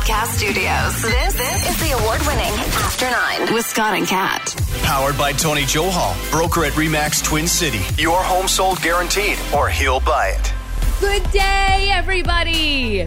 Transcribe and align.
Podcast 0.00 0.38
Studios. 0.38 1.02
This, 1.02 1.34
this 1.34 1.68
is 1.68 1.80
the 1.80 1.98
award 1.98 2.20
winning 2.26 2.52
After 2.80 3.10
Nine 3.10 3.52
with 3.52 3.66
Scott 3.66 3.94
and 3.94 4.06
Kat. 4.06 4.54
Powered 4.82 5.16
by 5.18 5.32
Tony 5.32 5.62
Johal, 5.62 6.30
broker 6.30 6.64
at 6.64 6.72
Remax 6.72 7.22
Twin 7.22 7.46
City. 7.46 7.80
Your 8.00 8.22
home 8.22 8.48
sold 8.48 8.80
guaranteed, 8.80 9.38
or 9.54 9.68
he'll 9.68 10.00
buy 10.00 10.28
it. 10.28 10.54
Good 11.00 11.30
day, 11.32 11.90
everybody. 11.92 13.06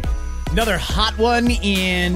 Another 0.52 0.78
hot 0.78 1.18
one 1.18 1.50
in 1.50 2.14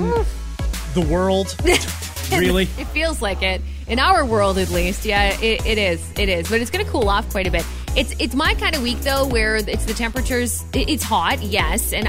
the 0.94 1.02
world. 1.10 1.56
really? 2.32 2.64
It 2.78 2.86
feels 2.88 3.20
like 3.20 3.42
it 3.42 3.62
in 3.88 3.98
our 3.98 4.26
world, 4.26 4.60
at 4.60 4.70
least. 4.70 5.06
Yeah, 5.06 5.34
it, 5.42 5.66
it 5.66 5.80
is. 5.80 6.08
It 6.18 6.30
is, 6.30 6.50
but 6.50 6.62
it's 6.62 6.70
going 6.70 6.86
to 6.86 6.92
cool 6.92 7.10
off 7.10 7.28
quite 7.32 7.48
a 7.48 7.52
bit. 7.52 7.66
It's 7.96 8.14
it's 8.20 8.36
my 8.36 8.54
kind 8.54 8.76
of 8.76 8.84
week 8.84 9.00
though, 9.00 9.26
where 9.26 9.56
it's 9.56 9.86
the 9.86 9.96
temperatures. 9.96 10.64
It's 10.74 11.04
hot, 11.04 11.42
yes, 11.42 11.94
and 11.94 12.08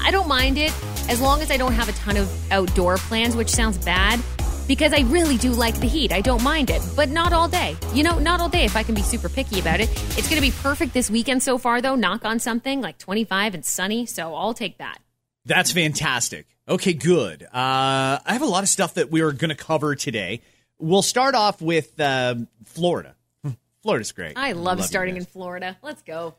I 0.00 0.12
don't 0.12 0.28
mind 0.28 0.58
it 0.58 0.72
as 1.08 1.20
long 1.20 1.42
as 1.42 1.50
I 1.50 1.56
don't 1.56 1.72
have 1.72 1.88
a 1.88 1.92
ton 1.92 2.16
of 2.16 2.52
outdoor 2.52 2.96
plans, 2.96 3.36
which 3.36 3.48
sounds 3.50 3.78
bad. 3.78 4.20
Because 4.66 4.94
I 4.94 5.00
really 5.00 5.36
do 5.36 5.50
like 5.50 5.78
the 5.78 5.86
heat. 5.86 6.10
I 6.10 6.22
don't 6.22 6.42
mind 6.42 6.70
it, 6.70 6.80
but 6.96 7.10
not 7.10 7.34
all 7.34 7.48
day. 7.48 7.76
You 7.92 8.02
know, 8.02 8.18
not 8.18 8.40
all 8.40 8.48
day 8.48 8.64
if 8.64 8.76
I 8.76 8.82
can 8.82 8.94
be 8.94 9.02
super 9.02 9.28
picky 9.28 9.60
about 9.60 9.80
it. 9.80 9.90
It's 10.16 10.28
going 10.28 10.36
to 10.36 10.40
be 10.40 10.52
perfect 10.52 10.94
this 10.94 11.10
weekend 11.10 11.42
so 11.42 11.58
far, 11.58 11.82
though. 11.82 11.96
Knock 11.96 12.24
on 12.24 12.38
something 12.38 12.80
like 12.80 12.96
25 12.96 13.52
and 13.52 13.64
sunny, 13.64 14.06
so 14.06 14.34
I'll 14.34 14.54
take 14.54 14.78
that. 14.78 14.98
That's 15.44 15.70
fantastic. 15.72 16.46
Okay, 16.66 16.94
good. 16.94 17.42
Uh, 17.42 17.48
I 17.52 18.32
have 18.32 18.40
a 18.40 18.46
lot 18.46 18.62
of 18.62 18.70
stuff 18.70 18.94
that 18.94 19.10
we 19.10 19.20
are 19.20 19.32
going 19.32 19.50
to 19.50 19.54
cover 19.54 19.94
today. 19.94 20.40
We'll 20.78 21.02
start 21.02 21.34
off 21.34 21.60
with 21.60 22.00
um 22.00 22.48
Florida. 22.64 23.14
Florida's 23.82 24.12
great. 24.12 24.32
I 24.36 24.52
love, 24.52 24.78
you 24.78 24.84
starting 24.84 25.18
in 25.18 25.26
Florida. 25.26 25.76
Let's 25.82 26.00
go. 26.02 26.36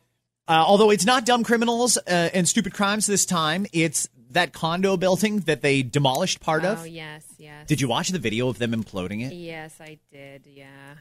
Uh, 0.48 0.64
although 0.66 0.90
it's 0.92 1.06
not 1.06 1.26
dumb 1.26 1.44
criminals 1.44 1.98
uh, 1.98 2.30
and 2.34 2.48
stupid 2.48 2.74
crimes 2.74 3.06
this 3.08 3.26
time, 3.26 3.66
it's 3.74 4.10
that 4.36 4.54
condo 4.54 4.96
building 4.96 5.40
that 5.42 5.62
they 5.62 5.82
demolished 5.82 6.40
part 6.40 6.64
Oh, 6.64 6.74
of. 6.74 6.82
Oh, 6.82 6.84
yes, 6.84 7.26
yes. 7.38 7.68
Did 7.68 7.82
you 7.82 7.88
watch 7.88 8.10
the 8.10 8.20
video 8.20 8.48
of 8.48 8.60
them 8.60 8.72
imploding 8.72 9.26
it? 9.26 9.34
Yes, 9.34 9.76
I 9.82 9.98
did. 10.12 10.46
Yeah. 10.46 10.96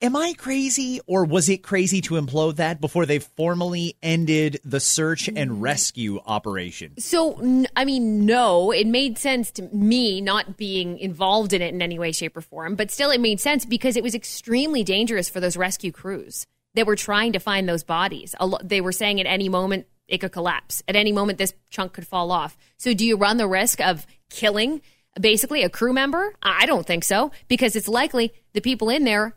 Am 0.00 0.14
I 0.14 0.32
crazy, 0.38 1.00
or 1.08 1.24
was 1.24 1.48
it 1.48 1.64
crazy 1.64 2.00
to 2.02 2.14
implode 2.14 2.56
that 2.56 2.80
before 2.80 3.04
they 3.04 3.18
formally 3.18 3.96
ended 4.00 4.60
the 4.64 4.78
search 4.78 5.26
and 5.26 5.50
mm. 5.50 5.56
rescue 5.60 6.20
operation? 6.24 6.92
So, 7.00 7.66
I 7.74 7.84
mean, 7.84 8.24
no, 8.24 8.70
it 8.70 8.86
made 8.86 9.18
sense 9.18 9.50
to 9.52 9.62
me 9.62 10.20
not 10.20 10.56
being 10.56 10.98
involved 10.98 11.52
in 11.52 11.62
it 11.62 11.74
in 11.74 11.82
any 11.82 11.98
way, 11.98 12.12
shape, 12.12 12.36
or 12.36 12.42
form, 12.42 12.76
but 12.76 12.92
still 12.92 13.10
it 13.10 13.20
made 13.20 13.40
sense 13.40 13.64
because 13.64 13.96
it 13.96 14.04
was 14.04 14.14
extremely 14.14 14.84
dangerous 14.84 15.28
for 15.28 15.40
those 15.40 15.56
rescue 15.56 15.90
crews 15.90 16.46
that 16.74 16.86
were 16.86 16.94
trying 16.94 17.32
to 17.32 17.40
find 17.40 17.68
those 17.68 17.82
bodies. 17.82 18.36
They 18.62 18.80
were 18.80 18.92
saying 18.92 19.20
at 19.20 19.26
any 19.26 19.48
moment 19.48 19.88
it 20.08 20.18
could 20.18 20.32
collapse, 20.32 20.82
at 20.88 20.96
any 20.96 21.12
moment 21.12 21.38
this 21.38 21.54
chunk 21.70 21.92
could 21.92 22.06
fall 22.06 22.30
off. 22.30 22.56
So, 22.76 22.94
do 22.94 23.04
you 23.04 23.16
run 23.16 23.36
the 23.36 23.46
risk 23.46 23.80
of 23.80 24.06
killing 24.30 24.80
basically 25.20 25.62
a 25.62 25.68
crew 25.68 25.92
member? 25.92 26.34
I 26.42 26.66
don't 26.66 26.86
think 26.86 27.04
so 27.04 27.30
because 27.48 27.76
it's 27.76 27.88
likely 27.88 28.32
the 28.54 28.60
people 28.60 28.88
in 28.88 29.04
there, 29.04 29.34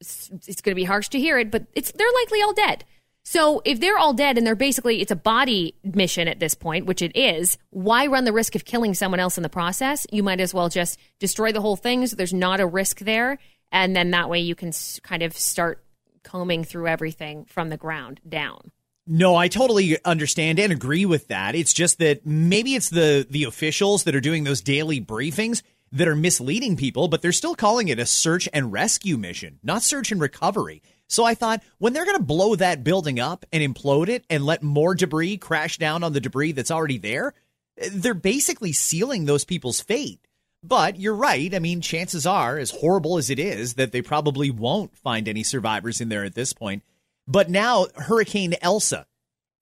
it's, 0.00 0.30
it's 0.32 0.60
going 0.60 0.72
to 0.72 0.80
be 0.80 0.84
harsh 0.84 1.08
to 1.10 1.18
hear 1.18 1.38
it, 1.38 1.50
but 1.50 1.66
it's 1.74 1.92
they're 1.92 2.06
likely 2.22 2.42
all 2.42 2.54
dead. 2.54 2.84
So 3.26 3.62
if 3.64 3.80
they're 3.80 3.96
all 3.96 4.12
dead 4.12 4.36
and 4.36 4.46
they're 4.46 4.54
basically 4.54 5.00
it's 5.00 5.10
a 5.10 5.16
body 5.16 5.74
mission 5.82 6.28
at 6.28 6.40
this 6.40 6.54
point, 6.54 6.86
which 6.86 7.00
it 7.00 7.16
is, 7.16 7.56
why 7.70 8.06
run 8.06 8.24
the 8.24 8.32
risk 8.32 8.54
of 8.54 8.64
killing 8.64 8.92
someone 8.94 9.20
else 9.20 9.38
in 9.38 9.42
the 9.42 9.48
process? 9.48 10.06
You 10.12 10.22
might 10.22 10.40
as 10.40 10.52
well 10.52 10.68
just 10.68 10.98
destroy 11.18 11.52
the 11.52 11.62
whole 11.62 11.76
thing 11.76 12.06
so 12.06 12.16
there's 12.16 12.34
not 12.34 12.60
a 12.60 12.66
risk 12.66 13.00
there 13.00 13.38
and 13.72 13.96
then 13.96 14.12
that 14.12 14.30
way 14.30 14.38
you 14.38 14.54
can 14.54 14.72
kind 15.02 15.22
of 15.22 15.36
start 15.36 15.84
combing 16.22 16.64
through 16.64 16.86
everything 16.86 17.44
from 17.46 17.68
the 17.68 17.76
ground 17.76 18.20
down. 18.26 18.70
No, 19.06 19.36
I 19.36 19.48
totally 19.48 20.02
understand 20.04 20.58
and 20.58 20.72
agree 20.72 21.04
with 21.04 21.28
that. 21.28 21.54
It's 21.54 21.74
just 21.74 21.98
that 21.98 22.24
maybe 22.24 22.74
it's 22.74 22.88
the 22.88 23.26
the 23.28 23.44
officials 23.44 24.04
that 24.04 24.14
are 24.14 24.20
doing 24.20 24.44
those 24.44 24.62
daily 24.62 25.00
briefings 25.00 25.62
that 25.92 26.08
are 26.08 26.16
misleading 26.16 26.76
people, 26.76 27.08
but 27.08 27.20
they're 27.20 27.30
still 27.30 27.54
calling 27.54 27.88
it 27.88 27.98
a 27.98 28.06
search 28.06 28.48
and 28.52 28.72
rescue 28.72 29.16
mission, 29.16 29.60
not 29.62 29.82
search 29.82 30.10
and 30.10 30.20
recovery. 30.20 30.82
So 31.06 31.24
I 31.24 31.34
thought 31.34 31.62
when 31.78 31.92
they're 31.92 32.06
going 32.06 32.16
to 32.16 32.22
blow 32.22 32.56
that 32.56 32.82
building 32.82 33.20
up 33.20 33.44
and 33.52 33.62
implode 33.62 34.08
it 34.08 34.24
and 34.30 34.44
let 34.44 34.62
more 34.62 34.94
debris 34.94 35.36
crash 35.36 35.76
down 35.76 36.02
on 36.02 36.12
the 36.12 36.20
debris 36.20 36.52
that's 36.52 36.70
already 36.70 36.98
there, 36.98 37.34
they're 37.92 38.14
basically 38.14 38.72
sealing 38.72 39.26
those 39.26 39.44
people's 39.44 39.80
fate. 39.80 40.26
But 40.62 40.98
you're 40.98 41.14
right. 41.14 41.54
I 41.54 41.58
mean, 41.58 41.82
chances 41.82 42.24
are, 42.26 42.58
as 42.58 42.70
horrible 42.70 43.18
as 43.18 43.28
it 43.28 43.38
is, 43.38 43.74
that 43.74 43.92
they 43.92 44.00
probably 44.00 44.50
won't 44.50 44.96
find 44.96 45.28
any 45.28 45.42
survivors 45.42 46.00
in 46.00 46.08
there 46.08 46.24
at 46.24 46.34
this 46.34 46.54
point. 46.54 46.82
But 47.26 47.50
now 47.50 47.86
Hurricane 47.96 48.54
Elsa 48.60 49.06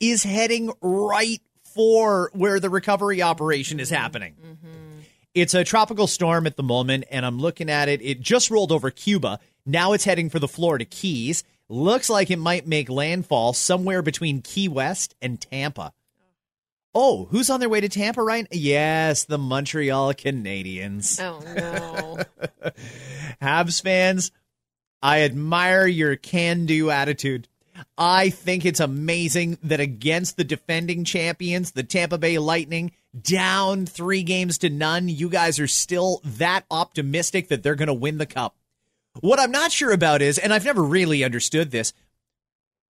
is 0.00 0.24
heading 0.24 0.72
right 0.80 1.40
for 1.74 2.30
where 2.34 2.60
the 2.60 2.70
recovery 2.70 3.22
operation 3.22 3.80
is 3.80 3.90
happening. 3.90 4.34
Mm-hmm. 4.34 5.00
It's 5.34 5.54
a 5.54 5.64
tropical 5.64 6.06
storm 6.06 6.46
at 6.46 6.56
the 6.56 6.62
moment, 6.62 7.04
and 7.10 7.24
I'm 7.24 7.38
looking 7.38 7.70
at 7.70 7.88
it. 7.88 8.02
It 8.02 8.20
just 8.20 8.50
rolled 8.50 8.72
over 8.72 8.90
Cuba. 8.90 9.38
Now 9.64 9.92
it's 9.92 10.04
heading 10.04 10.28
for 10.28 10.38
the 10.38 10.48
Florida 10.48 10.84
Keys. 10.84 11.44
Looks 11.68 12.10
like 12.10 12.30
it 12.30 12.38
might 12.38 12.66
make 12.66 12.90
landfall 12.90 13.54
somewhere 13.54 14.02
between 14.02 14.42
Key 14.42 14.68
West 14.68 15.14
and 15.22 15.40
Tampa. 15.40 15.94
Oh, 16.94 17.26
who's 17.30 17.48
on 17.48 17.60
their 17.60 17.70
way 17.70 17.80
to 17.80 17.88
Tampa 17.88 18.22
right? 18.22 18.46
Yes, 18.50 19.24
the 19.24 19.38
Montreal 19.38 20.12
Canadiens. 20.12 21.18
Oh 21.18 21.40
no. 21.54 22.70
Habs 23.42 23.82
fans, 23.82 24.30
I 25.00 25.22
admire 25.22 25.86
your 25.86 26.16
can 26.16 26.66
do 26.66 26.90
attitude. 26.90 27.48
I 27.96 28.30
think 28.30 28.64
it's 28.64 28.80
amazing 28.80 29.58
that 29.62 29.80
against 29.80 30.36
the 30.36 30.44
defending 30.44 31.04
champions, 31.04 31.72
the 31.72 31.82
Tampa 31.82 32.18
Bay 32.18 32.38
Lightning, 32.38 32.92
down 33.20 33.86
three 33.86 34.22
games 34.22 34.58
to 34.58 34.70
none, 34.70 35.08
you 35.08 35.28
guys 35.28 35.58
are 35.60 35.66
still 35.66 36.20
that 36.24 36.64
optimistic 36.70 37.48
that 37.48 37.62
they're 37.62 37.74
going 37.74 37.88
to 37.88 37.94
win 37.94 38.18
the 38.18 38.26
cup. 38.26 38.56
What 39.20 39.38
I'm 39.38 39.50
not 39.50 39.72
sure 39.72 39.92
about 39.92 40.22
is, 40.22 40.38
and 40.38 40.52
I've 40.52 40.64
never 40.64 40.82
really 40.82 41.22
understood 41.22 41.70
this, 41.70 41.92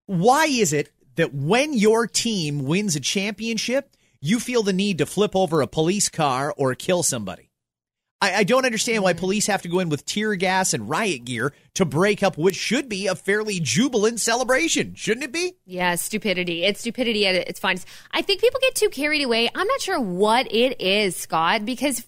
why 0.05 0.45
is 0.45 0.73
it 0.73 0.91
that 1.15 1.33
when 1.33 1.73
your 1.73 2.07
team 2.07 2.65
wins 2.65 2.95
a 2.95 2.99
championship, 2.99 3.95
you 4.21 4.39
feel 4.39 4.63
the 4.63 4.73
need 4.73 4.99
to 4.99 5.05
flip 5.05 5.35
over 5.35 5.61
a 5.61 5.67
police 5.67 6.09
car 6.09 6.53
or 6.55 6.73
kill 6.75 7.03
somebody? 7.03 7.49
I, 8.23 8.37
I 8.37 8.43
don't 8.45 8.65
understand 8.65 9.03
why 9.03 9.11
police 9.11 9.47
have 9.47 9.61
to 9.63 9.67
go 9.67 9.79
in 9.79 9.89
with 9.89 10.05
tear 10.05 10.33
gas 10.35 10.73
and 10.73 10.87
riot 10.89 11.25
gear 11.25 11.53
to 11.73 11.83
break 11.83 12.23
up 12.23 12.37
what 12.37 12.55
should 12.55 12.87
be 12.87 13.07
a 13.07 13.15
fairly 13.15 13.59
jubilant 13.59 14.21
celebration, 14.21 14.95
shouldn't 14.95 15.25
it 15.25 15.33
be? 15.33 15.55
Yeah, 15.65 15.95
stupidity. 15.95 16.63
It's 16.63 16.79
stupidity 16.79 17.27
at 17.27 17.35
its 17.35 17.59
finest. 17.59 17.85
I 18.11 18.21
think 18.21 18.39
people 18.39 18.61
get 18.61 18.75
too 18.75 18.89
carried 18.89 19.23
away. 19.23 19.49
I'm 19.53 19.67
not 19.67 19.81
sure 19.81 19.99
what 19.99 20.47
it 20.53 20.79
is, 20.79 21.17
Scott, 21.17 21.65
because 21.65 22.05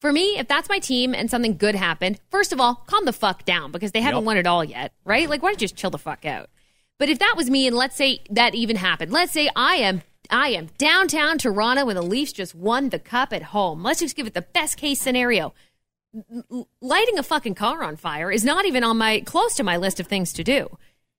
for 0.00 0.12
me, 0.12 0.38
if 0.38 0.48
that's 0.48 0.68
my 0.68 0.80
team 0.80 1.14
and 1.14 1.30
something 1.30 1.56
good 1.56 1.76
happened, 1.76 2.18
first 2.30 2.52
of 2.52 2.60
all, 2.60 2.74
calm 2.86 3.04
the 3.04 3.12
fuck 3.12 3.44
down 3.44 3.70
because 3.70 3.92
they 3.92 4.00
haven't 4.00 4.22
Yep. 4.22 4.26
won 4.26 4.36
it 4.38 4.46
all 4.48 4.64
yet, 4.64 4.92
right? 5.04 5.30
Like, 5.30 5.40
why 5.42 5.50
don't 5.50 5.60
you 5.60 5.68
just 5.68 5.76
chill 5.76 5.90
the 5.90 5.98
fuck 5.98 6.24
out? 6.26 6.50
But 6.98 7.08
if 7.10 7.20
that 7.20 7.34
was 7.36 7.48
me, 7.48 7.66
and 7.68 7.76
let's 7.76 7.96
say 7.96 8.20
that 8.30 8.54
even 8.56 8.76
happened, 8.76 9.12
let's 9.12 9.32
say 9.32 9.48
I 9.54 9.76
am. 9.76 10.02
I 10.30 10.48
am 10.48 10.70
downtown 10.78 11.38
Toronto 11.38 11.86
when 11.86 11.96
the 11.96 12.02
Leafs 12.02 12.32
just 12.32 12.54
won 12.54 12.88
the 12.88 12.98
cup 12.98 13.32
at 13.32 13.42
home. 13.42 13.82
Let's 13.82 14.00
just 14.00 14.16
give 14.16 14.26
it 14.26 14.34
the 14.34 14.42
best 14.42 14.76
case 14.76 15.00
scenario. 15.00 15.54
Lighting 16.80 17.18
a 17.18 17.22
fucking 17.22 17.54
car 17.54 17.82
on 17.82 17.96
fire 17.96 18.30
is 18.30 18.44
not 18.44 18.66
even 18.66 18.84
on 18.84 18.98
my 18.98 19.20
close 19.20 19.56
to 19.56 19.64
my 19.64 19.76
list 19.76 20.00
of 20.00 20.06
things 20.06 20.32
to 20.34 20.44
do. 20.44 20.76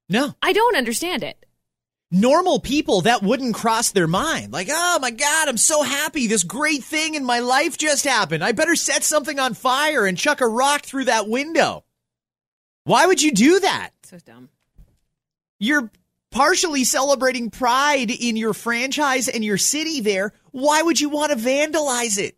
No. 0.10 0.34
I 0.42 0.54
don't 0.54 0.76
understand 0.76 1.24
it. 1.24 1.46
Normal 2.12 2.60
people, 2.60 3.02
that 3.02 3.24
wouldn't 3.24 3.56
cross 3.56 3.92
their 3.92 4.08
mind. 4.08 4.54
Like, 4.54 4.68
oh 4.72 5.00
my 5.02 5.12
God, 5.12 5.50
I'm 5.50 5.58
so 5.58 5.82
happy. 5.82 6.28
This 6.28 6.44
great 6.44 6.84
thing 6.84 7.16
in 7.16 7.26
my 7.26 7.40
life 7.40 7.78
just 7.78 8.06
happened. 8.06 8.44
I 8.44 8.52
better 8.52 8.76
set 8.76 9.04
something 9.04 9.40
on 9.40 9.54
fire 9.54 10.06
and 10.06 10.18
chuck 10.18 10.40
a 10.40 10.48
rock 10.48 10.84
through 10.84 11.06
that 11.06 11.28
window. 11.28 11.84
Why 12.86 13.08
would 13.08 13.22
you 13.22 13.32
do 13.32 13.60
that? 13.60 13.90
So 14.04 14.20
dumb. 14.20 14.50
You're 15.60 15.90
partially 16.36 16.84
celebrating 16.84 17.50
pride 17.50 18.12
in 18.12 18.36
your 18.36 18.54
franchise 18.54 19.30
and 19.30 19.44
your 19.44 19.58
city 19.58 20.02
there. 20.02 20.34
Why 20.52 20.82
would 20.82 21.00
you 21.00 21.08
want 21.08 21.32
to 21.32 21.38
vandalize 21.38 22.20
it? 22.20 22.38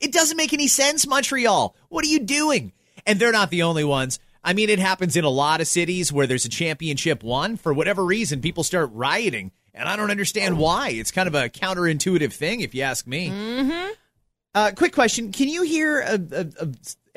It 0.00 0.12
doesn't 0.12 0.36
make 0.36 0.52
any 0.52 0.66
sense, 0.66 1.06
Montreal. 1.06 1.76
What 1.88 2.04
are 2.04 2.08
you 2.08 2.18
doing? 2.18 2.72
And 3.06 3.20
they're 3.20 3.30
not 3.30 3.50
the 3.50 3.62
only 3.62 3.84
ones. 3.84 4.18
I 4.42 4.54
mean, 4.54 4.68
it 4.68 4.80
happens 4.80 5.14
in 5.14 5.24
a 5.24 5.30
lot 5.30 5.60
of 5.60 5.68
cities 5.68 6.12
where 6.12 6.26
there's 6.26 6.46
a 6.46 6.48
championship 6.48 7.22
won. 7.22 7.56
For 7.56 7.72
whatever 7.72 8.04
reason, 8.04 8.40
people 8.40 8.64
start 8.64 8.90
rioting. 8.92 9.52
And 9.72 9.88
I 9.88 9.94
don't 9.94 10.10
understand 10.10 10.58
why. 10.58 10.88
It's 10.90 11.12
kind 11.12 11.28
of 11.28 11.36
a 11.36 11.48
counterintuitive 11.48 12.32
thing, 12.32 12.62
if 12.62 12.74
you 12.74 12.82
ask 12.82 13.06
me. 13.06 13.28
Mm-hmm. 13.28 13.92
Uh, 14.54 14.72
quick 14.74 14.92
question: 14.92 15.30
Can 15.30 15.48
you 15.48 15.62
hear 15.62 16.00
a, 16.00 16.14
a, 16.14 16.46
a, 16.60 16.68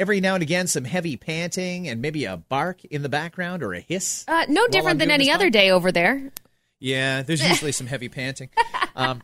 every 0.02 0.20
now 0.20 0.34
and 0.34 0.42
again 0.42 0.66
some 0.66 0.84
heavy 0.84 1.16
panting 1.16 1.88
and 1.88 2.02
maybe 2.02 2.26
a 2.26 2.36
bark 2.36 2.84
in 2.86 3.04
the 3.04 3.10
background 3.10 3.62
or 3.62 3.74
a 3.74 3.80
hiss? 3.80 4.26
Uh, 4.28 4.46
no 4.50 4.68
different 4.68 4.98
than 4.98 5.12
any 5.12 5.30
other 5.30 5.52
day 5.52 5.70
over 5.70 5.92
there. 5.92 6.32
Yeah, 6.80 7.22
there's 7.22 7.48
usually 7.48 7.72
some 7.72 7.86
heavy 7.86 8.10
panting. 8.10 8.50
Um, 8.96 9.22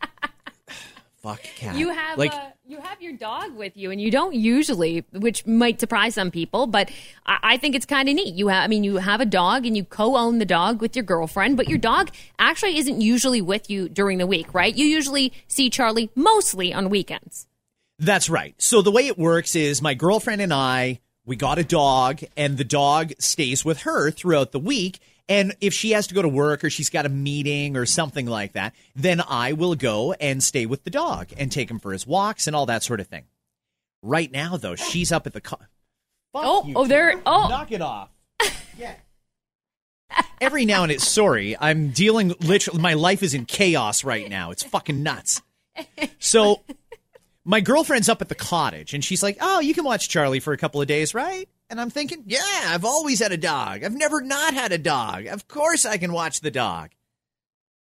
fuck, 1.16 1.42
cat. 1.42 1.74
You 1.74 1.90
have 1.90 2.16
like 2.16 2.32
uh, 2.32 2.50
you 2.64 2.80
have 2.80 3.02
your 3.02 3.14
dog 3.14 3.56
with 3.56 3.76
you, 3.76 3.90
and 3.90 4.00
you 4.00 4.12
don't 4.12 4.34
usually, 4.34 5.04
which 5.12 5.44
might 5.46 5.80
surprise 5.80 6.14
some 6.14 6.30
people, 6.30 6.68
but 6.68 6.90
I, 7.26 7.38
I 7.42 7.56
think 7.56 7.74
it's 7.74 7.86
kind 7.86 8.08
of 8.08 8.14
neat. 8.14 8.34
You 8.34 8.46
have, 8.48 8.62
I 8.62 8.68
mean, 8.68 8.84
you 8.84 8.98
have 8.98 9.20
a 9.20 9.26
dog, 9.26 9.66
and 9.66 9.76
you 9.76 9.82
co-own 9.82 10.38
the 10.38 10.44
dog 10.44 10.80
with 10.80 10.94
your 10.94 11.02
girlfriend, 11.02 11.56
but 11.56 11.68
your 11.68 11.78
dog 11.78 12.12
actually 12.38 12.78
isn't 12.78 13.00
usually 13.00 13.40
with 13.40 13.68
you 13.68 13.88
during 13.88 14.18
the 14.18 14.28
week, 14.28 14.54
right? 14.54 14.74
You 14.76 14.86
usually 14.86 15.32
see 15.48 15.70
Charlie 15.70 16.10
mostly 16.14 16.72
on 16.72 16.88
weekends. 16.88 17.47
That's 17.98 18.30
right. 18.30 18.54
So 18.58 18.82
the 18.82 18.92
way 18.92 19.06
it 19.06 19.18
works 19.18 19.56
is 19.56 19.82
my 19.82 19.94
girlfriend 19.94 20.40
and 20.40 20.52
I, 20.52 21.00
we 21.26 21.36
got 21.36 21.58
a 21.58 21.64
dog, 21.64 22.20
and 22.36 22.56
the 22.56 22.64
dog 22.64 23.12
stays 23.18 23.64
with 23.64 23.82
her 23.82 24.10
throughout 24.10 24.52
the 24.52 24.58
week. 24.58 25.00
And 25.28 25.54
if 25.60 25.74
she 25.74 25.90
has 25.90 26.06
to 26.06 26.14
go 26.14 26.22
to 26.22 26.28
work 26.28 26.64
or 26.64 26.70
she's 26.70 26.88
got 26.88 27.04
a 27.04 27.10
meeting 27.10 27.76
or 27.76 27.84
something 27.84 28.26
like 28.26 28.54
that, 28.54 28.74
then 28.96 29.20
I 29.20 29.52
will 29.52 29.74
go 29.74 30.14
and 30.14 30.42
stay 30.42 30.64
with 30.64 30.84
the 30.84 30.90
dog 30.90 31.28
and 31.36 31.52
take 31.52 31.70
him 31.70 31.78
for 31.80 31.92
his 31.92 32.06
walks 32.06 32.46
and 32.46 32.56
all 32.56 32.64
that 32.66 32.82
sort 32.82 33.00
of 33.00 33.08
thing. 33.08 33.24
Right 34.02 34.32
now, 34.32 34.56
though, 34.56 34.74
she's 34.74 35.12
up 35.12 35.26
at 35.26 35.34
the. 35.34 35.42
Oh, 36.32 36.64
you 36.64 36.74
oh, 36.76 36.84
two. 36.84 36.88
there- 36.88 37.20
oh. 37.26 37.48
knock 37.48 37.72
it 37.72 37.82
off. 37.82 38.08
Yeah. 38.78 38.94
Every 40.40 40.64
now 40.64 40.84
and 40.84 40.92
it's 40.92 41.06
sorry, 41.06 41.56
I'm 41.58 41.90
dealing 41.90 42.32
literally. 42.40 42.80
My 42.80 42.94
life 42.94 43.22
is 43.22 43.34
in 43.34 43.44
chaos 43.44 44.04
right 44.04 44.30
now. 44.30 44.52
It's 44.52 44.62
fucking 44.62 45.02
nuts. 45.02 45.42
So, 46.20 46.62
my 47.48 47.62
girlfriend's 47.62 48.10
up 48.10 48.20
at 48.20 48.28
the 48.28 48.34
cottage, 48.34 48.92
and 48.92 49.02
she's 49.02 49.22
like, 49.22 49.38
"Oh, 49.40 49.58
you 49.60 49.72
can 49.72 49.84
watch 49.84 50.10
Charlie 50.10 50.38
for 50.38 50.52
a 50.52 50.58
couple 50.58 50.82
of 50.82 50.86
days, 50.86 51.14
right?" 51.14 51.48
And 51.70 51.80
I'm 51.80 51.88
thinking, 51.88 52.24
"Yeah, 52.26 52.42
I've 52.66 52.84
always 52.84 53.20
had 53.20 53.32
a 53.32 53.38
dog. 53.38 53.82
I've 53.82 53.94
never 53.94 54.20
not 54.20 54.52
had 54.52 54.70
a 54.70 54.78
dog. 54.78 55.24
Of 55.24 55.48
course, 55.48 55.86
I 55.86 55.96
can 55.96 56.12
watch 56.12 56.42
the 56.42 56.50
dog." 56.50 56.90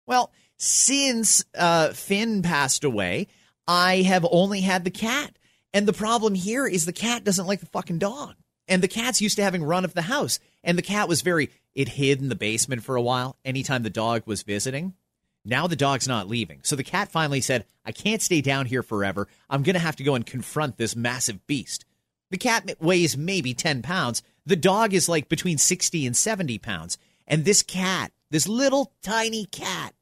Well, 0.06 0.32
since 0.56 1.44
uh, 1.54 1.90
Finn 1.92 2.40
passed 2.40 2.82
away, 2.82 3.28
I 3.68 3.96
have 3.96 4.26
only 4.30 4.62
had 4.62 4.84
the 4.84 4.90
cat. 4.90 5.38
And 5.74 5.86
the 5.86 5.92
problem 5.92 6.34
here 6.34 6.66
is 6.66 6.86
the 6.86 6.92
cat 6.92 7.22
doesn't 7.22 7.46
like 7.46 7.60
the 7.60 7.66
fucking 7.66 7.98
dog. 7.98 8.36
And 8.68 8.82
the 8.82 8.88
cat's 8.88 9.20
used 9.20 9.36
to 9.36 9.42
having 9.42 9.64
run 9.64 9.84
of 9.84 9.92
the 9.92 10.02
house. 10.02 10.38
And 10.64 10.78
the 10.78 10.82
cat 10.82 11.08
was 11.08 11.20
very, 11.20 11.50
it 11.74 11.90
hid 11.90 12.20
in 12.20 12.28
the 12.28 12.34
basement 12.34 12.82
for 12.82 12.96
a 12.96 13.02
while 13.02 13.36
anytime 13.44 13.82
the 13.82 13.90
dog 13.90 14.22
was 14.24 14.42
visiting. 14.42 14.94
Now 15.44 15.66
the 15.66 15.76
dog's 15.76 16.06
not 16.06 16.28
leaving. 16.28 16.60
So 16.62 16.76
the 16.76 16.84
cat 16.84 17.10
finally 17.10 17.40
said, 17.40 17.66
I 17.84 17.92
can't 17.92 18.22
stay 18.22 18.40
down 18.40 18.66
here 18.66 18.82
forever. 18.82 19.26
I'm 19.50 19.62
going 19.62 19.74
to 19.74 19.80
have 19.80 19.96
to 19.96 20.04
go 20.04 20.14
and 20.14 20.24
confront 20.24 20.76
this 20.76 20.94
massive 20.94 21.46
beast. 21.46 21.84
The 22.30 22.38
cat 22.38 22.76
weighs 22.80 23.16
maybe 23.16 23.52
10 23.52 23.82
pounds. 23.82 24.22
The 24.46 24.56
dog 24.56 24.94
is 24.94 25.08
like 25.08 25.28
between 25.28 25.58
60 25.58 26.06
and 26.06 26.16
70 26.16 26.58
pounds. 26.58 26.96
And 27.26 27.44
this 27.44 27.62
cat, 27.62 28.12
this 28.30 28.48
little 28.48 28.92
tiny 29.02 29.46
cat, 29.46 29.94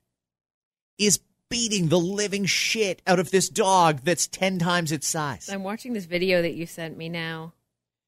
is 0.99 1.21
beating 1.49 1.89
the 1.89 1.99
living 1.99 2.45
shit 2.45 3.03
out 3.07 3.19
of 3.19 3.31
this 3.31 3.49
dog 3.49 4.01
that's 4.05 4.29
10 4.29 4.59
times 4.59 4.93
its 4.93 5.07
size. 5.07 5.49
I'm 5.51 5.65
watching 5.65 5.95
this 5.95 6.05
video 6.05 6.43
that 6.43 6.55
you 6.55 6.67
sent 6.67 6.97
me 6.97 7.09
now. 7.09 7.55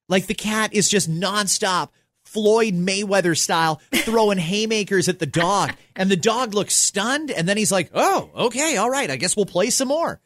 Like 0.08 0.26
the 0.26 0.34
cat 0.34 0.72
is 0.74 0.88
just 0.88 1.10
nonstop, 1.10 1.88
Floyd 2.32 2.74
Mayweather 2.74 3.36
style, 3.36 3.80
throwing 3.92 4.38
haymakers 4.38 5.08
at 5.08 5.18
the 5.18 5.26
dog. 5.26 5.72
And 5.94 6.10
the 6.10 6.16
dog 6.16 6.54
looks 6.54 6.74
stunned. 6.74 7.30
And 7.30 7.48
then 7.48 7.56
he's 7.56 7.72
like, 7.72 7.90
oh, 7.92 8.30
okay, 8.34 8.76
all 8.76 8.90
right, 8.90 9.10
I 9.10 9.16
guess 9.16 9.36
we'll 9.36 9.46
play 9.46 9.70
some 9.70 9.88
more. 9.88 10.20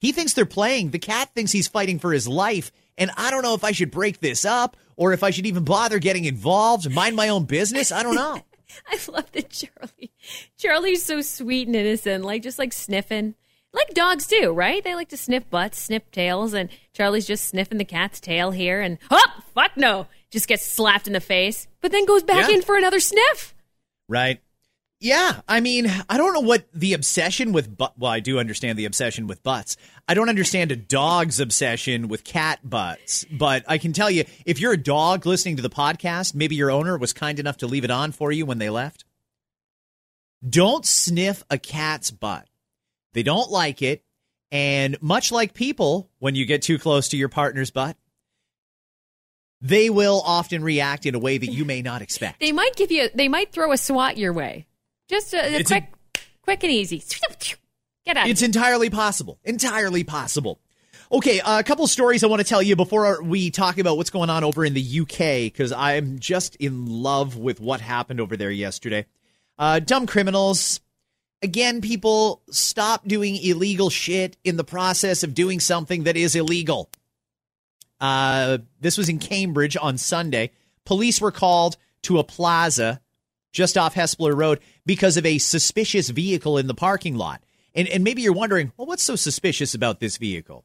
He 0.00 0.12
thinks 0.12 0.32
they're 0.32 0.46
playing. 0.46 0.90
The 0.90 0.98
cat 0.98 1.30
thinks 1.34 1.52
he's 1.52 1.68
fighting 1.68 1.98
for 1.98 2.12
his 2.12 2.26
life. 2.26 2.72
And 2.96 3.10
I 3.16 3.30
don't 3.30 3.42
know 3.42 3.54
if 3.54 3.64
I 3.64 3.72
should 3.72 3.90
break 3.90 4.20
this 4.20 4.44
up 4.44 4.76
or 4.96 5.12
if 5.12 5.22
I 5.22 5.30
should 5.30 5.46
even 5.46 5.64
bother 5.64 5.98
getting 5.98 6.24
involved, 6.24 6.90
mind 6.90 7.16
my 7.16 7.28
own 7.28 7.44
business. 7.44 7.92
I 7.92 8.02
don't 8.02 8.14
know. 8.14 8.40
I 8.86 8.98
love 9.10 9.30
that 9.32 9.50
Charlie. 9.50 10.12
Charlie's 10.56 11.04
so 11.04 11.20
sweet 11.20 11.66
and 11.66 11.76
innocent, 11.76 12.24
like 12.24 12.42
just 12.42 12.58
like 12.58 12.72
sniffing. 12.72 13.34
Like 13.72 13.94
dogs 13.94 14.26
do, 14.26 14.52
right? 14.52 14.82
They 14.82 14.94
like 14.94 15.10
to 15.10 15.16
sniff 15.16 15.48
butts, 15.48 15.78
sniff 15.78 16.10
tails, 16.10 16.54
and 16.54 16.70
Charlie's 16.92 17.26
just 17.26 17.44
sniffing 17.44 17.78
the 17.78 17.84
cat's 17.84 18.20
tail 18.20 18.50
here 18.50 18.80
and 18.80 18.98
oh 19.10 19.42
fuck 19.54 19.76
no. 19.76 20.06
Just 20.30 20.46
gets 20.48 20.64
slapped 20.64 21.06
in 21.06 21.12
the 21.12 21.20
face, 21.20 21.66
but 21.80 21.90
then 21.92 22.06
goes 22.06 22.22
back 22.22 22.48
Yeah. 22.48 22.56
in 22.56 22.62
for 22.62 22.76
another 22.76 23.00
sniff. 23.00 23.54
Right. 24.08 24.40
Yeah, 25.02 25.40
I 25.48 25.60
mean, 25.60 25.90
I 26.10 26.18
don't 26.18 26.34
know 26.34 26.40
what 26.40 26.66
the 26.74 26.92
obsession 26.92 27.52
with 27.52 27.74
but 27.74 27.98
Well, 27.98 28.10
I 28.10 28.20
do 28.20 28.38
understand 28.38 28.78
the 28.78 28.84
obsession 28.84 29.26
with 29.26 29.42
butts. 29.42 29.78
I 30.06 30.12
don't 30.12 30.28
understand 30.28 30.70
a 30.72 30.76
dog's 30.76 31.40
obsession 31.40 32.08
with 32.08 32.22
cat 32.22 32.60
butts. 32.68 33.24
But 33.32 33.64
I 33.66 33.78
can 33.78 33.94
tell 33.94 34.10
you, 34.10 34.24
if 34.44 34.60
you're 34.60 34.74
a 34.74 34.76
dog 34.76 35.24
listening 35.24 35.56
to 35.56 35.62
the 35.62 35.70
podcast, 35.70 36.34
maybe 36.34 36.54
your 36.54 36.70
owner 36.70 36.98
was 36.98 37.14
kind 37.14 37.40
enough 37.40 37.56
to 37.58 37.66
leave 37.66 37.84
it 37.84 37.90
on 37.90 38.12
for 38.12 38.30
you 38.30 38.44
when 38.44 38.58
they 38.58 38.68
left. 38.68 39.04
Don't 40.46 40.84
sniff 40.84 41.44
a 41.50 41.58
cat's 41.58 42.10
butt. 42.10 42.46
They 43.14 43.22
don't 43.22 43.50
like 43.50 43.82
it, 43.82 44.04
and 44.52 45.00
much 45.02 45.32
like 45.32 45.54
people, 45.54 46.10
when 46.18 46.34
you 46.34 46.44
get 46.46 46.62
too 46.62 46.78
close 46.78 47.08
to 47.08 47.16
your 47.16 47.28
partner's 47.28 47.70
butt, 47.70 47.96
they 49.60 49.90
will 49.90 50.22
often 50.24 50.62
react 50.64 51.06
in 51.06 51.14
a 51.14 51.18
way 51.18 51.38
that 51.38 51.48
you 51.52 51.64
may 51.64 51.82
not 51.82 52.02
expect. 52.02 52.40
They 52.40 52.52
might 52.52 52.76
give 52.76 52.90
you. 52.90 53.08
They 53.14 53.28
might 53.28 53.52
throw 53.52 53.72
a 53.72 53.76
swat 53.76 54.16
your 54.16 54.32
way. 54.32 54.66
Just 55.08 55.34
a, 55.34 55.38
a 55.38 55.58
It's 55.58 55.70
a- 55.70 55.80
quick, 55.80 55.92
quick 56.42 56.64
and 56.64 56.72
easy. 56.72 57.02
Get 58.06 58.16
out. 58.16 58.28
It's 58.28 58.42
entirely 58.42 58.88
possible. 58.90 59.38
Entirely 59.44 60.04
possible. 60.04 60.60
Okay, 61.12 61.40
uh, 61.40 61.58
a 61.58 61.64
couple 61.64 61.86
stories 61.88 62.22
I 62.22 62.28
want 62.28 62.40
to 62.40 62.46
tell 62.46 62.62
you 62.62 62.76
before 62.76 63.20
we 63.22 63.50
talk 63.50 63.78
about 63.78 63.96
what's 63.96 64.10
going 64.10 64.30
on 64.30 64.44
over 64.44 64.64
in 64.64 64.74
the 64.74 65.00
UK 65.00 65.52
because 65.52 65.72
I'm 65.72 66.20
just 66.20 66.54
in 66.56 66.86
love 66.86 67.36
with 67.36 67.60
what 67.60 67.80
happened 67.80 68.20
over 68.20 68.36
there 68.36 68.50
yesterday. 68.52 69.06
Uh, 69.58 69.80
dumb 69.80 70.06
criminals. 70.06 70.80
Again, 71.42 71.80
people 71.80 72.42
stop 72.50 73.08
doing 73.08 73.36
illegal 73.36 73.90
shit 73.90 74.36
in 74.44 74.56
the 74.56 74.62
process 74.64 75.22
of 75.24 75.34
doing 75.34 75.58
something 75.58 76.04
that 76.04 76.16
is 76.16 76.36
illegal. 76.36 76.90
Uh, 78.00 78.58
this 78.80 78.96
was 78.96 79.08
in 79.08 79.18
Cambridge 79.18 79.76
on 79.80 79.98
Sunday. 79.98 80.50
Police 80.84 81.20
were 81.20 81.32
called 81.32 81.76
to 82.02 82.18
a 82.18 82.24
plaza 82.24 83.00
just 83.52 83.76
off 83.76 83.94
Hespeler 83.94 84.36
Road 84.36 84.60
because 84.86 85.16
of 85.16 85.26
a 85.26 85.38
suspicious 85.38 86.08
vehicle 86.08 86.56
in 86.56 86.66
the 86.66 86.74
parking 86.74 87.16
lot. 87.16 87.42
And, 87.74 87.88
and 87.88 88.02
maybe 88.02 88.22
you're 88.22 88.32
wondering, 88.32 88.72
well, 88.76 88.86
what's 88.86 89.02
so 89.02 89.16
suspicious 89.16 89.74
about 89.74 90.00
this 90.00 90.16
vehicle? 90.16 90.64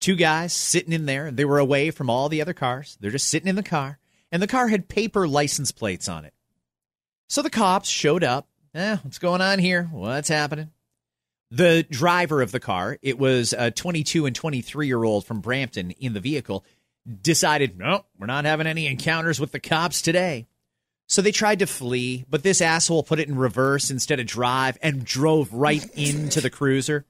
Two 0.00 0.16
guys 0.16 0.52
sitting 0.52 0.92
in 0.92 1.06
there. 1.06 1.30
They 1.30 1.44
were 1.44 1.58
away 1.58 1.90
from 1.90 2.10
all 2.10 2.28
the 2.28 2.42
other 2.42 2.54
cars. 2.54 2.98
They're 3.00 3.10
just 3.10 3.28
sitting 3.28 3.48
in 3.48 3.54
the 3.54 3.62
car, 3.62 3.98
and 4.32 4.42
the 4.42 4.48
car 4.48 4.68
had 4.68 4.88
paper 4.88 5.28
license 5.28 5.70
plates 5.70 6.08
on 6.08 6.24
it. 6.24 6.34
So 7.28 7.40
the 7.40 7.50
cops 7.50 7.88
showed 7.88 8.24
up. 8.24 8.48
Eh, 8.74 8.96
what's 9.02 9.18
going 9.18 9.40
on 9.40 9.58
here? 9.58 9.84
What's 9.92 10.28
happening? 10.28 10.70
The 11.54 11.82
driver 11.90 12.40
of 12.40 12.50
the 12.50 12.60
car, 12.60 12.98
it 13.02 13.18
was 13.18 13.52
a 13.52 13.70
22 13.70 14.24
and 14.24 14.34
23 14.34 14.86
year 14.86 15.04
old 15.04 15.26
from 15.26 15.42
Brampton 15.42 15.90
in 15.90 16.14
the 16.14 16.20
vehicle, 16.20 16.64
decided, 17.20 17.76
no, 17.76 18.06
we're 18.18 18.24
not 18.24 18.46
having 18.46 18.66
any 18.66 18.86
encounters 18.86 19.38
with 19.38 19.52
the 19.52 19.60
cops 19.60 20.00
today. 20.00 20.46
So 21.08 21.20
they 21.20 21.30
tried 21.30 21.58
to 21.58 21.66
flee, 21.66 22.24
but 22.30 22.42
this 22.42 22.62
asshole 22.62 23.02
put 23.02 23.20
it 23.20 23.28
in 23.28 23.36
reverse 23.36 23.90
instead 23.90 24.18
of 24.18 24.24
drive 24.24 24.78
and 24.82 25.04
drove 25.04 25.52
right 25.52 25.84
into 25.94 26.40
the 26.40 26.48
cruiser. 26.48 27.04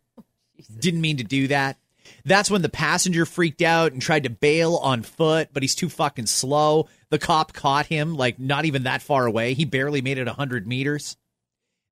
Didn't 0.77 1.03
mean 1.03 1.19
to 1.19 1.25
do 1.25 1.47
that. 1.47 1.79
That's 2.25 2.51
when 2.51 2.63
the 2.63 2.69
passenger 2.69 3.25
freaked 3.25 3.63
out 3.63 3.93
and 3.93 4.03
tried 4.03 4.25
to 4.25 4.31
bail 4.31 4.75
on 4.75 5.05
foot, 5.05 5.51
but 5.53 5.63
he's 5.63 5.77
too 5.77 5.89
fucking 5.89 6.27
slow. 6.27 6.89
The 7.11 7.21
cop 7.21 7.53
caught 7.53 7.87
him 7.87 8.17
like 8.17 8.41
not 8.41 8.65
even 8.65 8.83
that 8.83 9.03
far 9.03 9.25
away. 9.25 9.55
He 9.55 9.67
barely 9.67 10.03
made 10.03 10.19
it 10.19 10.27
100 10.27 10.67
meters. 10.67 11.17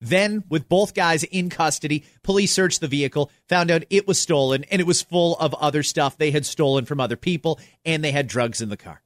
Then, 0.00 0.45
with 0.49 0.69
both 0.69 0.95
guys 0.95 1.25
in 1.25 1.50
custody, 1.50 2.04
police 2.23 2.52
searched 2.52 2.80
the 2.80 2.88
vehicle, 2.88 3.30
found 3.49 3.71
out 3.71 3.85
it 3.90 4.07
was 4.07 4.21
stolen, 4.21 4.64
and 4.71 4.80
it 4.80 4.87
was 4.87 5.02
full 5.02 5.37
of 5.37 5.52
other 5.54 5.83
stuff 5.83 6.16
they 6.16 6.30
had 6.30 6.47
stolen 6.47 6.87
from 6.87 7.00
other 7.00 7.16
people, 7.16 7.61
and 7.85 8.02
they 8.02 8.12
had 8.12 8.26
drugs 8.26 8.62
in 8.62 8.71
the 8.71 8.76
car. 8.78 9.02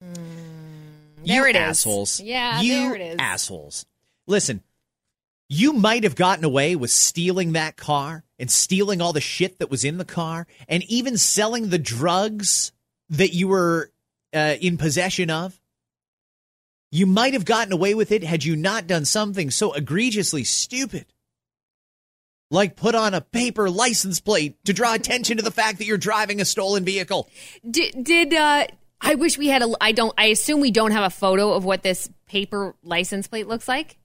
There 0.00 1.44
you 1.44 1.46
it 1.46 1.56
is. 1.56 1.62
assholes. 1.62 2.20
Yeah, 2.20 2.60
you 2.60 2.74
there 2.74 2.94
it 2.94 3.00
is. 3.00 3.16
assholes. 3.18 3.86
Listen, 4.26 4.62
you 5.48 5.72
might 5.72 6.04
have 6.04 6.14
gotten 6.14 6.44
away 6.44 6.76
with 6.76 6.90
stealing 6.90 7.52
that 7.52 7.76
car 7.76 8.24
and 8.38 8.50
stealing 8.50 9.00
all 9.00 9.12
the 9.12 9.20
shit 9.20 9.58
that 9.58 9.70
was 9.70 9.84
in 9.84 9.98
the 9.98 10.04
car 10.04 10.46
and 10.68 10.82
even 10.84 11.16
selling 11.16 11.70
the 11.70 11.78
drugs 11.78 12.72
that 13.08 13.32
you 13.32 13.48
were 13.48 13.90
uh, 14.34 14.56
in 14.60 14.76
possession 14.76 15.30
of. 15.30 15.58
You 16.90 17.06
might 17.06 17.32
have 17.32 17.44
gotten 17.44 17.72
away 17.72 17.94
with 17.94 18.12
it 18.12 18.22
had 18.22 18.44
you 18.44 18.56
not 18.56 18.86
done 18.86 19.04
something 19.04 19.50
so 19.50 19.72
egregiously 19.72 20.44
stupid. 20.44 21.06
Like 22.50 22.76
put 22.76 22.94
on 22.94 23.12
a 23.12 23.20
paper 23.20 23.68
license 23.68 24.20
plate 24.20 24.56
to 24.64 24.72
draw 24.72 24.94
attention 24.94 25.36
to 25.38 25.42
the 25.42 25.50
fact 25.50 25.78
that 25.78 25.86
you're 25.86 25.98
driving 25.98 26.40
a 26.40 26.44
stolen 26.44 26.84
vehicle. 26.84 27.28
Did, 27.68 28.04
did 28.04 28.34
uh, 28.34 28.68
I 29.00 29.14
wish 29.16 29.36
we 29.36 29.48
had 29.48 29.62
a? 29.62 29.72
I 29.80 29.92
don't. 29.92 30.14
I 30.16 30.26
assume 30.26 30.60
we 30.60 30.70
don't 30.70 30.92
have 30.92 31.04
a 31.04 31.10
photo 31.10 31.52
of 31.52 31.64
what 31.64 31.82
this 31.82 32.08
paper 32.26 32.74
license 32.82 33.26
plate 33.26 33.48
looks 33.48 33.66
like. 33.66 33.98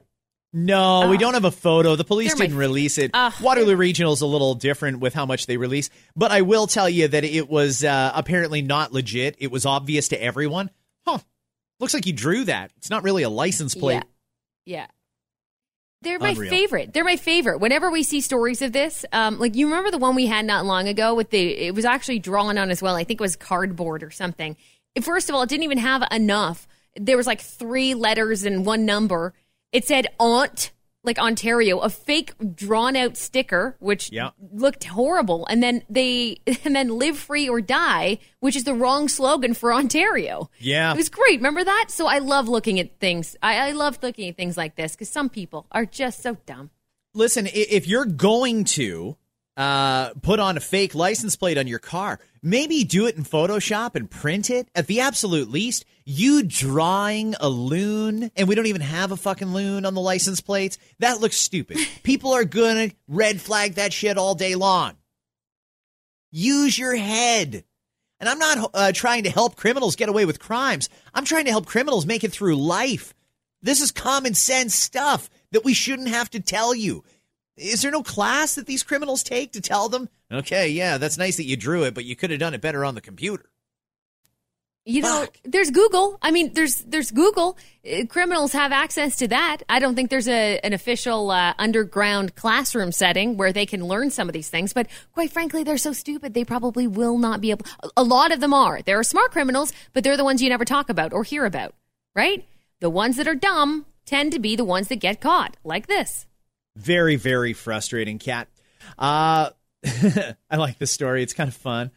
No, 0.54 1.10
we 1.10 1.18
don't 1.18 1.34
have 1.34 1.46
a 1.46 1.52
photo. 1.52 1.96
The 1.96 2.04
police 2.04 2.34
They're 2.34 2.48
didn't 2.48 2.58
release 2.58 2.98
it. 2.98 3.12
Ugh. 3.14 3.34
Waterloo 3.42 3.76
Regional 3.78 4.12
is 4.12 4.20
a 4.20 4.26
little 4.26 4.54
different 4.54 5.00
with 5.00 5.14
how 5.14 5.26
much 5.26 5.46
they 5.46 5.56
release, 5.56 5.90
but 6.14 6.32
I 6.32 6.42
will 6.42 6.68
tell 6.68 6.90
you 6.90 7.08
that 7.08 7.24
it 7.24 7.50
was 7.50 7.86
uh, 7.86 8.12
apparently 8.14 8.62
not 8.62 8.92
legit. 8.92 9.38
It 9.40 9.50
was 9.50 9.66
obvious 9.66 10.10
to 10.10 10.22
everyone. 10.22 10.70
Huh? 11.08 11.20
Looks 11.82 11.94
like 11.94 12.06
you 12.06 12.14
drew 12.14 12.46
that. 12.46 12.72
It's 12.78 12.90
not 12.90 13.04
really 13.04 13.24
a 13.24 13.30
license 13.30 13.76
plate. 13.76 14.04
Yeah, 14.66 14.78
yeah. 14.78 14.88
They're 16.04 16.20
my 16.20 16.30
Unreal. 16.30 16.50
favorite. 16.50 16.94
They're 16.94 17.04
my 17.04 17.16
favorite. 17.16 17.60
Whenever 17.60 17.92
we 17.92 18.04
see 18.04 18.22
stories 18.22 18.62
of 18.62 18.72
this, 18.72 19.06
um, 19.12 19.40
like 19.40 19.56
you 19.56 19.68
remember 19.68 19.92
the 19.92 19.98
one 19.98 20.16
we 20.16 20.26
had 20.28 20.46
not 20.46 20.66
long 20.66 20.88
ago 20.88 21.14
with 21.14 21.30
the, 21.30 21.40
it 21.40 21.76
was 21.76 21.86
actually 21.86 22.20
drawn 22.20 22.58
on 22.58 22.72
as 22.72 22.82
well. 22.82 22.96
I 22.96 23.04
think 23.04 23.20
it 23.20 23.24
was 23.24 23.36
cardboard 23.36 24.02
or 24.02 24.10
something. 24.10 24.58
First 25.02 25.30
of 25.30 25.36
all, 25.36 25.44
it 25.44 25.50
didn't 25.50 25.64
even 25.64 25.78
have 25.80 26.04
enough. 26.12 26.68
There 26.96 27.18
was 27.18 27.28
like 27.28 27.42
three 27.42 27.94
letters 27.94 28.44
and 28.44 28.66
one 28.66 28.86
number. 28.86 29.34
It 29.72 29.86
said 29.88 30.08
aunt 30.20 30.72
like 31.04 31.18
Ontario, 31.18 31.80
a 31.80 31.90
fake 31.90 32.34
drawn 32.56 32.96
out 32.96 33.18
sticker, 33.18 33.76
which 33.80 34.12
Yeah. 34.12 34.32
looked 34.54 34.84
horrible, 34.84 35.46
and 35.48 35.62
then 35.64 35.84
they 35.90 36.38
and 36.64 36.76
then 36.76 36.90
live 36.98 37.18
free 37.18 37.50
or 37.50 37.60
die, 37.62 38.20
which 38.40 38.56
is 38.56 38.64
the 38.66 38.74
wrong 38.74 39.08
slogan 39.10 39.54
for 39.54 39.74
Ontario. 39.74 40.50
Yeah. 40.60 40.92
It 40.94 40.98
was 40.98 41.10
great. 41.10 41.38
Remember 41.40 41.64
that? 41.64 41.86
So 41.90 42.08
I 42.08 42.20
love 42.20 42.48
looking 42.48 42.80
at 42.80 43.00
things. 43.00 43.36
I, 43.42 43.70
I 43.70 43.72
love 43.72 44.00
looking 44.04 44.30
at 44.30 44.38
things 44.38 44.58
like 44.58 44.76
this 44.76 44.94
because 44.94 45.10
some 45.10 45.30
people 45.30 45.66
are 45.72 45.86
just 45.86 46.22
so 46.22 46.38
dumb. 46.46 46.70
Listen, 47.14 47.48
if 47.52 47.88
you're 47.88 48.06
going 48.06 48.64
to 48.64 49.18
uh, 49.62 50.14
put 50.24 50.40
on 50.40 50.58
a 50.58 50.60
fake 50.60 50.96
license 50.96 51.36
plate 51.36 51.60
on 51.60 51.68
your 51.68 51.78
car, 51.78 52.20
maybe 52.42 52.84
do 52.84 53.06
it 53.06 53.16
in 53.16 53.24
Photoshop 53.24 53.94
and 53.94 54.10
print 54.10 54.50
it. 54.50 54.68
At 54.74 54.88
the 54.88 55.02
absolute 55.02 55.52
least, 55.52 55.86
you 56.04 56.42
drawing 56.42 57.36
a 57.40 57.48
loon, 57.48 58.32
and 58.36 58.48
we 58.48 58.56
don't 58.56 58.66
even 58.66 58.82
have 58.82 59.12
a 59.12 59.18
fucking 59.18 59.54
loon 59.54 59.86
on 59.86 59.94
the 59.94 60.02
license 60.02 60.42
plates. 60.42 60.80
That 60.98 61.20
looks 61.20 61.38
stupid. 61.38 61.78
People 62.04 62.32
are 62.32 62.44
gonna 62.44 62.90
red 63.08 63.40
flag 63.40 63.76
that 63.76 63.94
shit 63.94 64.18
all 64.18 64.34
day 64.34 64.56
long. 64.56 64.98
Use 66.32 66.76
your 66.76 66.96
head. 66.96 67.64
And 68.20 68.30
I'm 68.30 68.40
not 68.40 68.72
uh, 68.74 68.92
trying 68.94 69.24
to 69.24 69.30
help 69.30 69.58
criminals 69.58 69.96
get 69.96 70.10
away 70.10 70.26
with 70.26 70.40
crimes. 70.40 70.90
I'm 71.14 71.26
trying 71.26 71.46
to 71.46 71.52
help 71.52 71.68
criminals 71.68 72.08
make 72.08 72.24
it 72.24 72.32
through 72.32 72.56
life. 72.56 73.14
This 73.62 73.80
is 73.80 73.92
common 73.92 74.34
sense 74.34 74.74
stuff 74.74 75.30
that 75.52 75.64
we 75.64 75.76
shouldn't 75.76 76.10
have 76.10 76.32
to 76.32 76.40
tell 76.40 76.74
you. 76.74 77.04
Is 77.62 77.82
there 77.84 77.92
no 77.92 78.02
class 78.02 78.56
that 78.56 78.66
these 78.66 78.84
criminals 78.84 79.24
take 79.24 79.54
to 79.54 79.62
tell 79.62 79.88
them, 79.88 80.10
okay, 80.32 80.70
yeah, 80.70 80.98
that's 80.98 81.18
nice 81.18 81.38
that 81.38 81.46
you 81.46 81.56
drew 81.56 81.84
it, 81.84 81.94
but 81.94 82.06
you 82.06 82.16
could 82.16 82.32
have 82.32 82.40
done 82.40 82.54
it 82.54 82.62
better 82.62 82.84
on 82.84 82.96
the 82.96 83.02
computer? 83.02 83.52
You 84.84 85.04
know, 85.04 85.22
Fuck. 85.22 85.38
there's 85.44 85.70
Google. 85.70 86.18
I 86.24 86.32
mean, 86.32 86.54
there's 86.54 86.78
there's 86.78 87.12
Google. 87.12 87.56
Uh, 87.86 88.06
criminals 88.10 88.52
have 88.54 88.72
access 88.72 89.16
to 89.18 89.28
that. 89.28 89.58
I 89.70 89.78
don't 89.78 89.94
think 89.94 90.10
there's 90.10 90.28
a 90.28 90.60
an 90.64 90.74
official 90.74 91.30
uh, 91.30 91.54
underground 91.60 92.36
classroom 92.36 92.92
setting 92.92 93.38
where 93.38 93.54
they 93.54 93.68
can 93.68 93.86
learn 93.86 94.10
some 94.10 94.28
of 94.28 94.34
these 94.34 94.50
things. 94.50 94.74
But 94.74 94.88
quite 95.14 95.32
frankly, 95.32 95.64
they're 95.64 95.78
so 95.78 95.94
stupid 95.94 96.34
they 96.34 96.44
probably 96.44 96.88
will 96.88 97.20
not 97.20 97.42
be 97.42 97.52
able. 97.52 97.68
A 97.96 98.04
lot 98.04 98.32
of 98.32 98.40
them 98.40 98.56
are. 98.56 98.82
There 98.82 98.98
are 98.98 99.04
smart 99.04 99.32
criminals, 99.32 99.72
but 99.94 100.04
they're 100.04 100.18
the 100.18 100.24
ones 100.24 100.42
you 100.42 100.50
never 100.50 100.66
talk 100.66 100.90
about 100.90 101.14
or 101.14 101.24
hear 101.24 101.46
about, 101.46 101.76
right? 102.16 102.44
The 102.80 102.90
ones 102.90 103.18
that 103.18 103.28
are 103.28 103.36
dumb 103.36 103.86
tend 104.06 104.32
to 104.32 104.40
be 104.40 104.56
the 104.56 104.66
ones 104.66 104.88
that 104.88 104.96
get 104.96 105.22
caught, 105.22 105.58
like 105.64 105.86
this. 105.86 106.26
Very, 106.76 107.16
very 107.16 107.54
frustrating, 107.54 108.20
Kat. 108.20 108.48
Uh, 108.98 109.50
I 109.86 110.58
like 110.58 110.78
this 110.80 110.92
story. 110.92 111.24
It's 111.24 111.34
kind 111.34 111.48
of 111.48 111.56
fun. 111.56 111.92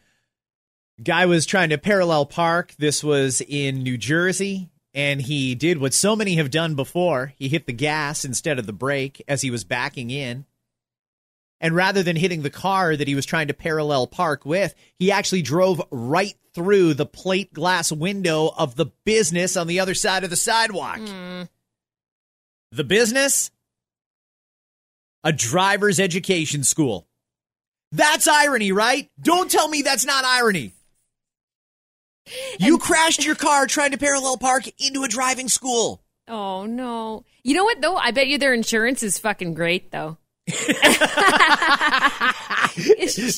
Guy 1.03 1.25
was 1.25 1.45
trying 1.45 1.69
to 1.69 1.77
parallel 1.77 2.25
park. 2.25 2.73
This 2.77 3.03
was 3.03 3.41
in 3.41 3.83
New 3.83 3.97
Jersey, 3.97 4.69
and 4.93 5.21
he 5.21 5.55
did 5.55 5.77
what 5.77 5.93
so 5.93 6.15
many 6.15 6.35
have 6.35 6.51
done 6.51 6.75
before. 6.75 7.33
He 7.37 7.49
hit 7.49 7.67
the 7.67 7.73
gas 7.73 8.23
instead 8.23 8.59
of 8.59 8.65
the 8.65 8.73
brake 8.73 9.21
as 9.27 9.41
he 9.41 9.51
was 9.51 9.63
backing 9.63 10.09
in. 10.09 10.45
And 11.61 11.75
rather 11.75 12.03
than 12.03 12.15
hitting 12.15 12.41
the 12.41 12.49
car 12.49 12.95
that 12.95 13.07
he 13.07 13.15
was 13.15 13.25
trying 13.25 13.47
to 13.47 13.53
parallel 13.53 14.07
park 14.07 14.45
with, 14.45 14.75
he 14.99 15.11
actually 15.11 15.41
drove 15.41 15.81
right 15.89 16.35
through 16.53 16.93
the 16.93 17.05
plate 17.05 17.53
glass 17.53 17.91
window 17.91 18.51
of 18.57 18.75
the 18.75 18.87
business 19.05 19.57
on 19.57 19.67
the 19.67 19.79
other 19.79 19.93
side 19.93 20.23
of 20.23 20.29
the 20.29 20.35
sidewalk. 20.35 20.99
The 22.71 22.83
business? 22.83 23.51
A 25.25 25.33
driver's 25.33 25.99
education 25.99 26.63
school. 26.63 27.07
That's 27.91 28.27
irony, 28.27 28.71
right? 28.71 29.09
Don't 29.21 29.51
tell 29.51 29.67
me 29.67 29.81
that's 29.81 30.05
not 30.05 30.23
irony. 30.23 30.71
You 32.59 32.77
crashed 32.77 33.25
your 33.25 33.35
car 33.35 33.67
trying 33.67 33.91
to 33.91 33.97
parallel 33.97 34.37
park 34.37 34.63
into 34.79 35.03
a 35.03 35.07
driving 35.07 35.49
school. 35.49 36.01
Oh 36.27 36.65
no! 36.65 37.23
You 37.43 37.55
know 37.55 37.63
what 37.63 37.81
though? 37.81 37.95
I 37.95 38.11
bet 38.11 38.27
you 38.27 38.37
their 38.37 38.53
insurance 38.53 39.03
is 39.03 39.19
fucking 39.19 39.53
great 39.53 39.91
though. 39.91 40.17
It's 40.47 40.57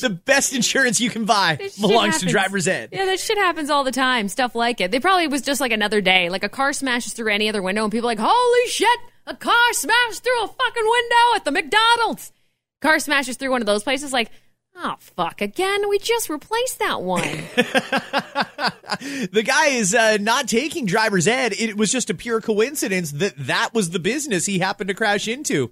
the 0.00 0.10
best 0.10 0.54
insurance 0.54 1.00
you 1.00 1.10
can 1.10 1.24
buy 1.24 1.58
belongs 1.80 2.20
to 2.20 2.26
driver's 2.26 2.68
ed. 2.68 2.90
Yeah, 2.92 3.06
that 3.06 3.20
shit 3.20 3.38
happens 3.38 3.70
all 3.70 3.84
the 3.84 3.92
time. 3.92 4.28
Stuff 4.28 4.54
like 4.54 4.80
it. 4.80 4.90
They 4.90 5.00
probably 5.00 5.28
was 5.28 5.42
just 5.42 5.60
like 5.60 5.72
another 5.72 6.00
day. 6.00 6.28
Like 6.28 6.44
a 6.44 6.48
car 6.48 6.72
smashes 6.72 7.12
through 7.12 7.32
any 7.32 7.48
other 7.48 7.62
window, 7.62 7.84
and 7.84 7.92
people 7.92 8.08
are 8.08 8.12
like, 8.12 8.18
"Holy 8.20 8.68
shit! 8.68 8.98
A 9.28 9.36
car 9.36 9.72
smashed 9.72 10.24
through 10.24 10.42
a 10.42 10.48
fucking 10.48 10.84
window 10.84 11.36
at 11.36 11.44
the 11.44 11.52
McDonald's." 11.52 12.32
Car 12.80 12.98
smashes 12.98 13.36
through 13.36 13.50
one 13.50 13.62
of 13.62 13.66
those 13.66 13.82
places. 13.82 14.12
Like, 14.12 14.30
oh 14.74 14.96
fuck! 14.98 15.40
Again, 15.40 15.88
we 15.88 15.98
just 15.98 16.28
replaced 16.28 16.78
that 16.80 17.02
one. 17.02 17.28
The 19.00 19.42
guy 19.44 19.68
is 19.68 19.94
uh, 19.94 20.16
not 20.18 20.48
taking 20.48 20.86
driver's 20.86 21.28
ed. 21.28 21.52
It 21.52 21.76
was 21.76 21.92
just 21.92 22.10
a 22.10 22.14
pure 22.14 22.40
coincidence 22.40 23.12
that 23.12 23.34
that 23.36 23.72
was 23.72 23.90
the 23.90 23.98
business 23.98 24.46
he 24.46 24.58
happened 24.58 24.88
to 24.88 24.94
crash 24.94 25.28
into. 25.28 25.70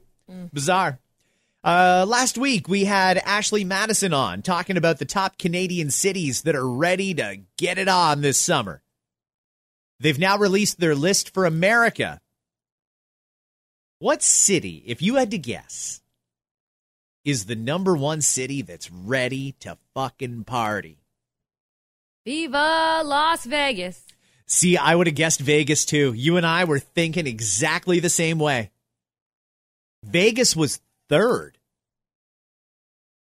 Bizarre. 0.52 1.00
Uh, 1.64 2.04
last 2.06 2.38
week, 2.38 2.68
we 2.68 2.84
had 2.84 3.18
Ashley 3.18 3.64
Madison 3.64 4.12
on 4.12 4.42
talking 4.42 4.76
about 4.76 4.98
the 4.98 5.04
top 5.04 5.38
Canadian 5.38 5.90
cities 5.90 6.42
that 6.42 6.54
are 6.54 6.68
ready 6.68 7.14
to 7.14 7.40
get 7.56 7.78
it 7.78 7.88
on 7.88 8.20
this 8.20 8.38
summer. 8.38 8.82
They've 9.98 10.18
now 10.18 10.38
released 10.38 10.78
their 10.78 10.94
list 10.94 11.34
for 11.34 11.46
America. 11.46 12.20
What 13.98 14.22
city, 14.22 14.82
if 14.86 15.00
you 15.00 15.14
had 15.16 15.30
to 15.30 15.38
guess, 15.38 16.00
is 17.24 17.46
the 17.46 17.56
number 17.56 17.96
one 17.96 18.20
city 18.20 18.62
that's 18.62 18.90
ready 18.90 19.52
to 19.60 19.78
fucking 19.94 20.44
party? 20.44 20.98
Viva 22.24 23.02
Las 23.04 23.44
Vegas! 23.46 24.02
See, 24.46 24.76
I 24.76 24.94
would 24.94 25.06
have 25.06 25.16
guessed 25.16 25.40
Vegas 25.40 25.84
too. 25.84 26.12
You 26.12 26.36
and 26.36 26.46
I 26.46 26.64
were 26.64 26.78
thinking 26.78 27.26
exactly 27.26 27.98
the 27.98 28.08
same 28.10 28.38
way. 28.38 28.70
Vegas 30.04 30.54
was 30.54 30.80
third. 31.08 31.58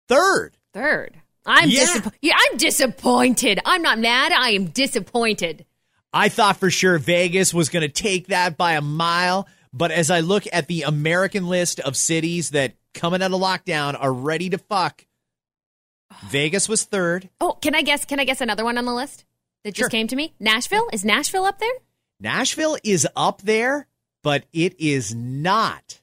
Third. 0.08 0.58
Third. 0.74 1.20
I'm 1.46 1.70
Yeah. 1.70 1.80
disappointed. 1.80 2.20
Yeah, 2.22 2.36
I'm 2.38 2.58
disappointed. 2.58 3.60
I'm 3.66 3.82
not 3.82 4.00
mad. 4.00 4.32
I 4.32 4.50
am 4.52 4.66
disappointed. 4.68 5.66
I 6.14 6.30
thought 6.30 6.58
for 6.58 6.70
sure 6.70 6.98
Vegas 7.00 7.54
was 7.54 7.70
going 7.70 7.82
to 7.82 7.90
take 7.90 8.28
that 8.28 8.58
by 8.58 8.74
a 8.74 8.82
mile. 8.82 9.48
But 9.78 9.92
as 9.92 10.10
I 10.10 10.22
look 10.22 10.44
at 10.52 10.68
the 10.68 10.82
American 10.84 11.48
list 11.48 11.80
of 11.80 11.96
cities 11.96 12.50
that 12.52 12.74
coming 12.94 13.22
out 13.22 13.32
of 13.32 13.40
lockdown 13.40 13.96
are 14.00 14.12
ready 14.12 14.50
to 14.50 14.58
fuck, 14.58 15.06
Vegas 16.30 16.68
was 16.68 16.84
third. 16.84 17.30
Oh, 17.40 17.54
can 17.62 17.76
I 17.76 17.82
guess? 17.84 18.06
Can 18.06 18.20
I 18.20 18.24
guess 18.26 18.42
another 18.42 18.64
one 18.64 18.78
on 18.78 18.86
the 18.86 18.94
list 18.94 19.26
that 19.64 19.72
just 19.74 19.78
Sure. 19.84 19.90
came 19.90 20.08
to 20.08 20.16
me? 20.16 20.34
Nashville. 20.40 20.88
Is 20.92 21.06
Nashville 21.06 21.46
up 21.46 21.60
there? 21.60 21.74
Nashville 22.20 22.78
is 22.84 23.08
up 23.16 23.42
there, 23.44 23.88
but 24.24 24.46
it 24.52 24.80
is 24.80 25.14
not 25.14 26.02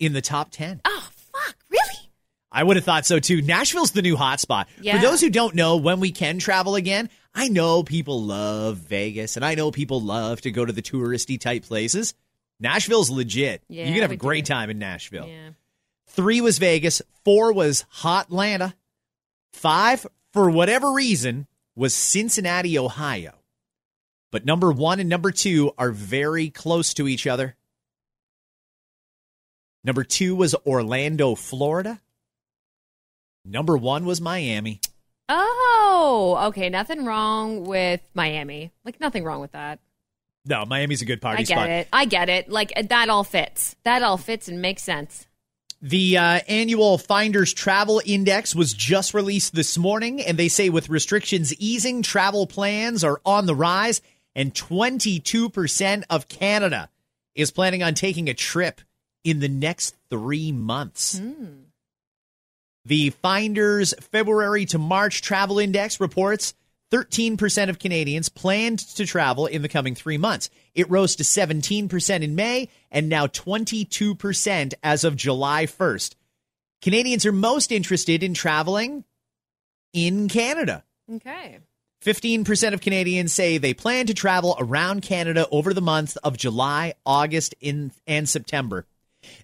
in 0.00 0.14
the 0.14 0.22
top 0.22 0.50
10. 0.50 0.80
Oh 0.86 1.08
fuck! 1.32 1.56
Really? 1.68 2.10
I 2.50 2.62
would 2.62 2.76
have 2.76 2.84
thought 2.84 3.04
so 3.04 3.18
too. 3.18 3.42
Nashville's 3.42 3.90
the 3.92 4.02
new 4.02 4.16
hotspot. 4.16 4.64
Yeah. 4.80 4.96
For 5.00 5.06
those 5.06 5.20
who 5.20 5.28
don't 5.30 5.54
know, 5.54 5.76
when 5.76 6.00
we 6.00 6.10
can 6.12 6.38
travel 6.38 6.74
again, 6.74 7.10
I 7.34 7.48
know 7.48 7.82
people 7.82 8.22
love 8.22 8.78
Vegas 8.78 9.36
and 9.36 9.44
I 9.44 9.54
know 9.54 9.70
people 9.70 10.00
love 10.00 10.40
to 10.42 10.50
go 10.50 10.64
to 10.64 10.72
the 10.72 10.82
touristy 10.82 11.38
type 11.38 11.64
places. 11.64 12.14
Nashville's 12.62 13.10
legit. 13.10 13.62
Yeah, 13.68 13.86
you 13.86 13.92
can 13.92 14.02
have 14.02 14.12
a 14.12 14.16
great 14.16 14.44
do. 14.44 14.52
time 14.52 14.70
in 14.70 14.78
Nashville. 14.78 15.26
Yeah. 15.26 15.50
Three 16.08 16.40
was 16.40 16.58
Vegas. 16.58 17.02
Four 17.24 17.52
was 17.52 17.84
Hotlanta. 17.96 18.74
Five, 19.52 20.06
for 20.32 20.50
whatever 20.50 20.92
reason, 20.92 21.46
was 21.74 21.94
Cincinnati, 21.94 22.78
Ohio. 22.78 23.34
But 24.30 24.46
number 24.46 24.70
one 24.72 25.00
and 25.00 25.08
number 25.08 25.30
two 25.30 25.72
are 25.76 25.90
very 25.90 26.48
close 26.48 26.94
to 26.94 27.06
each 27.06 27.26
other. 27.26 27.56
Number 29.84 30.04
two 30.04 30.36
was 30.36 30.54
Orlando, 30.66 31.34
Florida. 31.34 32.00
Number 33.44 33.76
one 33.76 34.04
was 34.04 34.20
Miami. 34.20 34.80
Oh, 35.28 36.38
okay. 36.48 36.70
Nothing 36.70 37.04
wrong 37.04 37.64
with 37.64 38.00
Miami. 38.14 38.70
Like 38.84 39.00
nothing 39.00 39.24
wrong 39.24 39.40
with 39.40 39.52
that. 39.52 39.80
No, 40.44 40.64
Miami's 40.64 41.02
a 41.02 41.04
good 41.04 41.20
party 41.20 41.44
spot. 41.44 41.58
I 41.58 41.60
get 41.60 41.64
spot. 41.64 41.70
it. 41.70 41.88
I 41.92 42.04
get 42.04 42.28
it. 42.28 42.48
Like 42.50 42.72
that 42.88 43.08
all 43.08 43.24
fits. 43.24 43.76
That 43.84 44.02
all 44.02 44.16
fits 44.16 44.48
and 44.48 44.60
makes 44.60 44.82
sense. 44.82 45.26
The 45.80 46.16
uh, 46.16 46.40
annual 46.46 46.96
Finders 46.96 47.52
Travel 47.52 48.00
Index 48.04 48.54
was 48.54 48.72
just 48.72 49.14
released 49.14 49.52
this 49.52 49.76
morning, 49.76 50.20
and 50.20 50.38
they 50.38 50.46
say 50.46 50.68
with 50.68 50.88
restrictions 50.88 51.52
easing, 51.54 52.02
travel 52.02 52.46
plans 52.46 53.02
are 53.02 53.20
on 53.26 53.46
the 53.46 53.54
rise, 53.54 54.00
and 54.36 54.54
22% 54.54 56.04
of 56.08 56.28
Canada 56.28 56.88
is 57.34 57.50
planning 57.50 57.82
on 57.82 57.94
taking 57.94 58.28
a 58.28 58.34
trip 58.34 58.80
in 59.24 59.40
the 59.40 59.48
next 59.48 59.96
three 60.08 60.52
months. 60.52 61.20
The 62.84 63.10
Finders 63.10 63.92
February 64.12 64.66
to 64.66 64.78
March 64.78 65.20
Travel 65.20 65.58
Index 65.58 65.98
reports 66.00 66.54
13% 66.92 67.70
of 67.70 67.78
Canadians 67.78 68.28
planned 68.28 68.78
to 68.78 69.06
travel 69.06 69.46
in 69.46 69.62
the 69.62 69.68
coming 69.68 69.94
three 69.94 70.18
months. 70.18 70.50
It 70.74 70.90
rose 70.90 71.16
to 71.16 71.22
17% 71.22 72.22
in 72.22 72.34
May 72.34 72.68
and 72.90 73.08
now 73.08 73.26
22% 73.26 74.74
as 74.82 75.04
of 75.04 75.16
July 75.16 75.64
1st. 75.66 76.14
Canadians 76.82 77.24
are 77.24 77.32
most 77.32 77.72
interested 77.72 78.22
in 78.22 78.34
traveling 78.34 79.04
in 79.92 80.28
Canada. 80.28 80.84
Okay. 81.10 81.60
15% 82.04 82.74
of 82.74 82.80
Canadians 82.80 83.32
say 83.32 83.56
they 83.56 83.74
plan 83.74 84.06
to 84.06 84.14
travel 84.14 84.56
around 84.58 85.02
Canada 85.02 85.46
over 85.50 85.72
the 85.72 85.80
months 85.80 86.16
of 86.16 86.36
July, 86.36 86.94
August, 87.06 87.54
in, 87.60 87.92
and 88.06 88.28
September. 88.28 88.84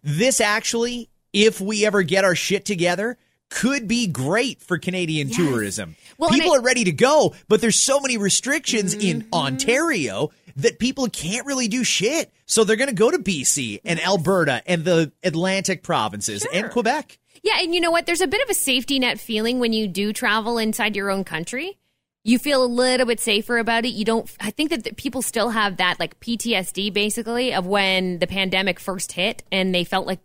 This 0.02 0.40
actually, 0.40 1.08
if 1.32 1.60
we 1.60 1.86
ever 1.86 2.02
get 2.02 2.24
our 2.24 2.34
shit 2.34 2.64
together, 2.64 3.16
could 3.50 3.88
be 3.88 4.06
great 4.06 4.60
for 4.62 4.78
Canadian 4.78 5.28
Yes. 5.28 5.36
tourism. 5.36 5.96
Well, 6.18 6.30
people 6.30 6.52
I- 6.52 6.56
Mm-hmm. 6.56 6.62
are 6.64 6.66
ready 6.66 6.84
to 6.84 6.92
go, 6.92 7.34
but 7.48 7.60
there's 7.60 7.80
so 7.80 8.00
many 8.00 8.16
restrictions 8.18 8.94
in 8.94 9.26
Ontario 9.32 10.30
that 10.56 10.78
people 10.78 11.08
can't 11.08 11.46
really 11.46 11.68
do 11.68 11.84
shit. 11.84 12.32
So 12.46 12.64
they're 12.64 12.76
going 12.76 12.88
to 12.88 12.94
go 12.94 13.10
to 13.10 13.18
BC 13.18 13.80
and 13.84 14.00
Alberta 14.00 14.62
and 14.66 14.84
the 14.84 15.12
Atlantic 15.22 15.82
provinces 15.82 16.46
and 16.52 16.70
Quebec. 16.70 17.18
Yeah, 17.42 17.60
and 17.60 17.74
you 17.74 17.80
know 17.80 17.90
what? 17.92 18.06
There's 18.06 18.20
a 18.20 18.26
bit 18.26 18.42
of 18.42 18.50
a 18.50 18.54
safety 18.54 18.98
net 18.98 19.20
feeling 19.20 19.60
when 19.60 19.72
you 19.72 19.86
do 19.86 20.12
travel 20.12 20.58
inside 20.58 20.96
your 20.96 21.10
own 21.10 21.22
country. 21.24 21.78
You 22.24 22.38
feel 22.38 22.62
a 22.64 22.66
little 22.66 23.06
bit 23.06 23.20
safer 23.20 23.58
about 23.58 23.84
it. 23.84 23.90
You 23.90 24.04
don't. 24.04 24.28
I 24.40 24.50
think 24.50 24.70
that 24.70 24.82
the 24.84 24.92
people 24.92 25.22
still 25.22 25.50
have 25.50 25.76
that 25.76 26.00
like 26.00 26.18
PTSD 26.20 26.92
basically 26.92 27.54
of 27.54 27.66
when 27.66 28.18
the 28.18 28.26
pandemic 28.26 28.80
first 28.80 29.12
hit, 29.12 29.44
and 29.52 29.72
they 29.74 29.84
felt 29.84 30.06
like 30.06 30.18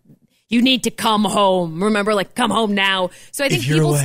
you 0.54 0.62
need 0.62 0.84
to 0.84 0.90
come 0.90 1.24
home. 1.24 1.82
Remember, 1.82 2.14
like 2.14 2.34
come 2.36 2.52
home 2.52 2.74
now. 2.74 3.10
So 3.32 3.44
I 3.44 3.48
think 3.48 3.64
people 3.64 3.98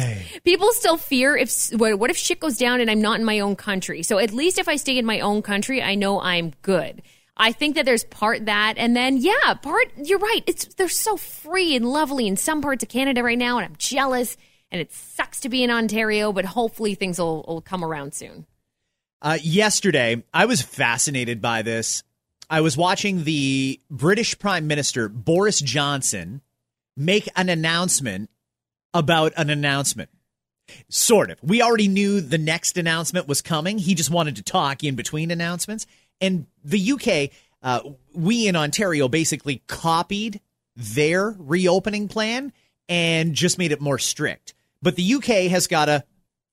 people 0.44 0.72
still 0.74 0.98
fear 0.98 1.38
if 1.38 1.70
what 1.74 2.00
what 2.00 2.10
if 2.10 2.18
shit 2.18 2.40
goes 2.40 2.58
down 2.58 2.82
and 2.82 2.90
I'm 2.90 3.02
not 3.02 3.20
in 3.20 3.26
my 3.26 3.40
own 3.40 3.56
country. 3.56 4.02
So 4.02 4.18
at 4.18 4.34
least 4.34 4.58
if 4.58 4.68
I 4.68 4.76
stay 4.76 4.98
in 4.98 5.06
my 5.06 5.20
own 5.20 5.44
country, 5.44 5.82
I 5.82 5.94
know 5.94 6.20
I'm 6.20 6.54
good. 6.64 7.04
I 7.38 7.54
think 7.54 7.76
that 7.76 7.86
there's 7.86 8.04
part 8.04 8.48
that, 8.48 8.74
and 8.78 8.98
then 8.98 9.16
yeah, 9.18 9.54
part 9.54 9.92
you're 9.96 10.20
right. 10.20 10.42
It's 10.48 10.66
they're 10.76 10.90
so 10.90 11.16
free 11.16 11.76
and 11.76 11.86
lovely 11.86 12.28
in 12.28 12.36
some 12.36 12.62
parts 12.62 12.84
of 12.84 12.90
Canada 12.90 13.24
right 13.24 13.38
now, 13.38 13.60
and 13.60 13.66
I'm 13.66 13.76
jealous. 13.78 14.36
And 14.72 14.82
it 14.82 14.92
sucks 14.92 15.40
to 15.42 15.50
be 15.50 15.64
in 15.64 15.72
Ontario, 15.72 16.32
but 16.32 16.46
hopefully 16.46 16.94
things 16.94 17.18
will, 17.18 17.44
will 17.48 17.62
come 17.62 17.84
around 17.84 18.14
soon. 18.14 18.46
Uh, 19.20 19.40
yesterday, 19.42 20.24
I 20.32 20.46
was 20.46 20.62
fascinated 20.62 21.42
by 21.42 21.64
this. 21.64 22.04
I 22.50 22.62
was 22.62 22.76
watching 22.76 23.24
the 23.24 23.80
British 23.90 24.38
Prime 24.40 24.68
Minister 24.68 25.08
Boris 25.08 25.60
Johnson 25.60 26.42
make 26.98 27.30
an 27.36 27.50
announcement 27.50 28.30
about 28.94 29.34
an 29.38 29.50
announcement. 29.50 30.10
Sort 30.88 31.32
of. 31.32 31.40
We 31.42 31.62
already 31.62 31.88
knew 31.88 32.22
the 32.22 32.38
next 32.38 32.78
announcement 32.78 33.28
was 33.28 33.42
coming. 33.42 33.78
He 33.78 33.96
just 33.96 34.12
wanted 34.12 34.36
to 34.36 34.44
talk 34.44 34.84
in 34.84 34.96
between 34.96 35.32
announcements. 35.32 35.88
And 36.22 36.46
the 36.64 36.92
UK, 36.92 37.32
uh, 37.64 37.90
we 38.14 38.48
in 38.48 38.56
Ontario 38.56 39.08
basically 39.08 39.64
copied 39.68 40.42
their 40.76 41.36
reopening 41.40 42.08
plan 42.08 42.54
and 42.88 43.34
just 43.34 43.58
made 43.58 43.72
it 43.72 43.82
more 43.82 43.98
strict. 44.00 44.54
But 44.82 44.96
the 44.96 45.16
UK 45.16 45.50
has 45.52 45.68
got 45.68 45.90
a 45.90 46.04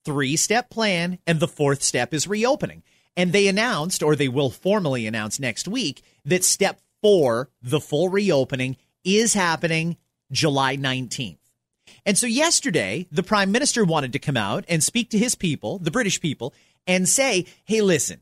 three 0.05 0.37
step 0.37 0.71
plan, 0.71 1.19
and 1.27 1.41
the 1.41 1.49
fourth 1.49 1.83
step 1.83 2.15
is 2.15 2.27
reopening. 2.27 2.83
And 3.17 3.33
they 3.33 3.49
announced, 3.49 4.03
or 4.03 4.15
they 4.15 4.29
will 4.29 4.51
formally 4.51 5.07
announce 5.07 5.41
next 5.41 5.67
week, 5.67 6.03
that 6.25 6.45
step 6.45 6.81
four, 7.01 7.49
the 7.63 7.81
full 7.81 8.09
reopening, 8.09 8.77
is 9.05 9.35
happening 9.35 9.97
July 10.31 10.77
19th. 10.77 11.39
And 12.05 12.19
so 12.19 12.27
yesterday, 12.27 13.07
the 13.11 13.23
prime 13.23 13.53
minister 13.53 13.85
wanted 13.85 14.13
to 14.13 14.19
come 14.19 14.37
out 14.37 14.65
and 14.69 14.83
speak 14.83 15.11
to 15.11 15.19
his 15.19 15.35
people, 15.35 15.79
the 15.79 15.91
British 15.91 16.21
people, 16.21 16.55
and 16.87 17.09
say, 17.09 17.47
hey, 17.65 17.81
listen, 17.81 18.21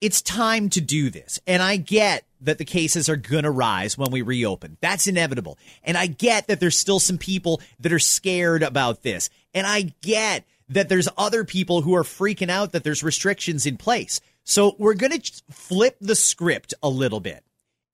it's 0.00 0.22
time 0.22 0.68
to 0.70 0.80
do 0.80 1.10
this. 1.10 1.40
And 1.46 1.62
I 1.62 1.76
get 1.76 2.24
that 2.40 2.58
the 2.58 2.64
cases 2.64 3.08
are 3.08 3.16
going 3.16 3.44
to 3.44 3.50
rise 3.50 3.98
when 3.98 4.10
we 4.10 4.22
reopen. 4.22 4.76
That's 4.80 5.06
inevitable. 5.06 5.58
And 5.82 5.96
I 5.96 6.06
get 6.06 6.46
that 6.46 6.60
there's 6.60 6.78
still 6.78 7.00
some 7.00 7.18
people 7.18 7.60
that 7.80 7.92
are 7.92 7.98
scared 7.98 8.62
about 8.62 9.02
this. 9.02 9.28
And 9.54 9.66
I 9.66 9.94
get 10.02 10.44
that 10.68 10.88
there's 10.88 11.08
other 11.16 11.44
people 11.44 11.82
who 11.82 11.94
are 11.94 12.02
freaking 12.02 12.50
out 12.50 12.72
that 12.72 12.84
there's 12.84 13.02
restrictions 13.02 13.66
in 13.66 13.76
place. 13.76 14.20
So 14.44 14.76
we're 14.78 14.94
going 14.94 15.18
to 15.18 15.42
flip 15.50 15.96
the 16.00 16.14
script 16.14 16.74
a 16.82 16.88
little 16.88 17.20
bit. 17.20 17.44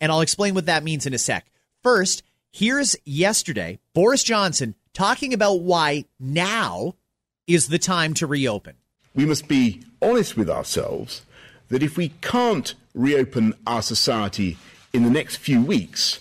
And 0.01 0.11
I'll 0.13 0.21
explain 0.21 0.55
what 0.55 0.67
that 0.67 0.85
means 0.85 1.07
in 1.07 1.15
a 1.15 1.19
sec. 1.19 1.47
First, 1.83 2.23
here's 2.53 2.97
yesterday 3.05 3.79
Boris 3.95 4.23
Johnson 4.23 4.75
talking 4.93 5.33
about 5.35 5.61
why 5.61 6.05
now 6.19 6.95
is 7.47 7.69
the 7.69 7.79
time 7.79 8.15
to 8.15 8.27
reopen. 8.27 8.75
we 9.15 9.25
must 9.25 9.49
be 9.49 9.83
honest 10.01 10.37
with 10.37 10.51
ourselves 10.51 11.23
that 11.69 11.83
if 11.83 11.97
we 11.97 12.11
can't 12.21 12.75
reopen 12.95 13.55
our 13.67 13.83
society 13.83 14.57
in 14.93 15.03
the 15.03 15.11
next 15.11 15.37
few 15.37 15.61
weeks, 15.63 16.21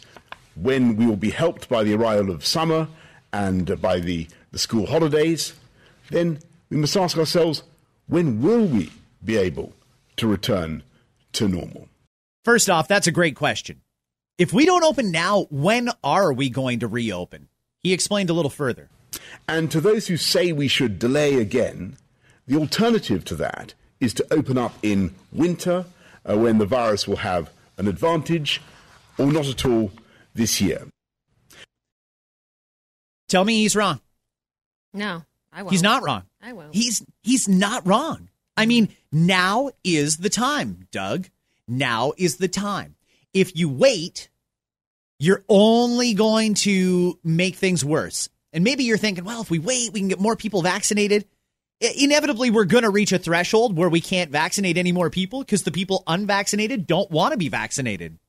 when 0.55 0.95
we 0.95 1.05
will 1.05 1.15
be 1.15 1.29
helped 1.31 1.69
by 1.69 1.83
the 1.83 1.93
arrival 1.93 2.31
of 2.31 2.45
summer 2.45 2.87
and 3.31 3.81
by 3.81 3.99
the, 3.99 4.27
the 4.51 4.59
school 4.59 4.87
holidays, 4.87 5.53
then 6.09 6.39
we 6.69 6.77
must 6.77 6.97
ask 6.97 7.17
ourselves 7.17 7.63
when 8.07 8.41
will 8.41 8.65
we 8.65 8.91
be 9.23 9.37
able 9.37 9.73
to 10.17 10.27
return 10.27 10.83
to 11.33 11.47
normal? 11.47 11.87
First 12.43 12.69
off, 12.69 12.87
that's 12.87 13.07
a 13.07 13.11
great 13.11 13.35
question. 13.35 13.81
If 14.37 14.51
we 14.51 14.65
don't 14.65 14.83
open 14.83 15.11
now, 15.11 15.47
when 15.49 15.89
are 16.03 16.33
we 16.33 16.49
going 16.49 16.79
to 16.79 16.87
reopen? 16.87 17.47
He 17.79 17.93
explained 17.93 18.29
a 18.29 18.33
little 18.33 18.49
further. 18.49 18.89
And 19.47 19.69
to 19.71 19.79
those 19.79 20.07
who 20.07 20.17
say 20.17 20.51
we 20.51 20.67
should 20.67 20.99
delay 20.99 21.35
again, 21.35 21.97
the 22.47 22.57
alternative 22.57 23.23
to 23.25 23.35
that 23.35 23.73
is 23.99 24.13
to 24.15 24.33
open 24.33 24.57
up 24.57 24.73
in 24.81 25.13
winter 25.31 25.85
uh, 26.29 26.37
when 26.37 26.57
the 26.57 26.65
virus 26.65 27.07
will 27.07 27.17
have 27.17 27.51
an 27.77 27.87
advantage, 27.87 28.61
or 29.17 29.31
not 29.31 29.47
at 29.47 29.65
all 29.65 29.91
this 30.33 30.59
year. 30.61 30.87
Tell 33.29 33.45
me 33.45 33.61
he's 33.61 33.75
wrong. 33.75 33.99
No, 34.93 35.23
I 35.53 35.63
won't. 35.63 35.71
He's 35.71 35.83
not 35.83 36.03
wrong. 36.03 36.23
I 36.41 36.53
won't. 36.53 36.73
He's 36.73 37.03
he's 37.21 37.47
not 37.47 37.85
wrong. 37.87 38.29
I 38.55 38.65
mean, 38.65 38.89
now 39.11 39.71
is 39.83 40.17
the 40.17 40.29
time, 40.29 40.87
Doug. 40.91 41.27
Now 41.67 42.13
is 42.17 42.37
the 42.37 42.47
time. 42.47 42.95
If 43.33 43.55
you 43.55 43.69
wait, 43.69 44.29
you're 45.19 45.43
only 45.49 46.13
going 46.13 46.53
to 46.55 47.19
make 47.23 47.55
things 47.55 47.83
worse. 47.83 48.29
And 48.51 48.63
maybe 48.63 48.83
you're 48.83 48.97
thinking, 48.97 49.25
well, 49.25 49.41
if 49.41 49.49
we 49.49 49.57
wait, 49.57 49.91
we 49.91 49.99
can 49.99 50.09
get 50.09 50.19
more 50.19 50.35
people 50.35 50.61
vaccinated. 50.61 51.25
Inevitably, 51.79 52.51
we're 52.51 52.65
going 52.65 52.83
to 52.83 52.91
reach 52.91 53.11
a 53.11 53.17
threshold 53.17 53.75
where 53.75 53.89
we 53.89 54.01
can't 54.01 54.31
vaccinate 54.31 54.77
any 54.77 54.91
more 54.91 55.09
people 55.09 55.39
because 55.39 55.63
the 55.63 55.71
people 55.71 56.03
unvaccinated 56.05 56.85
don't 56.85 57.09
want 57.09 57.31
to 57.31 57.37
be 57.37 57.49
vaccinated. 57.49 58.19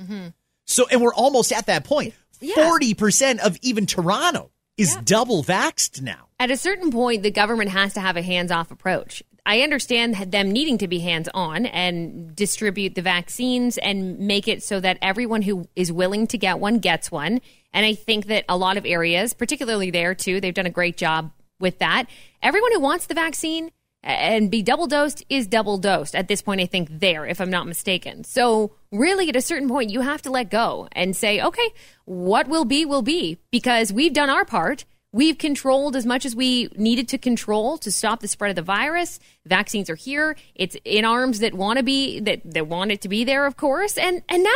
Mm-hmm. 0.00 0.28
So, 0.66 0.86
and 0.90 1.00
we're 1.00 1.14
almost 1.14 1.52
at 1.52 1.66
that 1.66 1.84
point. 1.84 2.14
Yeah. 2.40 2.54
40% 2.56 3.38
of 3.38 3.58
even 3.62 3.86
Toronto 3.86 4.50
is 4.80 4.96
double 5.04 5.44
vaxxed 5.44 6.00
now. 6.00 6.28
At 6.38 6.50
a 6.50 6.56
certain 6.56 6.90
point, 6.90 7.22
the 7.22 7.30
government 7.30 7.70
has 7.70 7.94
to 7.94 8.00
have 8.00 8.16
a 8.16 8.22
hands 8.22 8.50
off 8.50 8.70
approach. 8.70 9.22
I 9.44 9.60
understand 9.60 10.14
them 10.32 10.50
needing 10.50 10.78
to 10.78 10.88
be 10.88 11.00
hands 11.00 11.28
on 11.34 11.66
and 11.66 12.34
distribute 12.34 12.94
the 12.94 13.02
vaccines 13.02 13.78
and 13.78 14.18
make 14.18 14.48
it 14.48 14.62
so 14.62 14.80
that 14.80 14.98
everyone 15.02 15.42
who 15.42 15.66
is 15.76 15.92
willing 15.92 16.26
to 16.28 16.38
get 16.38 16.58
one 16.58 16.78
gets 16.78 17.10
one. 17.10 17.40
And 17.72 17.86
I 17.86 17.94
think 17.94 18.26
that 18.26 18.44
a 18.48 18.56
lot 18.56 18.76
of 18.76 18.86
areas, 18.86 19.34
particularly 19.34 19.90
there 19.90 20.14
too, 20.14 20.40
they've 20.40 20.54
done 20.54 20.66
a 20.66 20.70
great 20.70 20.96
job 20.96 21.32
with 21.58 21.78
that. 21.78 22.06
Everyone 22.42 22.72
who 22.72 22.80
wants 22.80 23.06
the 23.06 23.14
vaccine 23.14 23.70
and 24.02 24.50
be 24.50 24.62
double 24.62 24.86
dosed 24.86 25.24
is 25.28 25.46
double 25.46 25.78
dosed 25.78 26.14
at 26.14 26.28
this 26.28 26.42
point, 26.42 26.60
I 26.60 26.66
think, 26.66 26.88
there, 26.90 27.26
if 27.26 27.40
I'm 27.40 27.50
not 27.50 27.66
mistaken. 27.66 28.24
So, 28.24 28.72
really, 28.90 29.28
at 29.28 29.36
a 29.36 29.42
certain 29.42 29.68
point, 29.68 29.90
you 29.90 30.00
have 30.00 30.22
to 30.22 30.30
let 30.30 30.50
go 30.50 30.88
and 30.92 31.14
say, 31.14 31.40
okay, 31.40 31.68
what 32.06 32.48
will 32.48 32.64
be, 32.64 32.84
will 32.84 33.02
be, 33.02 33.38
because 33.50 33.92
we've 33.92 34.14
done 34.14 34.30
our 34.30 34.44
part. 34.44 34.84
We've 35.12 35.36
controlled 35.36 35.96
as 35.96 36.06
much 36.06 36.24
as 36.24 36.36
we 36.36 36.68
needed 36.76 37.08
to 37.08 37.18
control 37.18 37.78
to 37.78 37.90
stop 37.90 38.20
the 38.20 38.28
spread 38.28 38.50
of 38.50 38.56
the 38.56 38.62
virus. 38.62 39.18
Vaccines 39.44 39.90
are 39.90 39.96
here. 39.96 40.36
It's 40.54 40.76
in 40.84 41.04
arms 41.04 41.40
that 41.40 41.52
want 41.52 41.78
to 41.78 41.82
be 41.82 42.20
that 42.20 42.42
that 42.44 42.68
want 42.68 42.92
it 42.92 43.00
to 43.00 43.08
be 43.08 43.24
there, 43.24 43.44
of 43.44 43.56
course. 43.56 43.98
And 43.98 44.22
and 44.28 44.44
now 44.44 44.50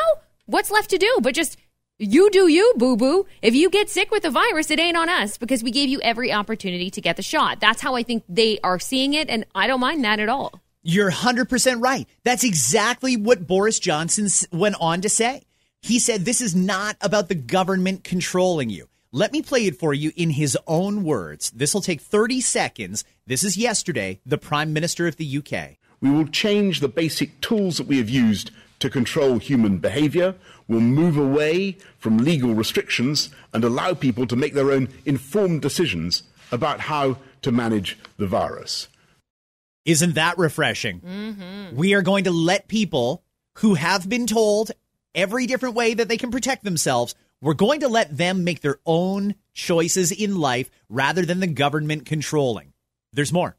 what's 0.46 0.70
left 0.70 0.90
to 0.90 0.98
do? 0.98 1.18
But 1.22 1.34
just 1.34 1.58
you 1.98 2.28
do 2.30 2.48
you, 2.48 2.74
boo 2.76 2.96
boo. 2.96 3.24
If 3.40 3.54
you 3.54 3.70
get 3.70 3.88
sick 3.88 4.10
with 4.10 4.24
the 4.24 4.30
virus, 4.30 4.70
it 4.70 4.80
ain't 4.80 4.96
on 4.96 5.08
us 5.08 5.38
because 5.38 5.62
we 5.62 5.70
gave 5.70 5.88
you 5.88 6.00
every 6.00 6.32
opportunity 6.32 6.90
to 6.90 7.00
get 7.00 7.16
the 7.16 7.22
shot. 7.22 7.60
That's 7.60 7.80
how 7.80 7.94
I 7.94 8.02
think 8.02 8.24
they 8.28 8.58
are 8.64 8.80
seeing 8.80 9.14
it, 9.14 9.30
and 9.30 9.46
I 9.54 9.68
don't 9.68 9.80
mind 9.80 10.04
that 10.04 10.18
at 10.18 10.28
all. 10.28 10.60
You're 10.82 11.10
100% 11.10 11.82
right. 11.82 12.06
That's 12.24 12.44
exactly 12.44 13.16
what 13.16 13.46
Boris 13.46 13.78
Johnson 13.78 14.28
went 14.52 14.74
on 14.80 15.00
to 15.02 15.08
say. 15.08 15.44
He 15.82 15.98
said, 15.98 16.24
This 16.24 16.40
is 16.40 16.54
not 16.54 16.96
about 17.00 17.28
the 17.28 17.34
government 17.34 18.02
controlling 18.02 18.70
you. 18.70 18.88
Let 19.12 19.32
me 19.32 19.40
play 19.40 19.66
it 19.66 19.78
for 19.78 19.94
you 19.94 20.10
in 20.16 20.30
his 20.30 20.58
own 20.66 21.04
words. 21.04 21.52
This 21.52 21.72
will 21.72 21.80
take 21.80 22.00
30 22.00 22.40
seconds. 22.40 23.04
This 23.26 23.44
is 23.44 23.56
yesterday, 23.56 24.20
the 24.26 24.36
Prime 24.36 24.72
Minister 24.72 25.06
of 25.06 25.16
the 25.16 25.38
UK. 25.38 25.76
We 26.00 26.10
will 26.10 26.26
change 26.26 26.80
the 26.80 26.88
basic 26.88 27.40
tools 27.40 27.78
that 27.78 27.86
we 27.86 27.98
have 27.98 28.10
used 28.10 28.50
to 28.80 28.90
control 28.90 29.38
human 29.38 29.78
behavior. 29.78 30.34
We'll 30.68 30.80
move 30.80 31.16
away 31.16 31.76
from 31.98 32.18
legal 32.18 32.54
restrictions 32.54 33.30
and 33.52 33.64
allow 33.64 33.94
people 33.94 34.26
to 34.26 34.36
make 34.36 34.54
their 34.54 34.70
own 34.70 34.88
informed 35.04 35.62
decisions 35.62 36.22
about 36.50 36.80
how 36.80 37.18
to 37.42 37.52
manage 37.52 37.98
the 38.16 38.26
virus. 38.26 38.88
Isn't 39.84 40.14
that 40.14 40.38
refreshing? 40.38 41.00
Mm-hmm. 41.00 41.76
We 41.76 41.94
are 41.94 42.02
going 42.02 42.24
to 42.24 42.30
let 42.30 42.68
people 42.68 43.22
who 43.58 43.74
have 43.74 44.08
been 44.08 44.26
told 44.26 44.72
every 45.14 45.46
different 45.46 45.74
way 45.74 45.94
that 45.94 46.08
they 46.08 46.16
can 46.16 46.30
protect 46.30 46.64
themselves, 46.64 47.14
we're 47.40 47.54
going 47.54 47.80
to 47.80 47.88
let 47.88 48.16
them 48.16 48.44
make 48.44 48.60
their 48.60 48.78
own 48.86 49.34
choices 49.52 50.10
in 50.10 50.38
life 50.38 50.70
rather 50.88 51.24
than 51.24 51.40
the 51.40 51.46
government 51.46 52.06
controlling. 52.06 52.72
There's 53.12 53.32
more. 53.32 53.56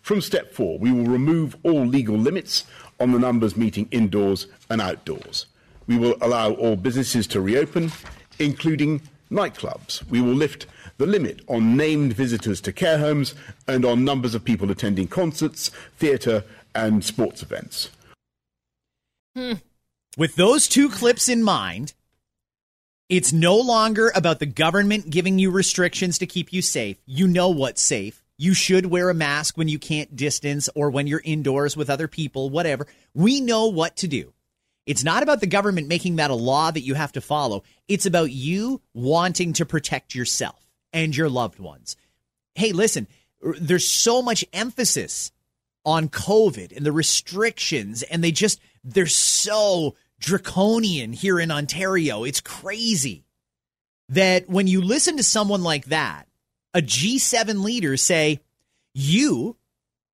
From 0.00 0.20
step 0.20 0.52
four, 0.52 0.78
we 0.78 0.92
will 0.92 1.06
remove 1.06 1.56
all 1.62 1.84
legal 1.84 2.16
limits 2.16 2.64
on 2.98 3.12
the 3.12 3.18
numbers 3.18 3.56
meeting 3.56 3.88
indoors 3.90 4.46
and 4.70 4.80
outdoors. 4.80 5.46
We 5.86 5.98
will 5.98 6.16
allow 6.20 6.52
all 6.52 6.76
businesses 6.76 7.26
to 7.28 7.40
reopen 7.40 7.92
including 8.38 9.02
nightclubs. 9.30 10.08
We 10.08 10.20
will 10.20 10.34
lift 10.34 10.66
the 10.98 11.06
limit 11.06 11.40
on 11.48 11.76
named 11.76 12.14
visitors 12.14 12.60
to 12.62 12.72
care 12.72 12.98
homes 12.98 13.34
and 13.66 13.84
on 13.84 14.04
numbers 14.04 14.34
of 14.34 14.44
people 14.44 14.70
attending 14.70 15.08
concerts, 15.08 15.70
theatre, 15.96 16.44
and 16.74 17.04
sports 17.04 17.42
events. 17.42 17.90
Hmm. 19.34 19.54
With 20.16 20.36
those 20.36 20.68
two 20.68 20.88
clips 20.88 21.28
in 21.28 21.42
mind, 21.42 21.92
it's 23.08 23.32
no 23.32 23.56
longer 23.56 24.10
about 24.14 24.38
the 24.38 24.46
government 24.46 25.10
giving 25.10 25.38
you 25.38 25.50
restrictions 25.50 26.18
to 26.18 26.26
keep 26.26 26.52
you 26.52 26.62
safe. 26.62 26.96
You 27.04 27.28
know 27.28 27.50
what's 27.50 27.82
safe. 27.82 28.22
You 28.38 28.54
should 28.54 28.86
wear 28.86 29.08
a 29.10 29.14
mask 29.14 29.56
when 29.56 29.68
you 29.68 29.78
can't 29.78 30.14
distance 30.16 30.68
or 30.74 30.90
when 30.90 31.06
you're 31.06 31.22
indoors 31.24 31.76
with 31.76 31.88
other 31.88 32.08
people, 32.08 32.50
whatever. 32.50 32.86
We 33.14 33.40
know 33.40 33.66
what 33.66 33.96
to 33.96 34.08
do. 34.08 34.32
It's 34.86 35.04
not 35.04 35.22
about 35.22 35.40
the 35.40 35.46
government 35.46 35.88
making 35.88 36.16
that 36.16 36.30
a 36.30 36.34
law 36.34 36.70
that 36.70 36.80
you 36.80 36.94
have 36.94 37.12
to 37.12 37.20
follow. 37.20 37.64
It's 37.88 38.06
about 38.06 38.30
you 38.30 38.80
wanting 38.94 39.52
to 39.54 39.66
protect 39.66 40.14
yourself 40.14 40.64
and 40.92 41.14
your 41.14 41.28
loved 41.28 41.58
ones. 41.58 41.96
Hey, 42.54 42.72
listen, 42.72 43.08
there's 43.60 43.88
so 43.88 44.22
much 44.22 44.44
emphasis 44.52 45.32
on 45.84 46.08
COVID 46.08 46.76
and 46.76 46.86
the 46.86 46.92
restrictions, 46.92 48.02
and 48.02 48.22
they 48.22 48.32
just, 48.32 48.60
they're 48.82 49.06
so 49.06 49.96
draconian 50.18 51.12
here 51.12 51.38
in 51.38 51.50
Ontario. 51.50 52.24
It's 52.24 52.40
crazy 52.40 53.24
that 54.08 54.48
when 54.48 54.66
you 54.66 54.80
listen 54.80 55.16
to 55.16 55.22
someone 55.22 55.62
like 55.62 55.86
that, 55.86 56.28
a 56.74 56.80
G7 56.80 57.62
leader 57.62 57.96
say, 57.96 58.40
you, 58.94 59.56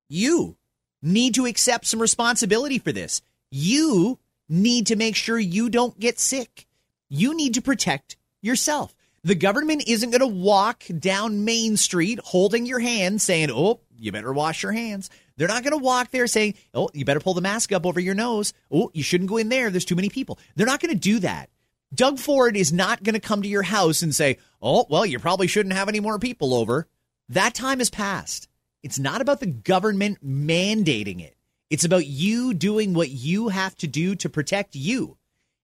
you 0.09 0.57
need 1.01 1.35
to 1.35 1.45
accept 1.45 1.85
some 1.85 2.01
responsibility 2.01 2.79
for 2.79 2.91
this. 2.91 3.21
You 3.51 4.19
need 4.49 4.87
to 4.87 4.95
make 4.95 5.15
sure 5.15 5.39
you 5.39 5.69
don't 5.69 5.99
get 5.99 6.19
sick. 6.19 6.67
You 7.09 7.35
need 7.35 7.53
to 7.55 7.61
protect 7.61 8.17
yourself. 8.41 8.95
The 9.23 9.35
government 9.35 9.83
isn't 9.87 10.09
going 10.09 10.19
to 10.19 10.27
walk 10.27 10.83
down 10.99 11.45
Main 11.45 11.77
Street 11.77 12.19
holding 12.23 12.65
your 12.65 12.79
hand 12.79 13.21
saying, 13.21 13.49
oh, 13.51 13.79
you 13.97 14.11
better 14.11 14.33
wash 14.33 14.63
your 14.63 14.73
hands. 14.73 15.09
They're 15.37 15.47
not 15.47 15.63
going 15.63 15.71
to 15.71 15.83
walk 15.83 16.11
there 16.11 16.27
saying, 16.27 16.55
oh, 16.73 16.89
you 16.93 17.05
better 17.05 17.21
pull 17.21 17.33
the 17.33 17.41
mask 17.41 17.71
up 17.71 17.85
over 17.85 17.99
your 17.99 18.15
nose. 18.15 18.53
Oh, 18.69 18.91
you 18.93 19.01
shouldn't 19.01 19.29
go 19.29 19.37
in 19.37 19.49
there. 19.49 19.69
There's 19.69 19.85
too 19.85 19.95
many 19.95 20.09
people. 20.09 20.37
They're 20.55 20.67
not 20.67 20.81
going 20.81 20.93
to 20.93 20.99
do 20.99 21.19
that. 21.19 21.49
Doug 21.93 22.19
Ford 22.19 22.57
is 22.57 22.73
not 22.73 23.03
going 23.03 23.13
to 23.13 23.19
come 23.19 23.43
to 23.43 23.47
your 23.47 23.63
house 23.63 24.01
and 24.01 24.13
say, 24.13 24.39
oh, 24.61 24.85
well, 24.89 25.05
you 25.05 25.19
probably 25.19 25.47
shouldn't 25.47 25.75
have 25.75 25.87
any 25.87 25.99
more 25.99 26.19
people 26.19 26.53
over. 26.53 26.87
That 27.29 27.53
time 27.53 27.79
has 27.79 27.89
passed. 27.89 28.49
It's 28.81 28.99
not 28.99 29.21
about 29.21 29.39
the 29.39 29.45
government 29.45 30.25
mandating 30.25 31.21
it. 31.21 31.32
It's 31.73 31.85
about 31.85 32.05
you 32.05 32.53
doing 32.53 32.93
what 32.93 33.09
you 33.09 33.47
have 33.47 33.75
to 33.77 33.87
do 33.87 34.13
to 34.17 34.29
protect 34.29 34.75
you. 34.75 35.17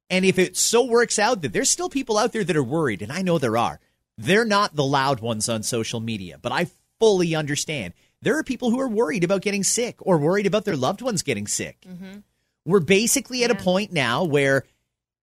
And 0.09 0.25
if 0.25 0.39
it 0.39 0.57
so 0.57 0.83
works 0.83 1.19
out 1.19 1.43
that 1.43 1.53
there's 1.53 1.69
still 1.69 1.87
people 1.87 2.17
out 2.17 2.31
there 2.31 2.43
that 2.43 2.55
are 2.55 2.63
worried, 2.63 3.03
and 3.03 3.11
I 3.11 3.21
know 3.21 3.37
there 3.37 3.57
are, 3.57 3.79
they're 4.17 4.43
not 4.43 4.75
the 4.75 4.83
loud 4.83 5.19
ones 5.19 5.47
on 5.47 5.61
social 5.61 5.99
media, 5.99 6.39
but 6.41 6.51
I 6.51 6.65
fully 6.99 7.35
understand. 7.35 7.93
There 8.23 8.39
are 8.39 8.43
people 8.43 8.71
who 8.71 8.79
are 8.79 8.87
worried 8.87 9.23
about 9.23 9.43
getting 9.43 9.63
sick 9.63 9.97
or 9.99 10.17
worried 10.17 10.47
about 10.47 10.65
their 10.65 10.75
loved 10.75 11.03
ones 11.03 11.21
getting 11.21 11.45
sick. 11.45 11.85
Mm-hmm. 11.87 12.21
We're 12.65 12.79
basically 12.79 13.43
at 13.43 13.51
a 13.51 13.55
point 13.55 13.93
now 13.93 14.23
where 14.23 14.63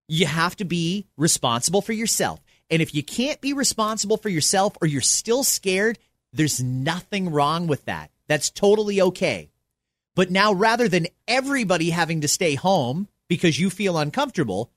you 0.07 0.27
have 0.27 0.55
to 0.59 0.65
be 0.65 1.09
responsible 1.17 1.83
for 1.83 1.95
yourself. 1.95 2.39
And 2.71 2.81
if 2.81 2.95
you 2.95 3.03
can't 3.03 3.41
be 3.41 3.55
responsible 3.55 4.19
for 4.19 4.29
yourself 4.29 4.77
or 4.81 4.87
you're 4.87 5.01
still 5.01 5.43
scared, 5.43 5.99
there's 6.33 6.63
nothing 6.63 7.31
wrong 7.33 7.67
with 7.67 7.87
that. 7.87 8.13
That's 8.29 8.51
totally 8.51 9.01
okay. 9.03 9.51
But 10.17 10.31
now, 10.33 10.53
rather 10.53 10.89
than 10.89 11.07
everybody 11.29 11.91
having 11.91 12.23
to 12.23 12.29
stay 12.29 12.57
home 12.57 13.07
because 13.29 13.61
you 13.61 13.71
feel 13.71 13.99
uncomfortable, 13.99 14.73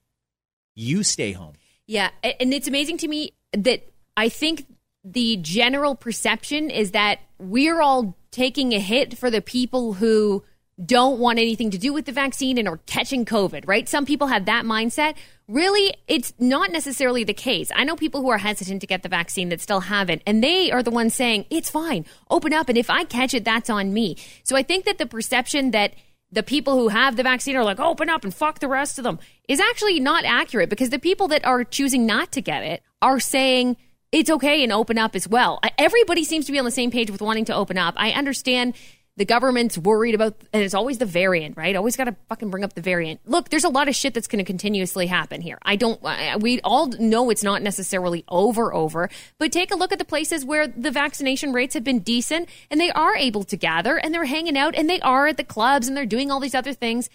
you 0.75 1.01
stay 1.01 1.31
home. 1.31 1.53
Yeah. 1.87 2.09
And 2.21 2.53
it's 2.53 2.67
amazing 2.67 2.97
to 2.99 3.07
me 3.07 3.31
that 3.53 3.89
I 4.15 4.29
think 4.29 4.67
the 5.03 5.37
general 5.37 5.95
perception 5.95 6.69
is 6.69 6.91
that 6.91 7.19
we're 7.39 7.81
all 7.81 8.17
taking 8.31 8.73
a 8.73 8.79
hit 8.79 9.17
for 9.17 9.31
the 9.31 9.41
people 9.41 9.93
who 9.93 10.43
don't 10.85 11.19
want 11.19 11.39
anything 11.39 11.71
to 11.71 11.77
do 11.77 11.91
with 11.91 12.05
the 12.05 12.11
vaccine 12.11 12.57
and 12.57 12.67
are 12.67 12.79
catching 12.85 13.25
COVID, 13.25 13.67
right? 13.67 13.87
Some 13.89 14.05
people 14.05 14.27
have 14.27 14.45
that 14.45 14.65
mindset. 14.65 15.15
Really, 15.47 15.93
it's 16.07 16.33
not 16.39 16.71
necessarily 16.71 17.23
the 17.23 17.33
case. 17.33 17.71
I 17.75 17.83
know 17.83 17.95
people 17.95 18.21
who 18.21 18.29
are 18.29 18.37
hesitant 18.37 18.81
to 18.81 18.87
get 18.87 19.03
the 19.03 19.09
vaccine 19.09 19.49
that 19.49 19.61
still 19.61 19.81
haven't, 19.81 20.21
and 20.25 20.43
they 20.43 20.71
are 20.71 20.83
the 20.83 20.91
ones 20.91 21.15
saying, 21.15 21.45
it's 21.49 21.69
fine, 21.69 22.05
open 22.29 22.53
up, 22.53 22.69
and 22.69 22.77
if 22.77 22.89
I 22.89 23.03
catch 23.03 23.33
it, 23.33 23.43
that's 23.43 23.69
on 23.69 23.93
me. 23.93 24.15
So 24.43 24.55
I 24.55 24.63
think 24.63 24.85
that 24.85 24.97
the 24.99 25.05
perception 25.05 25.71
that 25.71 25.95
the 26.31 26.43
people 26.43 26.77
who 26.77 26.89
have 26.89 27.15
the 27.15 27.23
vaccine 27.23 27.55
are 27.55 27.63
like, 27.63 27.79
open 27.79 28.07
up 28.07 28.23
and 28.23 28.33
fuck 28.33 28.59
the 28.59 28.67
rest 28.67 28.99
of 28.99 29.03
them 29.03 29.19
is 29.47 29.59
actually 29.59 29.99
not 29.99 30.23
accurate 30.25 30.69
because 30.69 30.91
the 30.91 30.99
people 30.99 31.27
that 31.29 31.43
are 31.43 31.63
choosing 31.63 32.05
not 32.05 32.31
to 32.33 32.41
get 32.41 32.63
it 32.63 32.83
are 33.01 33.19
saying, 33.19 33.75
it's 34.11 34.29
okay 34.29 34.63
and 34.63 34.71
open 34.71 34.97
up 34.97 35.15
as 35.15 35.27
well. 35.27 35.59
Everybody 35.77 36.23
seems 36.23 36.45
to 36.45 36.51
be 36.51 36.59
on 36.59 36.65
the 36.65 36.71
same 36.71 36.91
page 36.91 37.11
with 37.11 37.21
wanting 37.21 37.45
to 37.45 37.55
open 37.55 37.77
up. 37.77 37.95
I 37.97 38.11
understand 38.11 38.75
the 39.19 39.25
government's 39.25 39.77
worried 39.77 40.15
about, 40.15 40.33
and 40.53 40.63
it's 40.63 40.73
always 40.73 40.97
the 40.97 41.05
variant, 41.05 41.57
right? 41.57 41.75
Always 41.75 41.97
got 41.97 42.05
to 42.05 42.15
fucking 42.29 42.49
bring 42.49 42.63
up 42.63 42.73
the 42.73 42.81
variant. 42.81 43.19
Look, 43.25 43.49
there's 43.49 43.65
a 43.65 43.69
lot 43.69 43.89
of 43.89 43.95
shit 43.95 44.13
that's 44.13 44.29
going 44.29 44.39
to 44.39 44.45
continuously 44.45 45.07
happen 45.07 45.41
here. 45.41 45.57
I 45.61 45.75
don't, 45.75 46.01
we 46.39 46.61
all 46.61 46.87
know 46.87 47.29
it's 47.29 47.43
not 47.43 47.61
necessarily 47.61 48.23
over, 48.29 48.73
over, 48.73 49.09
but 49.37 49.51
take 49.51 49.71
a 49.71 49.75
look 49.75 49.91
at 49.91 49.99
the 49.99 50.05
places 50.05 50.45
where 50.45 50.69
the 50.69 50.89
vaccination 50.89 51.51
rates 51.51 51.73
have 51.73 51.83
been 51.83 51.99
decent 51.99 52.47
and 52.71 52.79
they 52.79 52.91
are 52.91 53.13
able 53.17 53.43
to 53.43 53.57
gather 53.57 53.97
and 53.97 54.13
they're 54.13 54.23
hanging 54.23 54.57
out 54.57 54.73
and 54.73 54.89
they 54.89 55.01
are 55.01 55.27
at 55.27 55.35
the 55.35 55.43
clubs 55.43 55.89
and 55.89 55.97
they're 55.97 56.05
doing 56.05 56.31
all 56.31 56.39
these 56.39 56.55
other 56.55 56.73
things. 56.73 57.09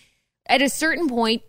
At 0.46 0.60
a 0.60 0.68
certain 0.68 1.08
point, 1.08 1.40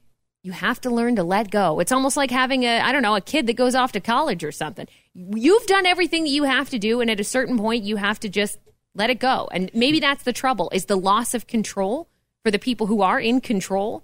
you 0.41 0.53
have 0.53 0.79
to 0.81 0.89
learn 0.89 1.17
to 1.17 1.23
let 1.23 1.51
go. 1.51 1.81
It's 1.81 1.91
almost 1.91 2.15
like 2.15 2.31
having 2.31 2.63
a, 2.63 2.79
I 2.79 2.93
don't 2.93 3.01
know, 3.01 3.15
a 3.15 3.21
kid 3.21 3.47
that 3.47 3.57
goes 3.57 3.75
off 3.75 3.91
to 3.91 3.99
college 3.99 4.41
or 4.41 4.53
something. 4.53 4.87
You've 5.13 5.65
done 5.65 5.85
everything 5.85 6.23
that 6.23 6.29
you 6.29 6.43
have 6.43 6.69
to 6.69 6.79
do, 6.79 7.01
and 7.01 7.09
at 7.09 7.19
a 7.19 7.23
certain 7.23 7.57
point, 7.57 7.83
you 7.83 7.95
have 7.95 8.19
to 8.19 8.29
just 8.29 8.59
let 8.95 9.09
it 9.09 9.19
go. 9.19 9.47
And 9.51 9.69
maybe 9.73 9.99
that's 9.99 10.23
the 10.23 10.33
trouble 10.33 10.71
is 10.73 10.85
the 10.85 10.97
loss 10.97 11.33
of 11.33 11.45
control 11.45 12.07
for 12.43 12.49
the 12.49 12.59
people 12.59 12.87
who 12.87 13.01
are 13.01 13.19
in 13.19 13.41
control. 13.41 14.03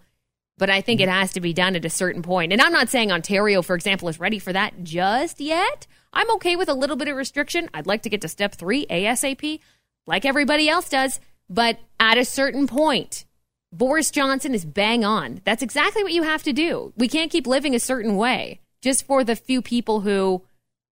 But 0.57 0.69
I 0.69 0.81
think 0.81 1.01
it 1.01 1.07
mm-hmm. 1.07 1.19
has 1.19 1.33
to 1.33 1.41
be 1.41 1.53
done 1.53 1.75
at 1.75 1.85
a 1.85 1.89
certain 1.89 2.21
point. 2.21 2.53
And 2.53 2.61
I'm 2.61 2.73
not 2.73 2.89
saying 2.89 3.11
Ontario, 3.11 3.61
for 3.61 3.75
example, 3.75 4.09
is 4.09 4.19
ready 4.19 4.37
for 4.37 4.53
that 4.53 4.83
just 4.83 5.39
yet. 5.39 5.87
I'm 6.13 6.29
okay 6.33 6.55
with 6.55 6.69
a 6.69 6.73
little 6.73 6.97
bit 6.97 7.07
of 7.07 7.15
restriction. 7.15 7.69
I'd 7.73 7.87
like 7.87 8.03
to 8.03 8.09
get 8.09 8.21
to 8.21 8.27
step 8.27 8.53
three 8.53 8.85
ASAP, 8.87 9.59
like 10.05 10.25
everybody 10.25 10.69
else 10.69 10.89
does. 10.89 11.19
But 11.49 11.79
at 11.99 12.17
a 12.17 12.25
certain 12.25 12.67
point, 12.67 13.25
Boris 13.71 14.11
Johnson 14.11 14.53
is 14.53 14.65
bang 14.65 15.05
on. 15.05 15.41
That's 15.45 15.63
exactly 15.63 16.03
what 16.03 16.13
you 16.13 16.23
have 16.23 16.43
to 16.43 16.53
do. 16.53 16.93
We 16.97 17.07
can't 17.07 17.31
keep 17.31 17.47
living 17.47 17.73
a 17.73 17.79
certain 17.79 18.17
way 18.17 18.59
just 18.81 19.05
for 19.05 19.23
the 19.23 19.35
few 19.35 19.61
people 19.61 20.01
who 20.01 20.43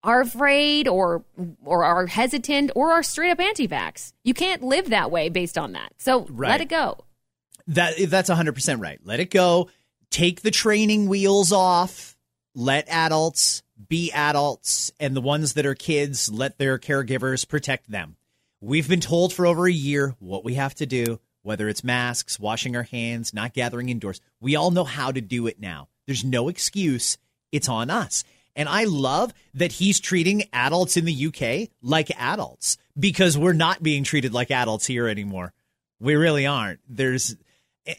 are 0.09 0.23
afraid 0.23 0.89
or 0.89 1.23
or 1.65 1.85
are 1.85 2.07
hesitant 2.07 2.71
or 2.75 2.93
are 2.93 3.03
straight 3.03 3.31
up 3.31 3.41
anti-vax. 3.41 4.15
You 4.25 4.33
can't 4.33 4.63
live 4.63 4.89
that 4.89 5.11
way 5.11 5.29
based 5.29 5.59
on 5.59 5.73
that. 5.73 5.93
So 5.99 6.27
right. 6.31 6.49
let 6.49 6.61
it 6.63 6.71
go. 6.71 7.05
That 7.67 7.95
that's 8.09 8.31
100% 8.31 8.81
right. 8.81 8.99
Let 9.05 9.21
it 9.21 9.31
go. 9.31 9.69
Take 10.11 10.41
the 10.41 10.51
training 10.51 11.09
wheels 11.09 11.53
off. 11.53 12.17
Let 12.55 12.89
adults 12.89 13.63
be 13.89 14.11
adults 14.13 14.91
and 14.99 15.15
the 15.15 15.21
ones 15.21 15.53
that 15.53 15.67
are 15.67 15.75
kids 15.75 16.31
let 16.33 16.59
their 16.59 16.79
caregivers 16.79 17.47
protect 17.47 17.91
them. 17.91 18.17
We've 18.61 18.89
been 18.89 19.01
told 19.01 19.35
for 19.35 19.47
over 19.47 19.69
a 19.69 19.73
year 19.73 20.17
what 20.19 20.45
we 20.45 20.55
have 20.55 20.75
to 20.77 20.87
do, 20.87 21.21
whether 21.43 21.69
it's 21.69 21.85
masks, 21.85 22.41
washing 22.41 22.75
our 22.75 22.83
hands, 22.83 23.35
not 23.35 23.53
gathering 23.53 23.91
indoors. 23.91 24.21
We 24.41 24.57
all 24.57 24.71
know 24.71 24.85
how 24.85 25.13
to 25.13 25.21
do 25.21 25.47
it 25.47 25.61
now. 25.61 25.89
There's 26.07 26.25
no 26.25 26.49
excuse. 26.49 27.19
It's 27.53 27.69
on 27.69 27.91
us. 27.91 28.25
And 28.59 28.69
I 28.69 28.85
love 28.85 29.33
that 29.55 29.71
he's 29.71 30.01
treating 30.01 30.43
adults 30.53 30.97
in 30.97 31.05
the 31.05 31.27
UK 31.29 31.71
like 31.81 32.11
adults 32.21 32.77
because 32.99 33.39
we're 33.39 33.53
not 33.53 33.85
being 33.85 34.03
treated 34.03 34.35
like 34.35 34.51
adults 34.51 34.85
here 34.85 35.07
anymore. 35.07 35.55
We 36.01 36.17
really 36.17 36.45
aren't. 36.45 36.81
There's, 36.89 37.37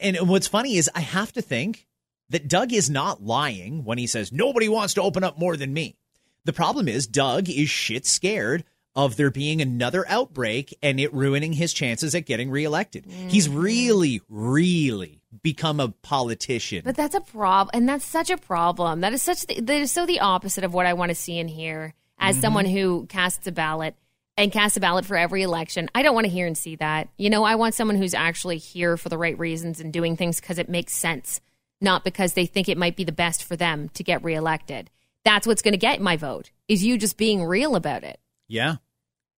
and 0.01 0.17
what's 0.27 0.47
funny 0.47 0.75
is 0.75 0.89
I 0.93 0.99
have 0.99 1.31
to 1.33 1.41
think 1.41 1.87
that 2.29 2.49
Doug 2.49 2.73
is 2.73 2.89
not 2.89 3.23
lying 3.23 3.85
when 3.85 3.97
he 3.97 4.05
says 4.05 4.33
nobody 4.33 4.67
wants 4.67 4.95
to 4.95 5.01
open 5.01 5.23
up 5.23 5.39
more 5.39 5.55
than 5.55 5.73
me. 5.73 5.95
The 6.43 6.53
problem 6.53 6.89
is 6.89 7.07
Doug 7.07 7.49
is 7.49 7.69
shit 7.69 8.05
scared 8.05 8.65
of 8.95 9.15
there 9.15 9.31
being 9.31 9.61
another 9.61 10.03
outbreak 10.09 10.77
and 10.83 10.99
it 10.99 11.13
ruining 11.13 11.53
his 11.53 11.71
chances 11.71 12.13
at 12.13 12.25
getting 12.25 12.51
reelected. 12.51 13.05
Mm. 13.05 13.29
He's 13.29 13.47
really, 13.47 14.19
really 14.27 15.18
become 15.41 15.79
a 15.79 15.89
politician. 15.89 16.81
But 16.83 16.95
that's 16.95 17.15
a 17.15 17.21
problem, 17.21 17.69
and 17.73 17.87
that's 17.87 18.05
such 18.05 18.29
a 18.29 18.37
problem. 18.37 19.01
That 19.01 19.13
is 19.13 19.21
such 19.21 19.45
the, 19.45 19.61
that 19.61 19.81
is 19.81 19.91
so 19.91 20.05
the 20.05 20.19
opposite 20.19 20.63
of 20.63 20.73
what 20.73 20.85
I 20.85 20.93
want 20.93 21.09
to 21.09 21.15
see 21.15 21.39
and 21.39 21.49
hear 21.49 21.93
as 22.19 22.35
mm-hmm. 22.35 22.41
someone 22.41 22.65
who 22.65 23.05
casts 23.07 23.45
a 23.47 23.51
ballot 23.51 23.95
and 24.37 24.51
casts 24.51 24.77
a 24.77 24.79
ballot 24.79 25.05
for 25.05 25.17
every 25.17 25.43
election. 25.43 25.89
I 25.93 26.01
don't 26.01 26.15
want 26.15 26.25
to 26.25 26.31
hear 26.31 26.47
and 26.47 26.57
see 26.57 26.75
that. 26.77 27.09
You 27.17 27.29
know, 27.29 27.43
I 27.43 27.55
want 27.55 27.75
someone 27.75 27.97
who's 27.97 28.13
actually 28.13 28.57
here 28.57 28.97
for 28.97 29.09
the 29.09 29.17
right 29.17 29.37
reasons 29.37 29.79
and 29.79 29.91
doing 29.91 30.15
things 30.15 30.39
because 30.39 30.57
it 30.57 30.69
makes 30.69 30.93
sense, 30.93 31.41
not 31.81 32.03
because 32.03 32.33
they 32.33 32.45
think 32.45 32.69
it 32.69 32.77
might 32.77 32.95
be 32.95 33.03
the 33.03 33.11
best 33.11 33.43
for 33.43 33.55
them 33.55 33.89
to 33.89 34.03
get 34.03 34.23
reelected. 34.23 34.89
That's 35.25 35.45
what's 35.45 35.61
going 35.61 35.73
to 35.73 35.77
get 35.77 36.01
my 36.01 36.15
vote. 36.15 36.51
Is 36.67 36.83
you 36.83 36.97
just 36.97 37.17
being 37.17 37.43
real 37.43 37.75
about 37.75 38.03
it. 38.03 38.19
Yeah. 38.47 38.75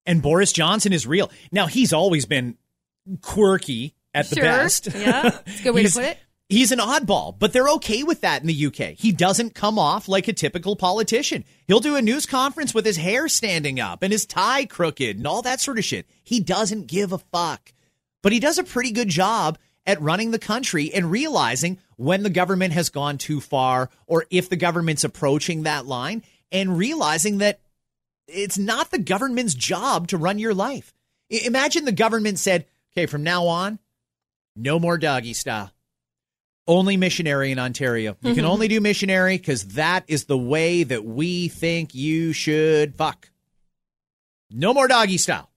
And 0.05 0.21
Boris 0.21 0.51
Johnson 0.51 0.93
is 0.93 1.07
real. 1.07 1.31
Now, 1.51 1.67
he's 1.67 1.93
always 1.93 2.25
been 2.25 2.57
quirky 3.21 3.95
at 4.13 4.27
sure. 4.27 4.35
the 4.35 4.41
best. 4.41 4.87
Yeah, 4.93 5.39
it's 5.45 5.59
a 5.61 5.63
good 5.63 5.75
way 5.75 5.83
to 5.83 5.91
put 5.91 6.03
it. 6.05 6.17
He's 6.51 6.73
an 6.73 6.79
oddball, 6.79 7.33
but 7.39 7.53
they're 7.53 7.69
okay 7.69 8.03
with 8.03 8.21
that 8.21 8.41
in 8.41 8.47
the 8.47 8.65
UK. 8.65 8.97
He 8.97 9.13
doesn't 9.13 9.55
come 9.55 9.79
off 9.79 10.09
like 10.09 10.27
a 10.27 10.33
typical 10.33 10.75
politician. 10.75 11.45
He'll 11.65 11.79
do 11.79 11.95
a 11.95 12.01
news 12.01 12.25
conference 12.25 12.73
with 12.73 12.85
his 12.85 12.97
hair 12.97 13.29
standing 13.29 13.79
up 13.79 14.03
and 14.03 14.11
his 14.11 14.25
tie 14.25 14.65
crooked 14.65 15.15
and 15.15 15.25
all 15.25 15.41
that 15.43 15.61
sort 15.61 15.77
of 15.77 15.85
shit. 15.85 16.07
He 16.23 16.41
doesn't 16.41 16.87
give 16.87 17.13
a 17.13 17.19
fuck. 17.19 17.71
But 18.21 18.33
he 18.33 18.41
does 18.41 18.57
a 18.57 18.65
pretty 18.65 18.91
good 18.91 19.07
job 19.07 19.57
at 19.85 20.01
running 20.01 20.31
the 20.31 20.39
country 20.39 20.93
and 20.93 21.09
realizing 21.09 21.79
when 21.95 22.23
the 22.23 22.29
government 22.29 22.73
has 22.73 22.89
gone 22.89 23.17
too 23.17 23.39
far 23.39 23.89
or 24.05 24.25
if 24.29 24.49
the 24.49 24.57
government's 24.57 25.05
approaching 25.05 25.63
that 25.63 25.85
line 25.85 26.21
and 26.51 26.77
realizing 26.77 27.37
that 27.37 27.61
it's 28.27 28.57
not 28.57 28.91
the 28.91 28.99
government's 28.99 29.53
job 29.53 30.09
to 30.09 30.17
run 30.17 30.37
your 30.37 30.53
life. 30.53 30.93
Imagine 31.29 31.85
the 31.85 31.93
government 31.93 32.39
said, 32.39 32.65
okay, 32.91 33.05
from 33.05 33.23
now 33.23 33.47
on, 33.47 33.79
no 34.55 34.79
more 34.79 34.97
doggy 34.97 35.33
style 35.33 35.71
only 36.67 36.97
missionary 36.97 37.51
in 37.51 37.59
Ontario. 37.59 38.15
You 38.21 38.33
can 38.33 38.43
mm-hmm. 38.43 38.51
only 38.51 38.67
do 38.67 38.79
missionary 38.79 39.37
because 39.37 39.69
that 39.69 40.05
is 40.07 40.25
the 40.25 40.37
way 40.37 40.83
that 40.83 41.03
we 41.03 41.47
think 41.47 41.93
you 41.93 42.33
should 42.33 42.95
fuck. 42.95 43.29
No 44.49 44.73
more 44.73 44.87
doggy 44.87 45.17
style. 45.17 45.49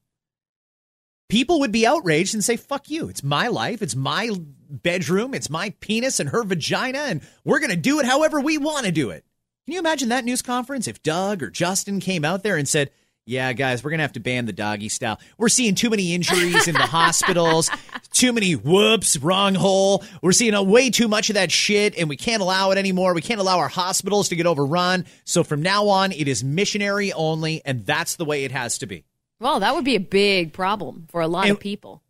People 1.29 1.61
would 1.61 1.73
be 1.73 1.87
outraged 1.87 2.35
and 2.35 2.45
say, 2.45 2.57
fuck 2.57 2.91
you. 2.91 3.09
It's 3.09 3.23
my 3.23 3.49
life. 3.49 3.83
It's 3.83 3.97
my 3.97 4.31
bedroom. 4.69 5.35
It's 5.35 5.51
my 5.51 5.71
penis 5.81 6.21
and 6.21 6.31
her 6.31 6.45
vagina. 6.45 6.99
And 6.99 7.23
we're 7.45 7.61
going 7.61 7.71
to 7.71 7.77
do 7.77 8.01
it 8.01 8.07
however 8.07 8.41
we 8.41 8.59
want 8.59 8.87
to 8.87 8.93
do 8.93 9.11
it. 9.11 9.25
Can 9.65 9.73
you 9.73 9.79
imagine 9.79 10.11
that 10.11 10.25
news 10.25 10.43
conference 10.43 10.87
if 10.87 11.03
Doug 11.03 11.43
or 11.43 11.51
Justin 11.51 11.99
came 12.01 12.25
out 12.25 12.43
there 12.43 12.57
and 12.57 12.69
said, 12.69 12.91
yeah, 13.27 13.53
guys, 13.55 13.83
we're 13.83 13.91
going 13.91 13.99
to 13.99 14.05
have 14.05 14.13
to 14.13 14.21
ban 14.21 14.45
the 14.47 14.53
doggy 14.53 14.89
style. 14.89 15.19
We're 15.39 15.49
seeing 15.49 15.75
too 15.75 15.89
many 15.91 16.15
injuries 16.15 16.69
in 16.69 16.75
the 16.75 16.81
hospitals, 16.87 17.71
too 18.13 18.33
many 18.33 18.53
whoops, 18.53 19.17
wrong 19.17 19.55
hole. 19.55 20.05
We're 20.23 20.33
seeing 20.33 20.55
a 20.55 20.63
way 20.63 20.91
too 20.91 21.09
much 21.09 21.31
of 21.31 21.35
that 21.35 21.51
shit, 21.51 21.97
and 21.97 22.09
we 22.09 22.17
can't 22.17 22.43
allow 22.43 22.71
it 22.71 22.79
anymore. 22.79 23.15
We 23.15 23.23
can't 23.23 23.41
allow 23.41 23.59
our 23.59 23.69
hospitals 23.69 24.29
to 24.29 24.37
get 24.37 24.47
overrun. 24.47 25.07
So 25.25 25.43
from 25.43 25.63
now 25.63 25.89
on, 25.89 26.13
it 26.13 26.29
is 26.29 26.45
missionary 26.45 27.13
only, 27.13 27.63
and 27.65 27.87
that's 27.87 28.17
the 28.17 28.25
way 28.27 28.45
it 28.45 28.53
has 28.53 28.79
to 28.79 28.87
be. 28.87 29.05
Well, 29.41 29.61
that 29.61 29.75
would 29.75 29.85
be 29.85 29.97
a 29.97 30.01
big 30.01 30.53
problem 30.53 31.07
for 31.11 31.21
a 31.21 31.27
lot 31.29 31.45
And- 31.47 31.53
of 31.53 31.61
people. 31.61 32.03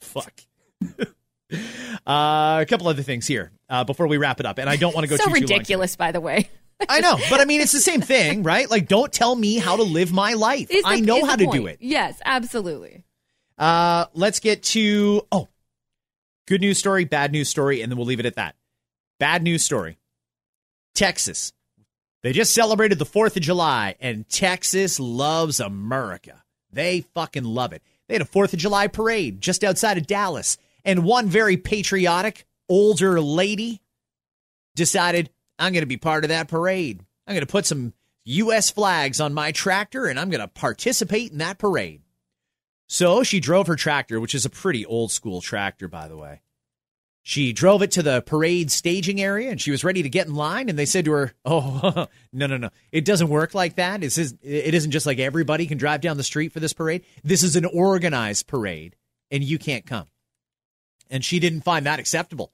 Fuck. 0.00 0.32
uh, 1.00 1.04
a 2.06 2.66
couple 2.68 2.88
other 2.88 3.02
things 3.02 3.26
here 3.26 3.52
uh, 3.68 3.84
before 3.84 4.06
we 4.06 4.16
wrap 4.16 4.40
it 4.40 4.46
up, 4.46 4.58
and 4.58 4.68
I 4.68 4.76
don't 4.76 4.94
want 4.94 5.04
to 5.04 5.10
go 5.10 5.16
so 5.16 5.26
too, 5.26 5.32
ridiculous, 5.32 5.96
by 5.96 6.12
the 6.12 6.20
way. 6.20 6.48
I 6.88 7.00
know, 7.00 7.18
but 7.28 7.40
I 7.40 7.44
mean, 7.44 7.60
it's 7.60 7.72
the 7.72 7.80
same 7.80 8.00
thing, 8.00 8.42
right? 8.42 8.70
Like, 8.70 8.88
don't 8.88 9.12
tell 9.12 9.34
me 9.34 9.58
how 9.58 9.76
to 9.76 9.82
live 9.82 10.12
my 10.12 10.34
life. 10.34 10.68
The- 10.68 10.82
I 10.84 11.00
know 11.00 11.24
how 11.24 11.36
to 11.36 11.46
do 11.46 11.66
it. 11.66 11.78
Yes, 11.80 12.20
absolutely. 12.24 13.04
Uh, 13.58 14.06
let's 14.14 14.40
get 14.40 14.62
to 14.62 15.26
oh, 15.30 15.48
good 16.48 16.60
news 16.60 16.78
story, 16.78 17.04
bad 17.04 17.32
news 17.32 17.48
story, 17.48 17.82
and 17.82 17.92
then 17.92 17.96
we'll 17.98 18.06
leave 18.06 18.20
it 18.20 18.26
at 18.26 18.36
that. 18.36 18.56
Bad 19.18 19.42
news 19.42 19.62
story. 19.62 19.98
Texas. 20.94 21.52
They 22.22 22.32
just 22.32 22.54
celebrated 22.54 22.98
the 22.98 23.06
4th 23.06 23.36
of 23.36 23.42
July, 23.42 23.96
and 24.00 24.28
Texas 24.28 25.00
loves 25.00 25.60
America. 25.60 26.42
They 26.72 27.02
fucking 27.14 27.44
love 27.44 27.72
it. 27.72 27.82
They 28.08 28.14
had 28.14 28.22
a 28.22 28.26
4th 28.26 28.52
of 28.52 28.58
July 28.58 28.88
parade 28.88 29.40
just 29.40 29.64
outside 29.64 29.96
of 29.98 30.06
Dallas, 30.06 30.58
and 30.84 31.04
one 31.04 31.28
very 31.28 31.56
patriotic 31.56 32.46
older 32.68 33.20
lady 33.20 33.80
decided, 34.74 35.30
I'm 35.60 35.72
going 35.72 35.82
to 35.82 35.86
be 35.86 35.96
part 35.96 36.24
of 36.24 36.28
that 36.30 36.48
parade. 36.48 37.04
I'm 37.26 37.34
going 37.34 37.46
to 37.46 37.50
put 37.50 37.66
some 37.66 37.92
U.S. 38.24 38.70
flags 38.70 39.20
on 39.20 39.34
my 39.34 39.52
tractor, 39.52 40.06
and 40.06 40.18
I'm 40.18 40.30
going 40.30 40.40
to 40.40 40.48
participate 40.48 41.32
in 41.32 41.38
that 41.38 41.58
parade. 41.58 42.02
So 42.88 43.22
she 43.22 43.38
drove 43.38 43.68
her 43.68 43.76
tractor, 43.76 44.18
which 44.20 44.34
is 44.34 44.44
a 44.44 44.50
pretty 44.50 44.84
old 44.84 45.12
school 45.12 45.40
tractor, 45.40 45.86
by 45.86 46.08
the 46.08 46.16
way. 46.16 46.40
She 47.22 47.52
drove 47.52 47.82
it 47.82 47.92
to 47.92 48.02
the 48.02 48.22
parade 48.22 48.70
staging 48.70 49.20
area 49.20 49.50
and 49.50 49.60
she 49.60 49.70
was 49.70 49.84
ready 49.84 50.02
to 50.02 50.08
get 50.08 50.26
in 50.26 50.34
line. 50.34 50.68
And 50.70 50.78
they 50.78 50.86
said 50.86 51.04
to 51.04 51.12
her, 51.12 51.32
Oh, 51.44 52.06
no, 52.32 52.46
no, 52.46 52.56
no. 52.56 52.70
It 52.90 53.04
doesn't 53.04 53.28
work 53.28 53.54
like 53.54 53.76
that. 53.76 54.02
It's, 54.02 54.16
just- 54.16 54.36
it 54.42 54.74
isn't 54.74 54.90
just 54.90 55.04
like 55.06 55.18
everybody 55.18 55.66
can 55.66 55.76
drive 55.78 56.00
down 56.00 56.16
the 56.16 56.24
street 56.24 56.50
for 56.50 56.60
this 56.60 56.72
parade. 56.72 57.04
This 57.22 57.42
is 57.42 57.56
an 57.56 57.66
organized 57.66 58.46
parade 58.46 58.96
and 59.30 59.44
you 59.44 59.58
can't 59.58 59.84
come. 59.84 60.06
And 61.10 61.24
she 61.24 61.38
didn't 61.40 61.60
find 61.60 61.84
that 61.86 62.00
acceptable. 62.00 62.52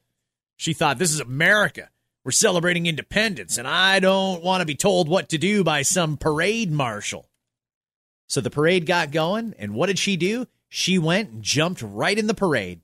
She 0.56 0.72
thought, 0.72 0.98
This 0.98 1.12
is 1.12 1.20
America. 1.20 1.88
We're 2.26 2.32
celebrating 2.32 2.86
independence 2.86 3.56
and 3.56 3.68
I 3.68 4.00
don't 4.00 4.42
want 4.42 4.60
to 4.60 4.66
be 4.66 4.74
told 4.74 5.08
what 5.08 5.28
to 5.28 5.38
do 5.38 5.62
by 5.62 5.82
some 5.82 6.16
parade 6.16 6.72
marshal. 6.72 7.28
So 8.26 8.40
the 8.40 8.50
parade 8.50 8.84
got 8.84 9.12
going, 9.12 9.54
and 9.60 9.74
what 9.74 9.86
did 9.86 10.00
she 10.00 10.16
do? 10.16 10.48
She 10.68 10.98
went 10.98 11.30
and 11.30 11.40
jumped 11.44 11.82
right 11.82 12.18
in 12.18 12.26
the 12.26 12.34
parade. 12.34 12.80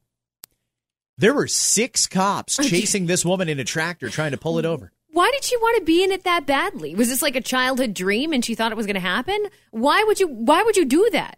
There 1.18 1.35
were 1.35 1.48
six 1.48 2.07
cops 2.07 2.57
chasing 2.57 3.07
this 3.07 3.24
woman 3.24 3.48
in 3.48 3.59
a 3.59 3.64
tractor 3.64 4.11
trying 4.11 4.31
to 4.31 4.37
pull 4.37 4.61
it 4.61 4.64
over. 4.64 4.92
Why 5.11 5.28
did 5.33 5.42
she 5.42 5.57
want 5.57 5.76
to 5.76 5.85
be 5.85 6.05
in 6.05 6.12
it 6.12 6.22
that 6.22 6.46
badly? 6.46 6.94
Was 6.94 7.09
this 7.09 7.20
like 7.20 7.35
a 7.35 7.40
childhood 7.40 7.94
dream 7.94 8.33
and 8.33 8.44
she 8.44 8.55
thought 8.55 8.70
it 8.70 8.76
was 8.76 8.87
going 8.87 8.94
to 8.94 9.00
happen? 9.00 9.48
Why 9.72 10.05
would 10.05 10.20
you 10.20 10.28
why 10.28 10.62
would 10.62 10.76
you 10.76 10.85
do 10.85 11.09
that? 11.11 11.37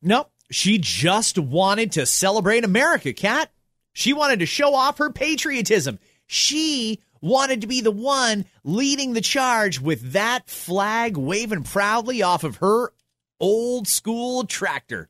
Nope. 0.00 0.30
She 0.50 0.78
just 0.78 1.38
wanted 1.38 1.92
to 1.92 2.06
celebrate 2.06 2.64
America, 2.64 3.12
Kat. 3.12 3.50
She 3.92 4.14
wanted 4.14 4.38
to 4.38 4.46
show 4.46 4.74
off 4.74 4.96
her 4.96 5.10
patriotism. 5.10 5.98
She 6.26 7.00
wanted 7.22 7.62
to 7.62 7.66
be 7.66 7.80
the 7.80 7.90
one 7.90 8.44
leading 8.64 9.14
the 9.14 9.22
charge 9.22 9.80
with 9.80 10.12
that 10.12 10.50
flag 10.50 11.16
waving 11.16 11.62
proudly 11.62 12.22
off 12.22 12.44
of 12.44 12.56
her 12.56 12.92
old 13.40 13.88
school 13.88 14.44
tractor. 14.44 15.08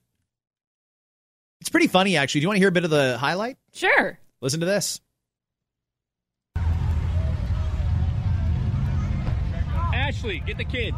It's 1.60 1.70
pretty 1.70 1.88
funny, 1.88 2.16
actually. 2.16 2.40
Do 2.40 2.44
you 2.44 2.48
want 2.48 2.56
to 2.56 2.60
hear 2.60 2.68
a 2.68 2.72
bit 2.72 2.84
of 2.84 2.90
the 2.90 3.18
highlight? 3.18 3.56
Sure. 3.72 4.18
Listen 4.40 4.60
to 4.60 4.66
this. 4.66 5.00
Ashley, 9.94 10.40
get 10.40 10.58
the 10.58 10.64
kid. 10.64 10.94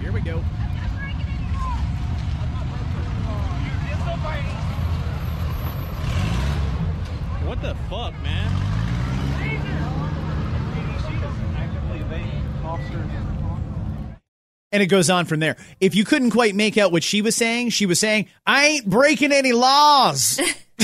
Here 0.00 0.12
we 0.12 0.20
go. 0.20 0.42
What 7.46 7.62
the 7.62 7.74
fuck, 7.88 8.12
man? 8.22 8.52
And 14.72 14.82
it 14.82 14.86
goes 14.86 15.08
on 15.08 15.26
from 15.26 15.40
there. 15.40 15.56
If 15.80 15.94
you 15.94 16.04
couldn't 16.04 16.30
quite 16.32 16.54
make 16.54 16.76
out 16.76 16.92
what 16.92 17.02
she 17.02 17.22
was 17.22 17.34
saying, 17.36 17.70
she 17.70 17.86
was 17.86 17.98
saying, 18.00 18.26
I 18.46 18.66
ain't 18.66 18.90
breaking 18.90 19.32
any 19.32 19.52
laws. 19.52 20.38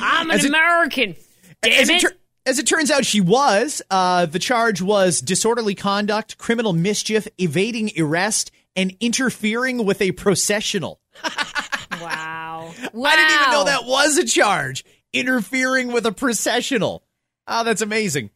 I'm 0.00 0.30
an 0.30 0.36
As 0.36 0.44
it- 0.44 0.48
American. 0.48 1.16
Damn 1.62 1.72
as, 1.82 1.88
it. 1.88 1.96
it 1.96 2.00
tur- 2.00 2.16
as 2.46 2.58
it 2.58 2.66
turns 2.66 2.90
out, 2.90 3.04
she 3.04 3.20
was. 3.20 3.82
Uh, 3.90 4.26
the 4.26 4.38
charge 4.38 4.80
was 4.80 5.20
disorderly 5.20 5.74
conduct, 5.74 6.38
criminal 6.38 6.72
mischief, 6.72 7.26
evading 7.38 7.90
arrest, 7.98 8.52
and 8.76 8.96
interfering 9.00 9.84
with 9.84 10.00
a 10.00 10.12
processional. 10.12 11.00
wow. 12.00 12.55
Wow. 12.56 12.72
I 13.06 13.16
didn't 13.16 13.40
even 13.40 13.50
know 13.50 13.64
that 13.64 13.84
was 13.86 14.16
a 14.18 14.24
charge. 14.24 14.84
Interfering 15.12 15.92
with 15.92 16.06
a 16.06 16.12
processional. 16.12 17.02
Oh, 17.46 17.64
that's 17.64 17.82
amazing. 17.82 18.30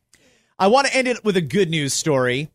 I 0.59 0.69
want 0.69 0.87
to 0.87 0.97
end 0.97 1.09
it 1.09 1.25
with 1.25 1.37
a 1.37 1.43
good 1.43 1.71
news 1.71 1.95
story. 1.95 2.51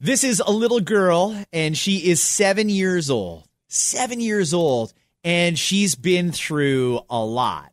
This 0.00 0.24
is 0.24 0.42
a 0.44 0.50
little 0.50 0.80
girl, 0.80 1.44
and 1.52 1.76
she 1.76 2.10
is 2.10 2.22
seven 2.22 2.68
years 2.68 3.08
old. 3.08 3.48
Seven 3.68 4.20
years 4.20 4.52
old, 4.52 4.92
and 5.24 5.58
she's 5.58 5.94
been 5.94 6.32
through 6.32 7.00
a 7.08 7.22
lot 7.24 7.72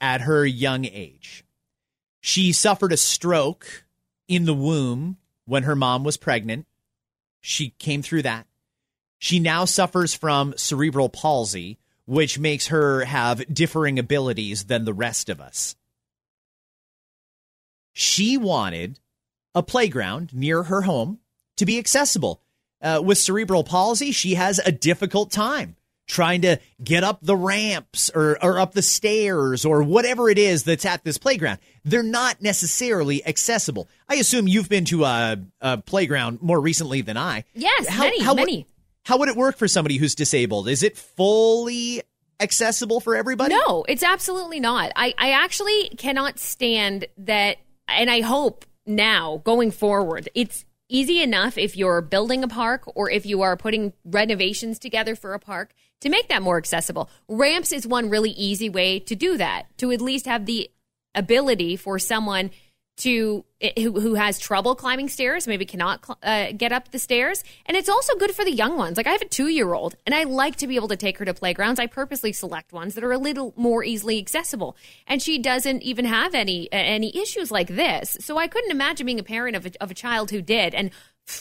at 0.00 0.22
her 0.22 0.44
young 0.44 0.84
age. 0.84 1.44
She 2.20 2.52
suffered 2.52 2.92
a 2.92 2.96
stroke 2.96 3.84
in 4.26 4.44
the 4.44 4.54
womb 4.54 5.18
when 5.44 5.62
her 5.64 5.76
mom 5.76 6.04
was 6.04 6.16
pregnant. 6.16 6.66
She 7.40 7.70
came 7.78 8.02
through 8.02 8.22
that. 8.22 8.46
She 9.22 9.38
now 9.38 9.66
suffers 9.66 10.14
from 10.14 10.54
cerebral 10.56 11.10
palsy, 11.10 11.78
which 12.06 12.38
makes 12.38 12.68
her 12.68 13.04
have 13.04 13.44
differing 13.52 13.98
abilities 13.98 14.64
than 14.64 14.86
the 14.86 14.94
rest 14.94 15.28
of 15.28 15.42
us. 15.42 15.76
She 17.92 18.38
wanted 18.38 18.98
a 19.54 19.62
playground 19.62 20.32
near 20.32 20.62
her 20.62 20.82
home 20.82 21.18
to 21.58 21.66
be 21.66 21.78
accessible. 21.78 22.40
Uh, 22.80 23.02
with 23.04 23.18
cerebral 23.18 23.62
palsy, 23.62 24.10
she 24.10 24.34
has 24.36 24.58
a 24.58 24.72
difficult 24.72 25.30
time 25.30 25.76
trying 26.06 26.40
to 26.40 26.58
get 26.82 27.04
up 27.04 27.18
the 27.20 27.36
ramps 27.36 28.10
or, 28.14 28.42
or 28.42 28.58
up 28.58 28.72
the 28.72 28.80
stairs 28.80 29.66
or 29.66 29.82
whatever 29.82 30.30
it 30.30 30.38
is 30.38 30.64
that's 30.64 30.86
at 30.86 31.04
this 31.04 31.18
playground. 31.18 31.58
They're 31.84 32.02
not 32.02 32.40
necessarily 32.40 33.24
accessible. 33.26 33.86
I 34.08 34.14
assume 34.14 34.48
you've 34.48 34.70
been 34.70 34.86
to 34.86 35.04
a, 35.04 35.36
a 35.60 35.76
playground 35.78 36.40
more 36.40 36.58
recently 36.58 37.02
than 37.02 37.18
I. 37.18 37.44
Yes, 37.54 37.86
many, 37.98 38.26
would- 38.26 38.36
many. 38.36 38.66
How 39.04 39.18
would 39.18 39.28
it 39.28 39.36
work 39.36 39.56
for 39.56 39.68
somebody 39.68 39.96
who's 39.96 40.14
disabled? 40.14 40.68
Is 40.68 40.82
it 40.82 40.96
fully 40.96 42.02
accessible 42.40 43.00
for 43.00 43.16
everybody? 43.16 43.54
No, 43.54 43.84
it's 43.88 44.02
absolutely 44.02 44.60
not. 44.60 44.92
I, 44.96 45.14
I 45.18 45.32
actually 45.32 45.90
cannot 45.90 46.38
stand 46.38 47.06
that, 47.18 47.58
and 47.88 48.10
I 48.10 48.20
hope 48.20 48.64
now 48.86 49.42
going 49.44 49.70
forward, 49.70 50.28
it's 50.34 50.64
easy 50.88 51.22
enough 51.22 51.56
if 51.56 51.76
you're 51.76 52.00
building 52.00 52.42
a 52.42 52.48
park 52.48 52.82
or 52.94 53.10
if 53.10 53.24
you 53.24 53.42
are 53.42 53.56
putting 53.56 53.92
renovations 54.04 54.78
together 54.78 55.14
for 55.14 55.34
a 55.34 55.38
park 55.38 55.72
to 56.00 56.08
make 56.08 56.28
that 56.28 56.42
more 56.42 56.58
accessible. 56.58 57.08
Ramps 57.28 57.72
is 57.72 57.86
one 57.86 58.10
really 58.10 58.30
easy 58.30 58.68
way 58.68 58.98
to 59.00 59.14
do 59.14 59.36
that, 59.36 59.66
to 59.78 59.92
at 59.92 60.00
least 60.00 60.26
have 60.26 60.46
the 60.46 60.70
ability 61.14 61.76
for 61.76 61.98
someone 61.98 62.50
to 63.00 63.44
who, 63.76 64.00
who 64.00 64.14
has 64.14 64.38
trouble 64.38 64.74
climbing 64.74 65.08
stairs, 65.08 65.46
maybe 65.46 65.64
cannot 65.64 66.04
cl- 66.04 66.18
uh, 66.22 66.52
get 66.56 66.72
up 66.72 66.90
the 66.90 66.98
stairs. 66.98 67.42
And 67.66 67.76
it's 67.76 67.88
also 67.88 68.16
good 68.16 68.32
for 68.32 68.44
the 68.44 68.52
young 68.52 68.76
ones. 68.76 68.96
Like 68.96 69.06
I 69.06 69.12
have 69.12 69.22
a 69.22 69.28
two 69.28 69.48
year 69.48 69.72
old, 69.72 69.96
and 70.06 70.14
I 70.14 70.24
like 70.24 70.56
to 70.56 70.66
be 70.66 70.76
able 70.76 70.88
to 70.88 70.96
take 70.96 71.18
her 71.18 71.24
to 71.24 71.34
playgrounds. 71.34 71.80
I 71.80 71.86
purposely 71.86 72.32
select 72.32 72.72
ones 72.72 72.94
that 72.94 73.04
are 73.04 73.12
a 73.12 73.18
little 73.18 73.52
more 73.56 73.82
easily 73.84 74.18
accessible, 74.18 74.76
and 75.06 75.22
she 75.22 75.38
doesn't 75.38 75.82
even 75.82 76.04
have 76.04 76.34
any 76.34 76.68
any 76.72 77.16
issues 77.16 77.50
like 77.50 77.68
this. 77.68 78.16
So 78.20 78.38
I 78.38 78.46
couldn't 78.46 78.70
imagine 78.70 79.06
being 79.06 79.20
a 79.20 79.24
parent 79.24 79.56
of 79.56 79.66
a, 79.66 79.72
of 79.80 79.90
a 79.90 79.94
child 79.94 80.30
who 80.30 80.42
did, 80.42 80.74
and 80.74 80.90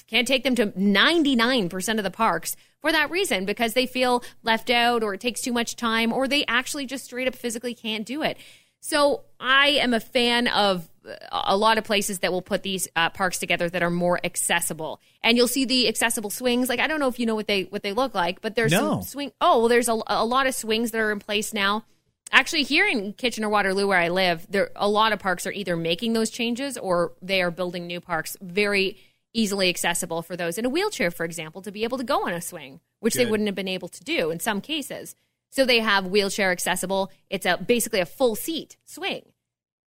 can't 0.07 0.27
take 0.27 0.43
them 0.43 0.55
to 0.55 0.73
ninety 0.75 1.35
nine 1.35 1.69
percent 1.69 1.99
of 1.99 2.03
the 2.03 2.11
parks 2.11 2.55
for 2.81 2.91
that 2.91 3.11
reason 3.11 3.45
because 3.45 3.73
they 3.73 3.85
feel 3.85 4.23
left 4.43 4.69
out 4.69 5.03
or 5.03 5.13
it 5.13 5.21
takes 5.21 5.41
too 5.41 5.51
much 5.51 5.75
time 5.75 6.13
or 6.13 6.27
they 6.27 6.45
actually 6.47 6.85
just 6.85 7.05
straight 7.05 7.27
up 7.27 7.35
physically 7.35 7.73
can't 7.73 8.05
do 8.05 8.23
it. 8.23 8.37
So 8.81 9.23
I 9.39 9.69
am 9.69 9.93
a 9.93 9.99
fan 9.99 10.47
of 10.47 10.89
a 11.31 11.57
lot 11.57 11.77
of 11.77 11.83
places 11.83 12.19
that 12.19 12.31
will 12.31 12.41
put 12.41 12.63
these 12.63 12.87
uh, 12.95 13.09
parks 13.09 13.39
together 13.39 13.69
that 13.69 13.81
are 13.81 13.89
more 13.89 14.19
accessible, 14.23 14.99
and 15.23 15.37
you'll 15.37 15.47
see 15.47 15.65
the 15.65 15.87
accessible 15.87 16.29
swings. 16.29 16.69
Like 16.69 16.79
I 16.79 16.87
don't 16.87 16.99
know 16.99 17.07
if 17.07 17.19
you 17.19 17.25
know 17.25 17.35
what 17.35 17.47
they 17.47 17.63
what 17.63 17.83
they 17.83 17.93
look 17.93 18.13
like, 18.13 18.41
but 18.41 18.55
there's 18.55 18.71
No. 18.71 18.79
some 18.79 19.01
swing. 19.03 19.31
Oh, 19.41 19.59
well, 19.59 19.67
there's 19.67 19.89
a, 19.89 19.97
a 20.07 20.25
lot 20.25 20.47
of 20.47 20.55
swings 20.55 20.91
that 20.91 20.99
are 20.99 21.11
in 21.11 21.19
place 21.19 21.53
now. 21.53 21.85
Actually, 22.31 22.63
here 22.63 22.85
in 22.85 23.13
Kitchener 23.13 23.49
Waterloo, 23.49 23.87
where 23.87 23.97
I 23.97 24.09
live, 24.09 24.45
there 24.49 24.69
a 24.75 24.87
lot 24.87 25.13
of 25.13 25.19
parks 25.19 25.47
are 25.47 25.51
either 25.51 25.75
making 25.75 26.13
those 26.13 26.29
changes 26.29 26.77
or 26.77 27.13
they 27.21 27.41
are 27.41 27.51
building 27.51 27.87
new 27.87 27.99
parks 27.99 28.37
very 28.41 28.97
easily 29.33 29.69
accessible 29.69 30.21
for 30.21 30.35
those 30.35 30.57
in 30.57 30.65
a 30.65 30.69
wheelchair, 30.69 31.11
for 31.11 31.23
example, 31.23 31.61
to 31.61 31.71
be 31.71 31.83
able 31.83 31.97
to 31.97 32.03
go 32.03 32.25
on 32.25 32.33
a 32.33 32.41
swing, 32.41 32.79
which 32.99 33.13
they 33.15 33.25
wouldn't 33.25 33.47
have 33.47 33.55
been 33.55 33.67
able 33.67 33.87
to 33.87 34.03
do 34.03 34.31
in 34.31 34.39
some 34.39 34.61
cases. 34.61 35.15
So 35.49 35.65
they 35.65 35.79
have 35.79 36.07
wheelchair 36.07 36.51
accessible. 36.51 37.11
It's 37.29 37.45
a 37.45 37.57
basically 37.57 37.99
a 37.99 38.05
full 38.05 38.35
seat 38.35 38.77
swing 38.85 39.23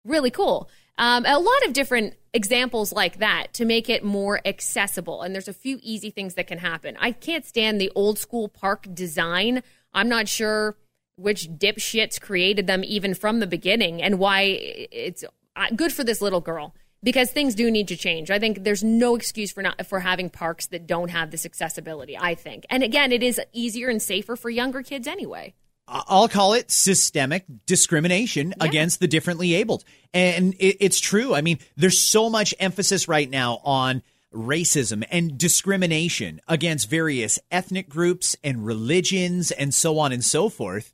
really 0.05 0.31
cool. 0.31 0.69
Um, 0.97 1.25
a 1.25 1.39
lot 1.39 1.65
of 1.65 1.73
different 1.73 2.15
examples 2.33 2.93
like 2.93 3.17
that 3.19 3.53
to 3.53 3.65
make 3.65 3.89
it 3.89 4.03
more 4.03 4.41
accessible. 4.45 5.21
And 5.21 5.33
there's 5.33 5.47
a 5.47 5.53
few 5.53 5.79
easy 5.81 6.09
things 6.09 6.35
that 6.35 6.47
can 6.47 6.59
happen. 6.59 6.97
I 6.99 7.11
can't 7.11 7.45
stand 7.45 7.79
the 7.79 7.91
old 7.95 8.19
school 8.19 8.47
park 8.47 8.87
design. 8.93 9.63
I'm 9.93 10.09
not 10.09 10.27
sure 10.27 10.77
which 11.15 11.49
dipshits 11.49 12.19
created 12.19 12.67
them 12.67 12.83
even 12.83 13.13
from 13.13 13.39
the 13.39 13.47
beginning 13.47 14.01
and 14.01 14.17
why 14.17 14.41
it's 14.41 15.23
uh, 15.55 15.67
good 15.75 15.91
for 15.91 16.03
this 16.03 16.21
little 16.21 16.41
girl 16.41 16.73
because 17.03 17.31
things 17.31 17.55
do 17.55 17.71
need 17.71 17.87
to 17.89 17.95
change. 17.95 18.29
I 18.29 18.39
think 18.39 18.63
there's 18.63 18.83
no 18.83 19.15
excuse 19.15 19.51
for 19.51 19.61
not 19.61 19.85
for 19.85 19.99
having 19.99 20.29
parks 20.29 20.67
that 20.67 20.87
don't 20.87 21.09
have 21.09 21.31
this 21.31 21.45
accessibility, 21.45 22.17
I 22.17 22.35
think. 22.35 22.65
And 22.69 22.83
again, 22.83 23.11
it 23.11 23.23
is 23.23 23.39
easier 23.53 23.89
and 23.89 24.01
safer 24.01 24.35
for 24.35 24.49
younger 24.49 24.83
kids 24.83 25.07
anyway. 25.07 25.53
I'll 25.87 26.29
call 26.29 26.53
it 26.53 26.71
systemic 26.71 27.45
discrimination 27.65 28.53
against 28.61 28.99
the 28.99 29.07
differently 29.07 29.55
abled. 29.55 29.83
And 30.13 30.53
it, 30.53 30.77
it's 30.79 30.99
true. 30.99 31.35
I 31.35 31.41
mean, 31.41 31.59
there's 31.75 31.99
so 31.99 32.29
much 32.29 32.53
emphasis 32.59 33.07
right 33.07 33.29
now 33.29 33.59
on 33.65 34.01
racism 34.33 35.03
and 35.11 35.37
discrimination 35.37 36.39
against 36.47 36.89
various 36.89 37.39
ethnic 37.51 37.89
groups 37.89 38.37
and 38.43 38.65
religions 38.65 39.51
and 39.51 39.73
so 39.73 39.99
on 39.99 40.13
and 40.13 40.23
so 40.23 40.47
forth. 40.47 40.93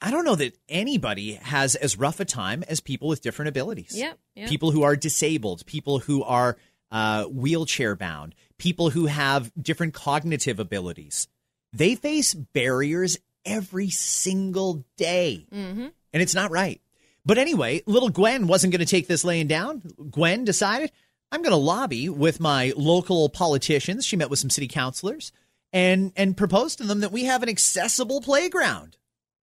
I 0.00 0.10
don't 0.10 0.24
know 0.24 0.36
that 0.36 0.56
anybody 0.68 1.34
has 1.34 1.74
as 1.74 1.98
rough 1.98 2.20
a 2.20 2.24
time 2.24 2.62
as 2.68 2.80
people 2.80 3.08
with 3.08 3.20
different 3.20 3.48
abilities. 3.48 3.96
Yep, 3.96 4.18
yep. 4.36 4.48
People 4.48 4.70
who 4.70 4.82
are 4.82 4.94
disabled, 4.94 5.66
people 5.66 5.98
who 5.98 6.22
are 6.22 6.56
uh, 6.90 7.24
wheelchair 7.24 7.96
bound, 7.96 8.34
people 8.58 8.90
who 8.90 9.06
have 9.06 9.50
different 9.60 9.94
cognitive 9.94 10.60
abilities. 10.60 11.28
They 11.72 11.96
face 11.96 12.32
barriers 12.32 13.18
every 13.44 13.90
single 13.90 14.84
day. 14.96 15.46
Mm-hmm. 15.52 15.88
And 16.12 16.22
it's 16.22 16.34
not 16.34 16.50
right. 16.50 16.80
But 17.26 17.38
anyway, 17.38 17.82
little 17.86 18.08
Gwen 18.08 18.46
wasn't 18.46 18.72
going 18.72 18.84
to 18.84 18.86
take 18.86 19.06
this 19.06 19.24
laying 19.24 19.48
down. 19.48 19.82
Gwen 20.10 20.44
decided, 20.44 20.92
I'm 21.30 21.42
going 21.42 21.50
to 21.50 21.56
lobby 21.56 22.08
with 22.08 22.40
my 22.40 22.72
local 22.76 23.28
politicians. 23.28 24.06
She 24.06 24.16
met 24.16 24.30
with 24.30 24.38
some 24.38 24.50
city 24.50 24.68
councilors 24.68 25.32
and 25.72 26.12
and 26.16 26.36
proposed 26.36 26.78
to 26.78 26.84
them 26.84 27.00
that 27.00 27.12
we 27.12 27.24
have 27.24 27.42
an 27.42 27.48
accessible 27.48 28.20
playground 28.20 28.96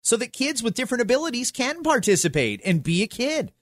so 0.02 0.16
that 0.16 0.32
kids 0.32 0.62
with 0.62 0.74
different 0.74 1.02
abilities 1.02 1.50
can 1.50 1.82
participate 1.82 2.60
and 2.64 2.82
be 2.82 3.02
a 3.02 3.06
kid. 3.06 3.52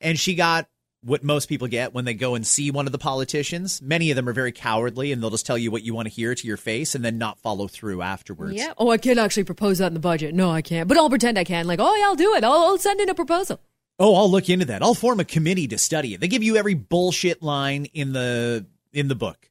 And 0.00 0.18
she 0.18 0.34
got 0.34 0.68
what 1.02 1.22
most 1.22 1.48
people 1.48 1.68
get 1.68 1.94
when 1.94 2.04
they 2.04 2.14
go 2.14 2.34
and 2.34 2.46
see 2.46 2.70
one 2.70 2.86
of 2.86 2.92
the 2.92 2.98
politicians. 2.98 3.80
Many 3.80 4.10
of 4.10 4.16
them 4.16 4.28
are 4.28 4.32
very 4.32 4.52
cowardly 4.52 5.12
and 5.12 5.22
they'll 5.22 5.30
just 5.30 5.46
tell 5.46 5.58
you 5.58 5.70
what 5.70 5.82
you 5.82 5.94
want 5.94 6.08
to 6.08 6.14
hear 6.14 6.34
to 6.34 6.46
your 6.46 6.56
face 6.56 6.94
and 6.94 7.04
then 7.04 7.18
not 7.18 7.38
follow 7.38 7.68
through 7.68 8.02
afterwards. 8.02 8.54
Yeah. 8.54 8.72
Oh, 8.78 8.90
I 8.90 8.98
can't 8.98 9.18
actually 9.18 9.44
propose 9.44 9.78
that 9.78 9.86
in 9.86 9.94
the 9.94 10.00
budget. 10.00 10.34
No, 10.34 10.50
I 10.50 10.62
can't. 10.62 10.88
But 10.88 10.98
I'll 10.98 11.08
pretend 11.08 11.38
I 11.38 11.44
can. 11.44 11.66
Like, 11.66 11.80
oh, 11.80 11.94
yeah, 11.94 12.06
I'll 12.06 12.16
do 12.16 12.34
it. 12.34 12.42
I'll, 12.42 12.52
I'll 12.52 12.78
send 12.78 13.00
in 13.00 13.08
a 13.08 13.14
proposal. 13.14 13.60
Oh, 14.00 14.14
I'll 14.14 14.30
look 14.30 14.48
into 14.48 14.66
that. 14.66 14.82
I'll 14.82 14.94
form 14.94 15.20
a 15.20 15.24
committee 15.24 15.68
to 15.68 15.78
study 15.78 16.14
it. 16.14 16.20
They 16.20 16.28
give 16.28 16.42
you 16.42 16.56
every 16.56 16.74
bullshit 16.74 17.42
line 17.42 17.86
in 17.86 18.12
the 18.12 18.66
in 18.92 19.08
the 19.08 19.16
book. 19.16 19.50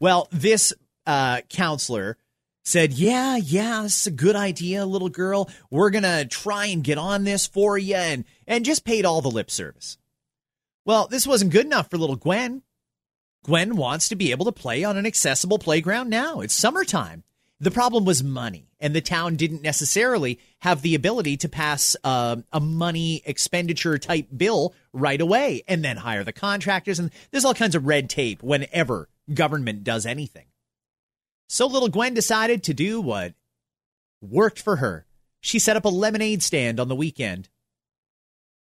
Well, 0.00 0.28
this 0.32 0.72
uh, 1.06 1.40
counselor 1.48 2.16
said, 2.66 2.92
"Yeah, 2.92 3.36
yeah, 3.36 3.82
this 3.82 4.00
is 4.00 4.06
a 4.08 4.10
good 4.10 4.34
idea, 4.34 4.84
little 4.84 5.08
girl. 5.08 5.48
We're 5.70 5.90
gonna 5.90 6.24
try 6.24 6.66
and 6.66 6.82
get 6.82 6.98
on 6.98 7.24
this 7.24 7.46
for 7.46 7.78
you," 7.78 7.94
and 7.94 8.24
and 8.46 8.64
just 8.64 8.84
paid 8.84 9.04
all 9.04 9.22
the 9.22 9.30
lip 9.30 9.50
service. 9.50 9.98
Well, 10.84 11.06
this 11.06 11.26
wasn't 11.26 11.52
good 11.52 11.66
enough 11.66 11.88
for 11.88 11.96
little 11.96 12.16
Gwen. 12.16 12.62
Gwen 13.44 13.76
wants 13.76 14.08
to 14.08 14.16
be 14.16 14.32
able 14.32 14.44
to 14.46 14.52
play 14.52 14.82
on 14.82 14.96
an 14.96 15.06
accessible 15.06 15.58
playground 15.58 16.10
now. 16.10 16.40
It's 16.40 16.54
summertime. 16.54 17.22
The 17.60 17.70
problem 17.70 18.04
was 18.04 18.22
money, 18.22 18.68
and 18.80 18.94
the 18.94 19.00
town 19.00 19.36
didn't 19.36 19.62
necessarily 19.62 20.38
have 20.58 20.82
the 20.82 20.96
ability 20.96 21.36
to 21.38 21.48
pass 21.48 21.96
uh, 22.02 22.36
a 22.52 22.60
money 22.60 23.22
expenditure 23.24 23.96
type 23.96 24.26
bill 24.36 24.74
right 24.92 25.20
away 25.20 25.62
and 25.68 25.84
then 25.84 25.98
hire 25.98 26.24
the 26.24 26.32
contractors. 26.32 26.98
And 26.98 27.10
there's 27.30 27.44
all 27.44 27.54
kinds 27.54 27.76
of 27.76 27.86
red 27.86 28.10
tape 28.10 28.42
whenever 28.42 29.08
government 29.32 29.84
does 29.84 30.04
anything. 30.04 30.46
So 31.48 31.66
little 31.66 31.88
Gwen 31.88 32.14
decided 32.14 32.62
to 32.64 32.74
do 32.74 33.00
what 33.00 33.34
worked 34.20 34.60
for 34.60 34.76
her. 34.76 35.06
She 35.40 35.58
set 35.58 35.76
up 35.76 35.84
a 35.84 35.88
lemonade 35.88 36.42
stand 36.42 36.80
on 36.80 36.88
the 36.88 36.96
weekend. 36.96 37.48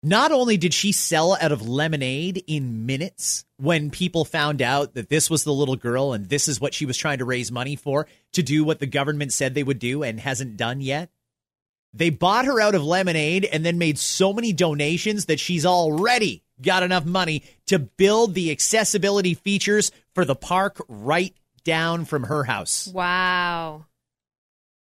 Not 0.02 0.32
only 0.32 0.56
did 0.56 0.72
she 0.72 0.92
sell 0.92 1.36
out 1.40 1.52
of 1.52 1.68
lemonade 1.68 2.42
in 2.46 2.86
minutes 2.86 3.44
when 3.58 3.90
people 3.90 4.24
found 4.24 4.62
out 4.62 4.94
that 4.94 5.10
this 5.10 5.28
was 5.28 5.44
the 5.44 5.52
little 5.52 5.76
girl 5.76 6.14
and 6.14 6.28
this 6.28 6.48
is 6.48 6.58
what 6.58 6.72
she 6.72 6.86
was 6.86 6.96
trying 6.96 7.18
to 7.18 7.26
raise 7.26 7.52
money 7.52 7.76
for 7.76 8.06
to 8.32 8.42
do 8.42 8.64
what 8.64 8.78
the 8.78 8.86
government 8.86 9.32
said 9.32 9.54
they 9.54 9.62
would 9.62 9.78
do 9.78 10.02
and 10.02 10.18
hasn't 10.18 10.56
done 10.56 10.80
yet, 10.80 11.10
they 11.92 12.08
bought 12.08 12.46
her 12.46 12.60
out 12.60 12.74
of 12.74 12.84
lemonade 12.84 13.44
and 13.44 13.66
then 13.66 13.76
made 13.76 13.98
so 13.98 14.32
many 14.32 14.54
donations 14.54 15.26
that 15.26 15.40
she's 15.40 15.66
already 15.66 16.44
got 16.62 16.82
enough 16.82 17.04
money 17.04 17.42
to 17.66 17.78
build 17.78 18.34
the 18.34 18.50
accessibility 18.50 19.34
features 19.34 19.90
for 20.14 20.24
the 20.24 20.36
park 20.36 20.80
right 20.88 21.34
down 21.64 22.04
from 22.04 22.24
her 22.24 22.44
house. 22.44 22.88
Wow. 22.92 23.86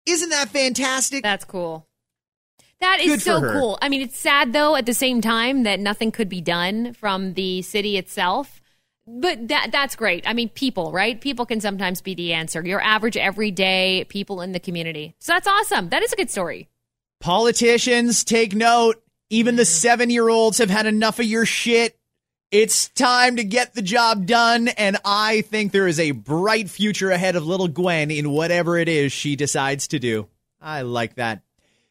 Isn't 0.07 0.31
that 0.31 0.49
fantastic? 0.49 1.23
That's 1.23 1.45
cool. 1.45 1.87
That 2.81 3.01
is 3.01 3.11
Good 3.11 3.23
so 3.23 3.41
cool. 3.41 3.79
I 3.83 3.89
mean, 3.89 4.03
it's 4.03 4.19
sad 4.19 4.53
though 4.53 4.77
at 4.77 4.87
the 4.87 4.95
same 4.95 5.21
time 5.21 5.65
that 5.65 5.81
nothing 5.81 6.13
could 6.13 6.29
be 6.29 6.41
done 6.41 6.95
from 6.95 7.35
the 7.35 7.63
city 7.63 7.97
itself. 7.97 8.61
But 9.07 9.49
that 9.49 9.71
that's 9.73 9.97
great. 9.97 10.29
I 10.29 10.35
mean, 10.35 10.51
people, 10.51 10.93
right? 10.93 11.21
People 11.21 11.47
can 11.47 11.61
sometimes 11.61 12.03
be 12.03 12.15
the 12.15 12.35
answer. 12.35 12.65
Your 12.65 12.81
average 12.81 13.17
everyday 13.17 14.05
people 14.09 14.43
in 14.43 14.53
the 14.53 14.61
community. 14.61 15.15
So 15.19 15.33
that's 15.33 15.49
awesome. 15.49 15.89
That 15.89 16.03
is 16.03 16.13
a 16.13 16.17
good 16.17 16.31
story. 16.31 16.69
Politicians, 17.21 18.23
take 18.23 18.55
note. 18.55 19.03
Even 19.31 19.57
the 19.57 19.63
mm-hmm. 19.63 19.69
seven 19.69 20.11
year 20.11 20.29
olds 20.29 20.59
have 20.59 20.71
had 20.71 20.87
enough 20.87 21.19
of 21.19 21.25
your 21.25 21.47
shit. 21.47 21.98
It's 22.51 22.89
time 22.89 23.37
to 23.37 23.45
get 23.45 23.75
the 23.75 23.83
job 23.83 24.25
done. 24.27 24.69
And 24.69 24.97
I 25.05 25.43
think 25.43 25.71
there 25.73 25.87
is 25.87 26.01
a 26.01 26.13
bright 26.13 26.71
future 26.71 27.11
ahead 27.11 27.37
of 27.37 27.47
little 27.47 27.69
Gwen 27.69 28.11
in 28.11 28.31
whatever 28.31 28.79
it 28.79 28.89
is 28.89 29.13
she 29.13 29.37
decides 29.37 29.89
to 29.89 29.99
do. 29.99 30.29
I 30.61 30.83
like 30.83 31.17
that. 31.17 31.43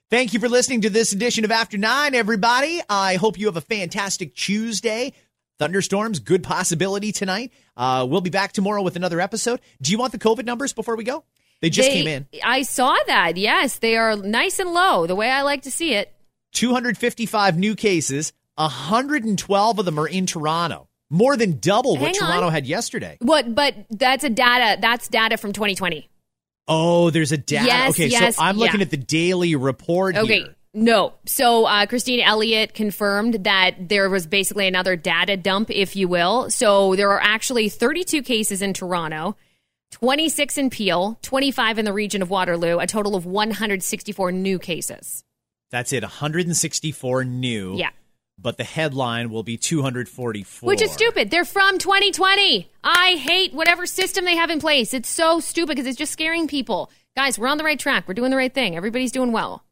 Thank 0.09 0.33
you 0.33 0.39
for 0.39 0.49
listening 0.49 0.81
to 0.81 0.89
this 0.89 1.11
edition 1.11 1.45
of 1.45 1.51
After 1.51 1.77
Nine, 1.77 2.15
everybody. 2.15 2.81
I 2.89 3.15
hope 3.17 3.37
you 3.37 3.45
have 3.47 3.57
a 3.57 3.61
fantastic 3.61 4.33
Tuesday. 4.33 5.13
Thunderstorms, 5.59 6.19
good 6.19 6.43
possibility 6.43 7.11
tonight. 7.11 7.51
Uh, 7.75 8.07
we'll 8.09 8.21
be 8.21 8.29
back 8.29 8.51
tomorrow 8.53 8.81
with 8.81 8.95
another 8.95 9.19
episode. 9.21 9.59
Do 9.81 9.91
you 9.91 9.97
want 9.97 10.11
the 10.11 10.19
COVID 10.19 10.45
numbers 10.45 10.71
before 10.73 10.95
we 10.95 11.03
go? 11.03 11.23
They 11.61 11.69
just 11.69 11.89
They- 11.89 11.95
came 12.03 12.07
in. 12.07 12.25
I 12.43 12.61
saw 12.63 12.95
that. 13.07 13.37
Yes, 13.37 13.77
they 13.79 13.95
are 13.97 14.15
nice 14.15 14.59
and 14.59 14.71
low, 14.73 15.05
the 15.07 15.15
way 15.15 15.29
I 15.29 15.41
like 15.41 15.63
to 15.63 15.71
see 15.71 15.93
it. 15.93 16.13
255 16.53 17.57
new 17.57 17.75
cases, 17.75 18.33
112 18.57 19.79
of 19.79 19.85
them 19.85 19.99
are 19.99 20.07
in 20.07 20.25
Toronto. 20.25 20.87
More 21.09 21.37
than 21.37 21.59
double 21.59 21.93
what 21.93 22.15
Hang 22.15 22.15
on. 22.21 22.29
Toronto 22.29 22.49
had 22.49 22.67
yesterday. 22.67 23.17
What? 23.21 23.55
But 23.55 23.75
that's 23.89 24.23
a 24.23 24.29
data. 24.29 24.79
That's 24.81 25.07
data 25.07 25.37
from 25.37 25.53
2020. 25.53 26.09
Oh, 26.67 27.09
there's 27.11 27.31
a 27.31 27.37
data. 27.37 27.65
Yes, 27.65 27.89
okay, 27.91 28.07
yes, 28.07 28.35
so 28.35 28.43
I'm 28.43 28.57
looking 28.57 28.81
yeah. 28.81 28.85
at 28.85 28.91
the 28.91 28.97
daily 28.97 29.55
report 29.55 30.17
Okay. 30.17 30.39
here. 30.41 30.55
No. 30.73 31.13
So 31.25 31.65
uh, 31.65 31.85
Christine 31.85 32.19
Elliott 32.19 32.73
confirmed 32.73 33.45
that 33.45 33.89
there 33.89 34.09
was 34.09 34.27
basically 34.27 34.67
another 34.67 34.95
data 34.95 35.37
dump, 35.37 35.69
if 35.71 35.95
you 35.95 36.07
will. 36.07 36.49
So 36.49 36.95
there 36.95 37.09
are 37.11 37.21
actually 37.21 37.69
32 37.69 38.21
cases 38.21 38.61
in 38.61 38.73
Toronto. 38.73 39.37
26 39.91 40.57
in 40.57 40.69
Peel, 40.69 41.17
25 41.21 41.79
in 41.79 41.85
the 41.85 41.93
region 41.93 42.21
of 42.21 42.29
Waterloo, 42.29 42.77
a 42.77 42.85
total 42.85 43.15
of 43.15 43.25
164 43.25 44.33
new 44.33 44.59
cases. 44.59 45.23
That's 45.71 45.93
it, 45.93 46.03
164 46.03 47.23
new. 47.23 47.77
Yeah. 47.77 47.89
But 48.39 48.57
the 48.57 48.63
headline 48.63 49.29
will 49.31 49.43
be 49.43 49.57
244. 49.57 50.67
Which 50.67 50.81
is 50.81 50.91
stupid. 50.91 51.31
They're 51.31 51.43
from 51.43 51.79
2020. 51.79 52.69
I 52.83 53.15
hate 53.15 53.53
whatever 53.53 53.85
system 53.85 54.25
they 54.25 54.35
have 54.35 54.51
in 54.51 54.59
place. 54.59 54.93
It's 54.93 55.09
so 55.09 55.39
stupid 55.39 55.75
because 55.75 55.87
it's 55.87 55.97
just 55.97 56.13
scaring 56.13 56.47
people. 56.47 56.91
Guys, 57.15 57.39
we're 57.39 57.47
on 57.47 57.57
the 57.57 57.63
right 57.63 57.79
track. 57.79 58.07
We're 58.07 58.13
doing 58.13 58.29
the 58.29 58.37
right 58.37 58.53
thing. 58.53 58.75
Everybody's 58.75 59.11
doing 59.11 59.31
well. 59.31 59.63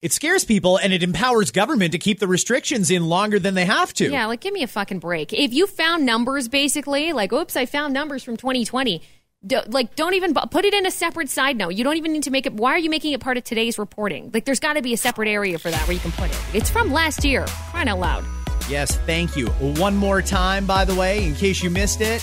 It 0.00 0.12
scares 0.12 0.44
people 0.44 0.78
and 0.78 0.92
it 0.92 1.02
empowers 1.02 1.50
government 1.50 1.90
to 1.90 1.98
keep 1.98 2.20
the 2.20 2.28
restrictions 2.28 2.88
in 2.88 3.08
longer 3.08 3.40
than 3.40 3.54
they 3.54 3.64
have 3.64 3.92
to. 3.94 4.08
Yeah, 4.08 4.26
like 4.26 4.40
give 4.40 4.54
me 4.54 4.62
a 4.62 4.68
fucking 4.68 5.00
break. 5.00 5.32
If 5.32 5.52
you 5.52 5.66
found 5.66 6.06
numbers 6.06 6.46
basically, 6.46 7.12
like, 7.12 7.32
oops, 7.32 7.56
I 7.56 7.66
found 7.66 7.92
numbers 7.92 8.22
from 8.22 8.36
2020, 8.36 9.02
do, 9.46 9.60
like 9.68 9.94
don't 9.94 10.14
even 10.14 10.34
put 10.34 10.64
it 10.64 10.74
in 10.74 10.86
a 10.86 10.90
separate 10.90 11.28
side 11.28 11.56
note. 11.56 11.70
You 11.70 11.84
don't 11.84 11.96
even 11.96 12.12
need 12.12 12.24
to 12.24 12.30
make 12.30 12.46
it. 12.46 12.54
Why 12.54 12.72
are 12.72 12.78
you 12.78 12.90
making 12.90 13.12
it 13.12 13.20
part 13.20 13.36
of 13.36 13.44
today's 13.44 13.78
reporting? 13.78 14.30
Like, 14.32 14.44
there's 14.44 14.60
got 14.60 14.74
to 14.74 14.82
be 14.82 14.92
a 14.92 14.96
separate 14.96 15.28
area 15.28 15.58
for 15.58 15.70
that 15.70 15.86
where 15.86 15.94
you 15.94 16.00
can 16.00 16.12
put 16.12 16.30
it. 16.30 16.40
It's 16.54 16.70
from 16.70 16.92
last 16.92 17.24
year. 17.24 17.44
Crying 17.70 17.88
out 17.88 18.00
loud. 18.00 18.24
Yes, 18.68 18.96
thank 18.98 19.36
you. 19.36 19.46
One 19.46 19.96
more 19.96 20.20
time, 20.20 20.66
by 20.66 20.84
the 20.84 20.94
way, 20.94 21.24
in 21.24 21.34
case 21.34 21.62
you 21.62 21.70
missed 21.70 22.00
it. 22.00 22.22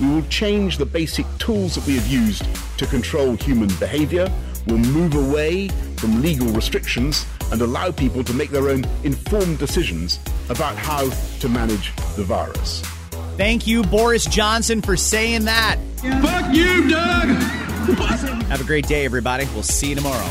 We 0.00 0.08
will 0.08 0.22
change 0.24 0.78
the 0.78 0.86
basic 0.86 1.26
tools 1.38 1.74
that 1.74 1.86
we 1.86 1.96
have 1.96 2.06
used 2.06 2.46
to 2.78 2.86
control 2.86 3.34
human 3.36 3.68
behavior. 3.78 4.30
We'll 4.66 4.78
move 4.78 5.14
away 5.14 5.68
from 5.96 6.20
legal 6.20 6.48
restrictions 6.48 7.26
and 7.50 7.60
allow 7.60 7.90
people 7.92 8.22
to 8.24 8.34
make 8.34 8.50
their 8.50 8.68
own 8.68 8.84
informed 9.04 9.58
decisions 9.58 10.18
about 10.50 10.76
how 10.76 11.08
to 11.40 11.48
manage 11.48 11.94
the 12.16 12.24
virus. 12.24 12.82
Thank 13.36 13.66
you, 13.66 13.82
Boris 13.82 14.24
Johnson, 14.26 14.82
for 14.82 14.96
saying 14.96 15.44
that. 15.44 15.78
Fuck 16.22 16.54
you, 16.54 16.88
Doug! 16.88 17.28
Have 18.48 18.60
a 18.60 18.64
great 18.64 18.86
day, 18.86 19.04
everybody. 19.04 19.46
We'll 19.54 19.62
see 19.62 19.90
you 19.90 19.94
tomorrow. 19.96 20.28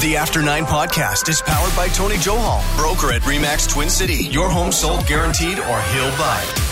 The 0.00 0.16
After 0.16 0.42
Nine 0.42 0.64
podcast 0.64 1.28
is 1.28 1.40
powered 1.42 1.74
by 1.76 1.88
Tony 1.88 2.16
Johal, 2.16 2.60
broker 2.76 3.12
at 3.12 3.22
Remax 3.22 3.70
Twin 3.70 3.88
City. 3.88 4.24
Your 4.24 4.48
home 4.48 4.72
sold 4.72 5.06
guaranteed 5.06 5.58
or 5.60 5.80
he'll 5.80 6.10
buy 6.18 6.71